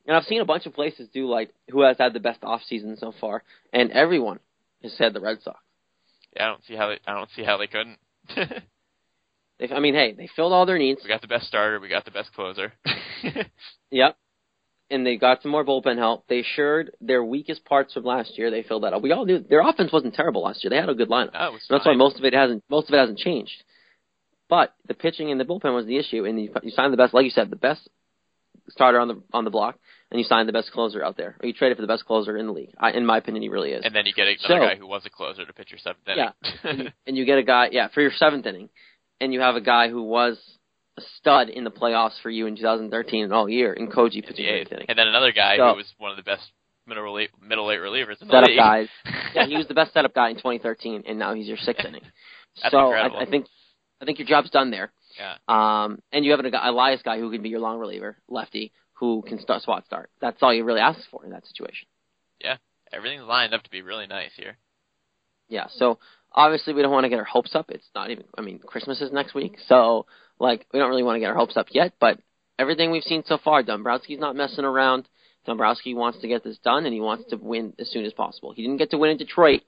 And 0.06 0.16
I've 0.16 0.24
seen 0.24 0.40
a 0.40 0.44
bunch 0.44 0.66
of 0.66 0.74
places 0.74 1.08
do 1.14 1.26
like 1.28 1.50
who 1.70 1.82
has 1.82 1.96
had 1.98 2.12
the 2.12 2.20
best 2.20 2.40
off 2.42 2.62
season 2.66 2.96
so 2.98 3.12
far, 3.20 3.42
and 3.72 3.90
everyone 3.92 4.40
has 4.82 4.92
said 4.94 5.14
the 5.14 5.20
Red 5.20 5.40
Sox. 5.42 5.58
Yeah, 6.36 6.44
I 6.44 6.48
don't 6.48 6.64
see 6.66 6.74
how 6.74 6.88
they. 6.88 6.98
I 7.06 7.14
don't 7.14 7.30
see 7.36 7.44
how 7.44 7.56
they 7.56 7.66
couldn't. 7.66 7.98
They, 9.58 9.68
I 9.68 9.78
mean, 9.80 9.94
hey, 9.94 10.12
they 10.12 10.28
filled 10.34 10.52
all 10.52 10.66
their 10.66 10.78
needs. 10.78 11.02
we 11.04 11.08
got 11.08 11.20
the 11.20 11.28
best 11.28 11.46
starter. 11.46 11.78
We 11.78 11.88
got 11.88 12.04
the 12.04 12.10
best 12.10 12.32
closer. 12.34 12.72
Yep. 13.90 14.16
And 14.92 15.06
they 15.06 15.16
got 15.16 15.42
some 15.42 15.50
more 15.50 15.64
bullpen 15.64 15.96
help. 15.96 16.26
They 16.28 16.40
assured 16.40 16.92
their 17.00 17.24
weakest 17.24 17.64
parts 17.64 17.94
from 17.94 18.04
last 18.04 18.36
year. 18.36 18.50
They 18.50 18.62
filled 18.62 18.84
that 18.84 18.92
up. 18.92 19.02
We 19.02 19.10
all 19.12 19.24
knew 19.24 19.38
their 19.40 19.66
offense 19.66 19.90
wasn't 19.90 20.14
terrible 20.14 20.42
last 20.42 20.62
year. 20.62 20.70
They 20.70 20.76
had 20.76 20.90
a 20.90 20.94
good 20.94 21.08
lineup. 21.08 21.32
Was 21.32 21.64
That's 21.70 21.86
why 21.86 21.94
most 21.94 22.18
of 22.18 22.24
it 22.24 22.34
hasn't 22.34 22.62
most 22.68 22.88
of 22.88 22.94
it 22.94 22.98
hasn't 22.98 23.18
changed. 23.18 23.64
But 24.50 24.74
the 24.86 24.94
pitching 24.94 25.30
and 25.30 25.40
the 25.40 25.46
bullpen 25.46 25.74
was 25.74 25.86
the 25.86 25.96
issue, 25.96 26.26
and 26.26 26.38
you, 26.38 26.52
you 26.62 26.70
signed 26.72 26.92
the 26.92 26.98
best, 26.98 27.14
like 27.14 27.24
you 27.24 27.30
said, 27.30 27.48
the 27.48 27.56
best 27.56 27.88
starter 28.68 29.00
on 29.00 29.08
the 29.08 29.22
on 29.32 29.44
the 29.44 29.50
block, 29.50 29.78
and 30.10 30.20
you 30.20 30.24
signed 30.24 30.46
the 30.46 30.52
best 30.52 30.70
closer 30.72 31.02
out 31.02 31.16
there, 31.16 31.36
or 31.42 31.46
you 31.46 31.54
traded 31.54 31.78
for 31.78 31.80
the 31.82 31.86
best 31.88 32.04
closer 32.04 32.36
in 32.36 32.46
the 32.46 32.52
league. 32.52 32.74
I, 32.78 32.90
in 32.90 33.06
my 33.06 33.16
opinion, 33.16 33.42
he 33.42 33.48
really 33.48 33.70
is. 33.70 33.82
And 33.82 33.94
then 33.94 34.04
you 34.04 34.12
get 34.12 34.26
another 34.26 34.38
So- 34.46 34.68
guy 34.68 34.76
who 34.76 34.86
was 34.86 35.06
a 35.06 35.10
closer 35.10 35.46
to 35.46 35.52
pitch 35.54 35.70
your 35.70 35.78
seventh 35.78 36.06
inning. 36.06 36.28
and, 36.64 36.78
you, 36.78 36.88
and 37.06 37.16
you 37.16 37.24
get 37.24 37.38
a 37.38 37.42
guy, 37.42 37.70
yeah, 37.72 37.88
for 37.88 38.02
your 38.02 38.12
seventh 38.14 38.44
inning, 38.44 38.68
and 39.22 39.32
you 39.32 39.40
have 39.40 39.56
a 39.56 39.60
guy 39.62 39.88
who 39.88 40.02
was 40.02 40.38
a 40.98 41.02
stud 41.18 41.48
in 41.48 41.64
the 41.64 41.70
playoffs 41.70 42.20
for 42.22 42.30
you 42.30 42.46
in 42.46 42.56
2013 42.56 43.24
and 43.24 43.32
all 43.32 43.48
year 43.48 43.72
in 43.72 43.88
Koji 43.88 44.16
in 44.16 44.22
pitching 44.22 44.36
the 44.36 44.42
the 44.42 44.48
eighth. 44.48 44.66
eighth 44.66 44.72
inning. 44.72 44.86
And 44.88 44.98
then 44.98 45.08
another 45.08 45.32
guy 45.32 45.56
So- 45.56 45.70
who 45.70 45.76
was 45.76 45.92
one 45.98 46.10
of 46.10 46.16
the 46.16 46.22
best 46.22 46.42
middle 46.86 47.02
relate, 47.04 47.30
middle 47.40 47.70
eight 47.70 47.78
relievers 47.78 48.20
in 48.20 48.28
the 48.28 48.32
Setup 48.32 48.48
league. 48.48 48.58
guys. 48.58 48.88
Yeah, 49.34 49.46
he 49.46 49.56
was 49.56 49.66
the 49.66 49.72
best 49.74 49.94
setup 49.94 50.12
guy 50.14 50.28
in 50.28 50.36
2013, 50.36 51.04
and 51.06 51.18
now 51.18 51.32
he's 51.32 51.48
your 51.48 51.56
sixth 51.56 51.86
inning. 51.86 52.02
That's 52.60 52.72
so 52.72 52.86
incredible. 52.88 53.16
I, 53.18 53.22
I 53.22 53.24
think 53.30 53.46
I 54.02 54.04
think 54.04 54.18
your 54.18 54.28
job's 54.28 54.50
done 54.50 54.70
there. 54.70 54.92
Yeah. 55.18 55.36
Um, 55.48 56.00
and 56.12 56.22
you 56.24 56.32
have 56.32 56.40
a 56.40 56.50
guy, 56.50 56.66
Elias 56.68 57.00
guy 57.02 57.18
who 57.18 57.30
can 57.30 57.40
be 57.42 57.48
your 57.48 57.60
long 57.60 57.78
reliever, 57.78 58.18
lefty, 58.28 58.72
who 58.94 59.22
can 59.26 59.38
start 59.40 59.62
spot 59.62 59.86
start. 59.86 60.10
That's 60.20 60.42
all 60.42 60.52
you 60.52 60.64
really 60.64 60.80
ask 60.80 61.00
for 61.10 61.24
in 61.24 61.30
that 61.30 61.46
situation. 61.46 61.88
Yeah, 62.42 62.56
everything's 62.92 63.22
lined 63.24 63.54
up 63.54 63.62
to 63.62 63.70
be 63.70 63.80
really 63.80 64.06
nice 64.06 64.32
here. 64.36 64.58
Yeah. 65.48 65.68
So 65.76 65.98
obviously 66.32 66.74
we 66.74 66.82
don't 66.82 66.92
want 66.92 67.04
to 67.04 67.08
get 67.10 67.18
our 67.18 67.24
hopes 67.24 67.54
up. 67.54 67.70
It's 67.70 67.88
not 67.94 68.10
even. 68.10 68.24
I 68.36 68.42
mean, 68.42 68.58
Christmas 68.58 69.00
is 69.00 69.12
next 69.12 69.34
week, 69.34 69.56
so 69.66 70.04
like 70.42 70.66
we 70.72 70.78
don't 70.78 70.90
really 70.90 71.02
want 71.02 71.16
to 71.16 71.20
get 71.20 71.30
our 71.30 71.36
hopes 71.36 71.56
up 71.56 71.68
yet. 71.70 71.94
But 72.00 72.18
everything 72.58 72.90
we've 72.90 73.02
seen 73.02 73.22
so 73.26 73.38
far, 73.42 73.62
Dombrowski's 73.62 74.18
not 74.18 74.36
messing 74.36 74.64
around. 74.64 75.08
Dombrowski 75.46 75.94
wants 75.94 76.20
to 76.20 76.28
get 76.28 76.44
this 76.44 76.58
done, 76.58 76.84
and 76.84 76.92
he 76.92 77.00
wants 77.00 77.30
to 77.30 77.36
win 77.36 77.72
as 77.78 77.90
soon 77.90 78.04
as 78.04 78.12
possible. 78.12 78.52
He 78.52 78.62
didn't 78.62 78.76
get 78.76 78.90
to 78.90 78.98
win 78.98 79.10
in 79.10 79.16
Detroit, 79.16 79.62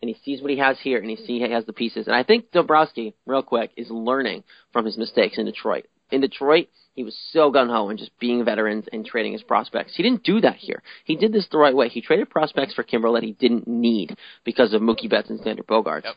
and 0.00 0.08
he 0.08 0.16
sees 0.24 0.40
what 0.40 0.50
he 0.50 0.58
has 0.58 0.78
here, 0.80 0.98
and 0.98 1.10
he 1.10 1.16
see 1.16 1.38
he 1.38 1.50
has 1.50 1.66
the 1.66 1.72
pieces. 1.72 2.06
And 2.06 2.16
I 2.16 2.22
think 2.22 2.50
Dombrowski, 2.52 3.14
real 3.26 3.42
quick, 3.42 3.72
is 3.76 3.90
learning 3.90 4.44
from 4.72 4.86
his 4.86 4.96
mistakes 4.96 5.38
in 5.38 5.46
Detroit. 5.46 5.86
In 6.10 6.22
Detroit, 6.22 6.68
he 6.94 7.04
was 7.04 7.16
so 7.32 7.50
gun 7.50 7.68
ho 7.68 7.90
and 7.90 7.98
just 7.98 8.18
being 8.18 8.44
veterans 8.44 8.86
and 8.92 9.04
trading 9.04 9.32
his 9.32 9.42
prospects. 9.42 9.94
He 9.94 10.02
didn't 10.02 10.24
do 10.24 10.40
that 10.40 10.56
here. 10.56 10.82
He 11.04 11.16
did 11.16 11.32
this 11.32 11.46
the 11.50 11.58
right 11.58 11.76
way. 11.76 11.90
He 11.90 12.00
traded 12.00 12.30
prospects 12.30 12.72
for 12.74 12.82
Kimbrel 12.82 13.14
that 13.14 13.22
he 13.22 13.32
didn't 13.32 13.68
need 13.68 14.16
because 14.44 14.72
of 14.72 14.80
Mookie 14.80 15.10
Betts 15.10 15.28
and 15.28 15.38
Xander 15.40 15.64
Bogaerts. 15.64 16.04
Yep. 16.04 16.14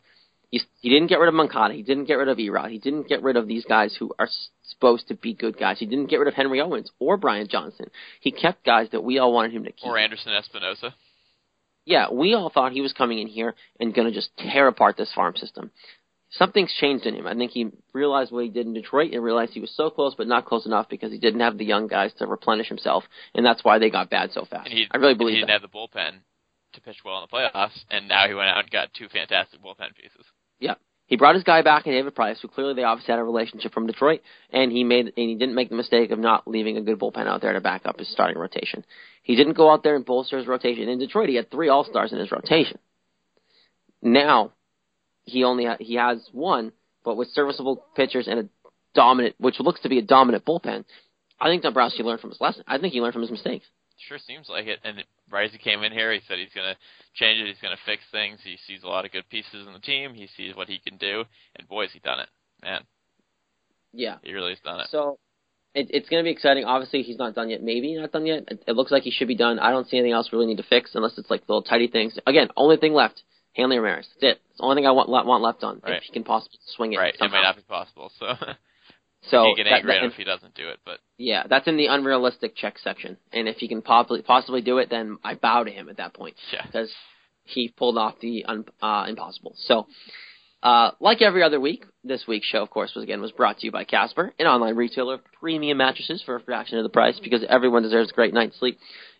He, 0.52 0.60
he 0.82 0.90
didn't 0.90 1.08
get 1.08 1.18
rid 1.18 1.28
of 1.28 1.34
Moncada. 1.34 1.72
He 1.72 1.82
didn't 1.82 2.04
get 2.04 2.14
rid 2.14 2.28
of 2.28 2.36
Erod. 2.36 2.70
He 2.70 2.78
didn't 2.78 3.08
get 3.08 3.22
rid 3.22 3.36
of 3.36 3.48
these 3.48 3.64
guys 3.64 3.96
who 3.98 4.12
are 4.18 4.28
supposed 4.68 5.08
to 5.08 5.14
be 5.14 5.32
good 5.32 5.58
guys. 5.58 5.78
He 5.78 5.86
didn't 5.86 6.10
get 6.10 6.18
rid 6.18 6.28
of 6.28 6.34
Henry 6.34 6.60
Owens 6.60 6.90
or 6.98 7.16
Brian 7.16 7.48
Johnson. 7.48 7.86
He 8.20 8.30
kept 8.30 8.64
guys 8.64 8.88
that 8.92 9.02
we 9.02 9.18
all 9.18 9.32
wanted 9.32 9.52
him 9.52 9.64
to 9.64 9.72
keep. 9.72 9.86
Or 9.86 9.96
Anderson 9.98 10.32
Espinoza. 10.32 10.92
Yeah, 11.86 12.12
we 12.12 12.34
all 12.34 12.50
thought 12.50 12.72
he 12.72 12.82
was 12.82 12.92
coming 12.92 13.18
in 13.18 13.28
here 13.28 13.54
and 13.80 13.94
going 13.94 14.06
to 14.06 14.14
just 14.14 14.28
tear 14.36 14.68
apart 14.68 14.98
this 14.98 15.10
farm 15.14 15.34
system. 15.36 15.70
Something's 16.32 16.72
changed 16.78 17.06
in 17.06 17.14
him. 17.14 17.26
I 17.26 17.34
think 17.34 17.52
he 17.52 17.70
realized 17.94 18.30
what 18.30 18.44
he 18.44 18.50
did 18.50 18.66
in 18.66 18.74
Detroit 18.74 19.12
and 19.12 19.24
realized 19.24 19.52
he 19.52 19.60
was 19.60 19.74
so 19.74 19.88
close 19.88 20.14
but 20.14 20.26
not 20.26 20.44
close 20.44 20.66
enough 20.66 20.88
because 20.88 21.12
he 21.12 21.18
didn't 21.18 21.40
have 21.40 21.56
the 21.56 21.64
young 21.64 21.88
guys 21.88 22.12
to 22.18 22.26
replenish 22.26 22.68
himself, 22.68 23.04
and 23.34 23.44
that's 23.44 23.64
why 23.64 23.78
they 23.78 23.90
got 23.90 24.10
bad 24.10 24.32
so 24.32 24.44
fast. 24.44 24.68
And 24.68 24.78
he, 24.78 24.86
I 24.90 24.98
really 24.98 25.14
believe 25.14 25.34
he 25.34 25.40
didn't 25.40 25.50
have 25.50 25.62
the 25.62 25.68
bullpen 25.68 26.12
to 26.74 26.80
pitch 26.80 26.98
well 27.04 27.22
in 27.22 27.26
the 27.30 27.36
playoffs, 27.36 27.84
and 27.90 28.08
now 28.08 28.26
he 28.28 28.34
went 28.34 28.48
out 28.48 28.60
and 28.60 28.70
got 28.70 28.94
two 28.94 29.08
fantastic 29.08 29.60
bullpen 29.60 29.94
pieces. 29.94 30.24
He 31.12 31.16
brought 31.16 31.34
his 31.34 31.44
guy 31.44 31.60
back 31.60 31.86
in 31.86 31.92
David 31.92 32.14
Price, 32.14 32.40
who 32.40 32.48
clearly 32.48 32.72
they 32.72 32.84
obviously 32.84 33.12
had 33.12 33.18
a 33.18 33.24
relationship 33.24 33.74
from 33.74 33.86
Detroit, 33.86 34.22
and 34.50 34.72
he 34.72 34.82
made 34.82 35.06
and 35.06 35.12
he 35.14 35.34
didn't 35.34 35.54
make 35.54 35.68
the 35.68 35.74
mistake 35.76 36.10
of 36.10 36.18
not 36.18 36.48
leaving 36.48 36.78
a 36.78 36.80
good 36.80 36.98
bullpen 36.98 37.26
out 37.26 37.42
there 37.42 37.52
to 37.52 37.60
back 37.60 37.82
up 37.84 37.98
his 37.98 38.10
starting 38.10 38.38
rotation. 38.38 38.82
He 39.22 39.36
didn't 39.36 39.52
go 39.52 39.70
out 39.70 39.82
there 39.82 39.94
and 39.94 40.06
bolster 40.06 40.38
his 40.38 40.46
rotation. 40.46 40.88
In 40.88 40.98
Detroit, 40.98 41.28
he 41.28 41.34
had 41.34 41.50
three 41.50 41.68
All 41.68 41.84
Stars 41.84 42.14
in 42.14 42.18
his 42.18 42.32
rotation. 42.32 42.78
Now, 44.00 44.52
he 45.24 45.44
only 45.44 45.66
ha- 45.66 45.76
he 45.78 45.96
has 45.96 46.26
one, 46.32 46.72
but 47.04 47.18
with 47.18 47.28
serviceable 47.28 47.84
pitchers 47.94 48.26
and 48.26 48.40
a 48.40 48.48
dominant, 48.94 49.34
which 49.38 49.60
looks 49.60 49.82
to 49.82 49.90
be 49.90 49.98
a 49.98 50.02
dominant 50.02 50.46
bullpen. 50.46 50.86
I 51.38 51.48
think 51.48 51.62
Dombrowski 51.62 52.02
learned 52.02 52.22
from 52.22 52.30
his 52.30 52.40
lesson. 52.40 52.64
I 52.66 52.78
think 52.78 52.94
he 52.94 53.02
learned 53.02 53.12
from 53.12 53.22
his 53.22 53.30
mistakes. 53.30 53.66
Sure 54.08 54.18
seems 54.18 54.48
like 54.48 54.66
it. 54.66 54.80
And 54.84 54.98
he 55.50 55.58
came 55.58 55.82
in 55.82 55.92
here, 55.92 56.12
he 56.12 56.20
said 56.28 56.38
he's 56.38 56.52
going 56.54 56.68
to 56.74 56.76
change 57.14 57.40
it. 57.40 57.46
He's 57.46 57.60
going 57.62 57.76
to 57.76 57.82
fix 57.86 58.02
things. 58.10 58.40
He 58.42 58.56
sees 58.66 58.82
a 58.82 58.88
lot 58.88 59.04
of 59.04 59.12
good 59.12 59.28
pieces 59.28 59.66
in 59.66 59.72
the 59.72 59.78
team. 59.78 60.14
He 60.14 60.28
sees 60.36 60.54
what 60.56 60.68
he 60.68 60.78
can 60.78 60.96
do, 60.98 61.24
and 61.56 61.68
boy, 61.68 61.82
has 61.84 61.92
he 61.92 62.00
done 62.00 62.20
it. 62.20 62.28
Man, 62.62 62.82
Yeah. 63.92 64.16
he 64.22 64.32
really 64.32 64.50
has 64.52 64.60
done 64.60 64.80
it. 64.80 64.88
So 64.90 65.18
it, 65.74 65.88
it's 65.90 66.08
going 66.08 66.22
to 66.22 66.26
be 66.26 66.30
exciting. 66.32 66.64
Obviously, 66.64 67.02
he's 67.02 67.18
not 67.18 67.34
done 67.34 67.50
yet. 67.50 67.62
Maybe 67.62 67.94
not 67.94 68.12
done 68.12 68.26
yet. 68.26 68.44
It, 68.48 68.64
it 68.68 68.76
looks 68.76 68.90
like 68.92 69.02
he 69.04 69.10
should 69.10 69.28
be 69.28 69.36
done. 69.36 69.58
I 69.58 69.70
don't 69.70 69.88
see 69.88 69.96
anything 69.98 70.12
else 70.12 70.30
we 70.30 70.36
really 70.38 70.48
need 70.48 70.62
to 70.62 70.68
fix 70.68 70.94
unless 70.94 71.16
it's 71.18 71.30
like 71.30 71.42
little 71.48 71.62
tidy 71.62 71.88
things. 71.88 72.18
Again, 72.26 72.48
only 72.56 72.76
thing 72.76 72.92
left: 72.92 73.22
Hanley 73.54 73.78
Ramirez. 73.78 74.08
That's 74.20 74.36
it. 74.36 74.40
It's 74.50 74.58
the 74.58 74.64
only 74.64 74.76
thing 74.76 74.86
I 74.86 74.92
want 74.92 75.08
want 75.08 75.42
left 75.42 75.64
on. 75.64 75.80
Right. 75.82 75.96
If 75.96 76.02
he 76.04 76.12
can 76.12 76.24
possibly 76.24 76.58
swing 76.76 76.92
it. 76.92 76.98
right, 76.98 77.14
it 77.14 77.30
might 77.30 77.42
not 77.42 77.56
be 77.56 77.62
possible. 77.62 78.12
So 78.18 78.26
So 79.30 79.44
he 79.44 79.54
get 79.54 79.64
that- 79.64 79.72
angry 79.74 79.92
at 79.92 79.94
that- 79.94 80.04
him 80.04 80.10
if 80.10 80.16
he 80.16 80.24
doesn't 80.24 80.54
do 80.54 80.68
it. 80.68 80.80
But 80.84 81.00
yeah, 81.16 81.46
that's 81.46 81.68
in 81.68 81.76
the 81.76 81.86
unrealistic 81.86 82.56
check 82.56 82.78
section. 82.78 83.16
And 83.32 83.48
if 83.48 83.58
he 83.58 83.68
can 83.68 83.82
possibly 83.82 84.22
possibly 84.22 84.60
do 84.60 84.78
it, 84.78 84.90
then 84.90 85.18
I 85.22 85.34
bow 85.34 85.64
to 85.64 85.70
him 85.70 85.88
at 85.88 85.98
that 85.98 86.14
point 86.14 86.36
yeah, 86.52 86.66
because 86.66 86.92
he 87.44 87.68
pulled 87.68 87.98
off 87.98 88.18
the 88.20 88.44
un, 88.46 88.64
uh, 88.80 89.06
impossible. 89.08 89.54
So, 89.56 89.86
uh, 90.62 90.92
like 91.00 91.22
every 91.22 91.42
other 91.42 91.60
week, 91.60 91.84
this 92.04 92.26
week's 92.26 92.46
show, 92.46 92.62
of 92.62 92.70
course, 92.70 92.94
was 92.94 93.04
again 93.04 93.20
was 93.20 93.32
brought 93.32 93.58
to 93.58 93.66
you 93.66 93.72
by 93.72 93.84
Casper, 93.84 94.32
an 94.38 94.46
online 94.46 94.76
retailer 94.76 95.14
of 95.14 95.20
premium 95.40 95.78
mattresses 95.78 96.22
for 96.22 96.36
a 96.36 96.40
fraction 96.40 96.78
of 96.78 96.84
the 96.84 96.90
price 96.90 97.18
because 97.20 97.44
everyone 97.48 97.82
deserves 97.82 98.10
a 98.10 98.14
great 98.14 98.34
night's 98.34 98.58
sleep. 98.58 98.78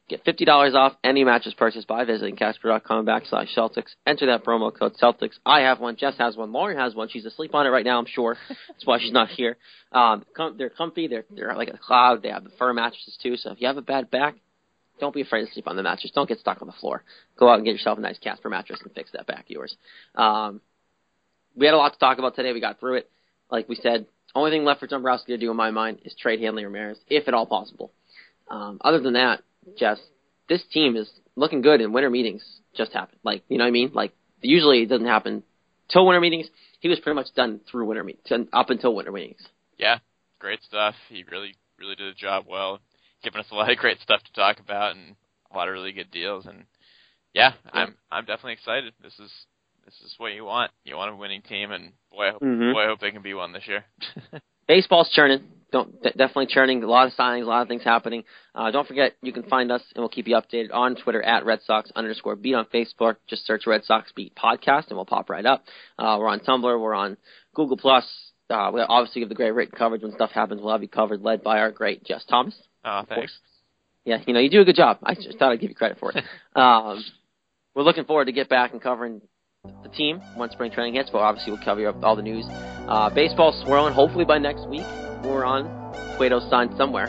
Get 0.09 0.25
fifty 0.25 0.45
dollars 0.45 0.75
off 0.75 0.95
any 1.05 1.25
mattress 1.25 1.55
purchase 1.55 1.85
by 1.85 2.05
visiting 2.05 2.37
Casper.com 2.37 3.07
backslash 3.07 3.57
Celtics. 3.57 3.95
Enter 4.07 4.27
that 4.27 4.45
promo 4.45 4.77
code 4.77 4.95
Celtics. 5.01 5.39
I 5.47 5.61
have 5.61 5.81
one. 5.81 5.97
Jess 5.97 6.15
has 6.19 6.37
one. 6.37 6.53
Lauren 6.53 6.77
has 6.77 6.95
one. 6.95 7.09
She's 7.09 7.25
asleep 7.25 7.55
on 7.55 7.67
it 7.67 7.71
right 7.71 7.85
now. 7.85 7.99
I'm 7.99 8.07
sure. 8.07 8.37
That's 8.69 8.85
why 8.85 8.99
she's 8.99 9.13
not 9.13 9.29
here. 9.29 9.57
Um, 9.93 10.25
com- 10.37 10.57
they're 10.59 10.71
comfy. 10.71 11.07
They're 11.07 11.25
they're 11.31 11.55
like 11.55 11.69
a 11.69 11.79
cloud. 11.79 12.23
They 12.23 12.31
have 12.31 12.45
the 12.45 12.51
fur 12.59 12.73
mattresses 12.73 13.17
too. 13.23 13.37
So 13.37 13.53
if 13.53 13.61
you 13.61 13.69
have 13.69 13.77
a 13.77 13.83
bad 13.83 14.11
back, 14.11 14.35
don't 15.01 15.15
be 15.15 15.23
afraid 15.23 15.47
to 15.47 15.53
sleep 15.53 15.69
on 15.69 15.77
the 15.77 15.83
mattress. 15.83 16.13
Don't 16.15 16.29
get 16.29 16.41
stuck 16.41 16.61
on 16.61 16.67
the 16.67 16.75
floor. 16.75 17.05
Go 17.39 17.49
out 17.49 17.57
and 17.57 17.65
get 17.65 17.73
yourself 17.73 17.99
a 17.99 18.01
nice 18.01 18.19
Casper 18.19 18.51
mattress 18.51 18.81
and 18.83 18.93
fix 18.93 19.13
that 19.13 19.27
back 19.27 19.45
of 19.45 19.51
yours. 19.51 19.77
Um, 20.15 20.61
we 21.57 21.67
had 21.67 21.75
a 21.75 21.79
lot 21.79 21.93
to 21.93 21.99
talk 21.99 22.19
about 22.19 22.37
today. 22.37 22.53
We 22.53 22.61
got 22.61 22.81
through 22.81 22.97
it. 22.97 23.11
Like 23.51 23.69
we 23.69 23.77
said, 23.77 24.07
only 24.35 24.51
thing 24.51 24.65
left 24.65 24.81
for 24.81 24.87
Dombrowski 24.87 25.33
to 25.33 25.39
do 25.39 25.51
in 25.51 25.57
my 25.57 25.71
mind 25.71 26.01
is 26.05 26.15
trade 26.15 26.41
Hanley 26.41 26.65
Ramirez, 26.65 26.99
if 27.09 27.29
at 27.29 27.35
all 27.35 27.47
possible. 27.47 27.93
Um, 28.51 28.79
other 28.83 29.01
than 29.01 29.15
that, 29.15 29.43
Jess, 29.79 29.99
this 30.49 30.63
team 30.73 30.97
is 30.97 31.11
looking 31.37 31.63
good 31.63 31.81
and 31.81 31.95
winter 31.95 32.11
meetings 32.11 32.43
just 32.75 32.93
happened. 32.93 33.19
Like, 33.23 33.43
you 33.49 33.59
know 33.59 33.65
what 33.65 33.69
I 33.69 33.73
mean? 33.73 33.91
Like, 33.95 34.13
usually 34.41 34.83
it 34.83 34.89
doesn't 34.89 35.07
happen 35.07 35.43
till 35.91 36.07
winter 36.07 36.21
meetings. 36.21 36.49
He 36.81 36.89
was 36.89 36.99
pretty 37.01 37.15
much 37.15 37.29
done 37.35 37.61
through 37.71 37.87
winter 37.87 38.05
meetings, 38.05 38.49
up 38.53 38.71
until 38.71 38.95
winter 38.95 39.13
meetings. 39.13 39.41
yeah, 39.79 39.99
great 40.41 40.63
stuff. 40.63 40.95
He 41.09 41.25
really, 41.31 41.55
really 41.79 41.95
did 41.95 42.09
a 42.09 42.15
job 42.15 42.45
well, 42.49 42.81
giving 43.23 43.41
us 43.41 43.47
a 43.53 43.55
lot 43.55 43.71
of 43.71 43.79
great 43.79 44.01
stuff 44.01 44.23
to 44.25 44.33
talk 44.33 44.59
about 44.61 44.97
and 44.97 45.15
a 45.53 45.57
lot 45.57 45.69
of 45.69 45.75
really 45.75 45.93
good 45.93 46.11
deals. 46.11 46.47
And 46.47 46.65
yeah, 47.35 47.53
I'm 47.73 47.95
I'm 48.11 48.25
definitely 48.25 48.55
excited. 48.55 48.93
This 49.03 49.15
is 49.19 49.31
this 49.85 49.95
is 50.05 50.15
what 50.19 50.33
you 50.33 50.45
want. 50.45 50.71
You 50.85 50.97
want 50.97 51.13
a 51.13 51.17
winning 51.17 51.43
team, 51.43 51.71
and 51.73 51.93
boy, 52.11 52.29
I 52.29 52.31
hope, 52.33 52.43
Mhm. 52.43 52.73
boy, 52.73 52.83
I 52.83 52.87
hope 52.87 53.01
they 53.01 53.11
can 53.11 53.23
be 53.23 53.35
one 53.35 53.53
this 53.53 53.67
year. 53.67 53.85
baseball's 54.69 55.11
churning. 55.11 55.43
Don't 55.73 56.03
de- 56.03 56.11
definitely 56.11 56.47
churning. 56.47 56.83
A 56.83 56.87
lot 56.87 57.07
of 57.07 57.15
signings, 57.15 57.43
a 57.43 57.47
lot 57.47 57.63
of 57.63 57.69
things 57.69 57.83
happening. 57.83 58.25
Uh, 58.55 58.71
don't 58.71 58.87
forget, 58.87 59.15
you 59.23 59.33
can 59.33 59.43
find 59.45 59.73
us 59.73 59.83
and 59.95 60.03
we'll 60.03 60.11
keep 60.11 60.29
you 60.29 60.37
updated 60.37 60.73
on 60.73 60.97
Twitter 60.97 61.23
at 61.23 61.47
Red 61.47 61.61
Sox 61.67 61.91
underscore 61.97 62.37
beat 62.37 62.55
on 62.55 62.67
Facebook. 62.67 63.17
Just 63.27 63.47
search 63.47 63.67
Red 63.67 63.85
Sox 63.85 64.13
Beat 64.15 64.35
Podcast 64.37 64.89
and 64.89 64.97
we'll 64.97 65.07
pop 65.07 65.31
right 65.31 65.47
up. 65.47 65.65
Uh, 65.99 66.17
we're 66.21 66.29
on 66.29 66.41
Tumblr. 66.41 66.81
We're 66.81 66.95
on 66.95 67.17
Google 67.55 67.79
Plus. 67.79 68.05
Uh, 68.51 68.71
we 68.73 68.83
obviously 68.83 69.23
give 69.23 69.31
the 69.31 69.35
great 69.35 69.53
written 69.53 69.77
coverage 69.77 70.03
when 70.03 70.13
stuff 70.13 70.31
happens. 70.31 70.61
We'll 70.61 70.73
have 70.73 70.83
you 70.83 70.89
covered, 70.89 71.23
led 71.23 71.43
by 71.43 71.59
our 71.59 71.71
great 71.71 72.05
Jess 72.05 72.25
Thomas. 72.29 72.55
Oh, 72.85 73.03
thanks. 73.09 73.33
Yeah, 74.05 74.19
you 74.27 74.35
know, 74.35 74.41
you 74.41 74.51
do 74.51 74.61
a 74.61 74.65
good 74.65 74.77
job. 74.77 74.99
I 75.03 75.15
just 75.15 75.39
thought 75.39 75.53
I'd 75.53 75.61
give 75.61 75.71
you 75.71 75.77
credit 75.77 75.99
for 75.99 76.13
it. 76.13 76.23
um, 76.57 77.03
we're 77.75 77.85
looking 77.85 78.05
forward 78.05 78.27
to 78.27 78.33
get 78.33 78.49
back 78.49 78.73
and 78.73 78.83
covering 78.83 79.23
the 79.83 79.89
team 79.89 80.21
once 80.37 80.53
spring 80.53 80.73
training 80.73 80.95
hits. 80.95 81.09
But 81.11 81.19
obviously, 81.19 81.53
we'll 81.53 81.65
cover 81.65 81.87
up 81.89 82.03
all 82.03 82.17
the 82.17 82.23
news. 82.23 82.45
Uh, 82.51 83.11
baseball's 83.15 83.63
swirling. 83.65 83.95
Hopefully, 83.95 84.25
by 84.25 84.39
next 84.39 84.69
week, 84.69 84.85
we're 85.25 85.45
on 85.45 85.67
Cueto's 86.17 86.49
signed 86.51 86.77
somewhere. 86.77 87.09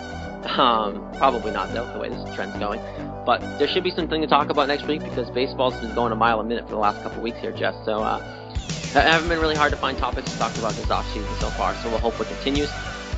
Um, 0.57 1.09
probably 1.17 1.51
not 1.51 1.71
though, 1.73 1.91
the 1.93 1.99
way 1.99 2.09
this 2.09 2.35
trend's 2.35 2.57
going. 2.57 2.81
But 3.25 3.39
there 3.57 3.67
should 3.67 3.83
be 3.83 3.91
something 3.91 4.21
to 4.21 4.27
talk 4.27 4.49
about 4.49 4.67
next 4.67 4.85
week 4.87 5.01
because 5.01 5.29
baseball's 5.31 5.75
been 5.79 5.95
going 5.95 6.11
a 6.11 6.15
mile 6.15 6.39
a 6.39 6.43
minute 6.43 6.65
for 6.65 6.71
the 6.71 6.79
last 6.79 7.01
couple 7.01 7.21
weeks 7.21 7.39
here, 7.39 7.51
Jess. 7.51 7.75
So 7.85 8.01
uh, 8.03 8.19
it 8.57 8.91
haven't 8.93 9.29
been 9.29 9.39
really 9.39 9.55
hard 9.55 9.71
to 9.71 9.77
find 9.77 9.97
topics 9.97 10.31
to 10.31 10.37
talk 10.37 10.55
about 10.57 10.73
this 10.73 10.85
offseason 10.87 11.39
so 11.39 11.49
far. 11.51 11.73
So 11.75 11.89
we'll 11.89 11.99
hope 11.99 12.19
it 12.19 12.27
continues. 12.27 12.69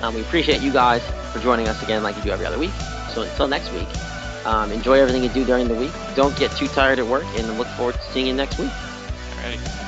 Um, 0.01 0.13
we 0.13 0.21
appreciate 0.21 0.61
you 0.61 0.71
guys 0.71 1.01
for 1.33 1.39
joining 1.39 1.67
us 1.67 1.81
again, 1.81 2.03
like 2.03 2.15
you 2.17 2.23
do 2.23 2.29
every 2.29 2.45
other 2.45 2.59
week. 2.59 2.73
So 3.13 3.23
until 3.23 3.47
next 3.47 3.71
week, 3.73 3.87
um, 4.45 4.71
enjoy 4.71 4.99
everything 4.99 5.23
you 5.23 5.29
do 5.29 5.43
during 5.45 5.67
the 5.67 5.75
week. 5.75 5.91
Don't 6.15 6.37
get 6.37 6.51
too 6.51 6.67
tired 6.67 6.99
at 6.99 7.07
work, 7.07 7.25
and 7.37 7.57
look 7.57 7.67
forward 7.69 7.95
to 7.95 8.01
seeing 8.11 8.27
you 8.27 8.33
next 8.33 8.59
week. 8.59 8.69
Alrighty. 8.69 9.84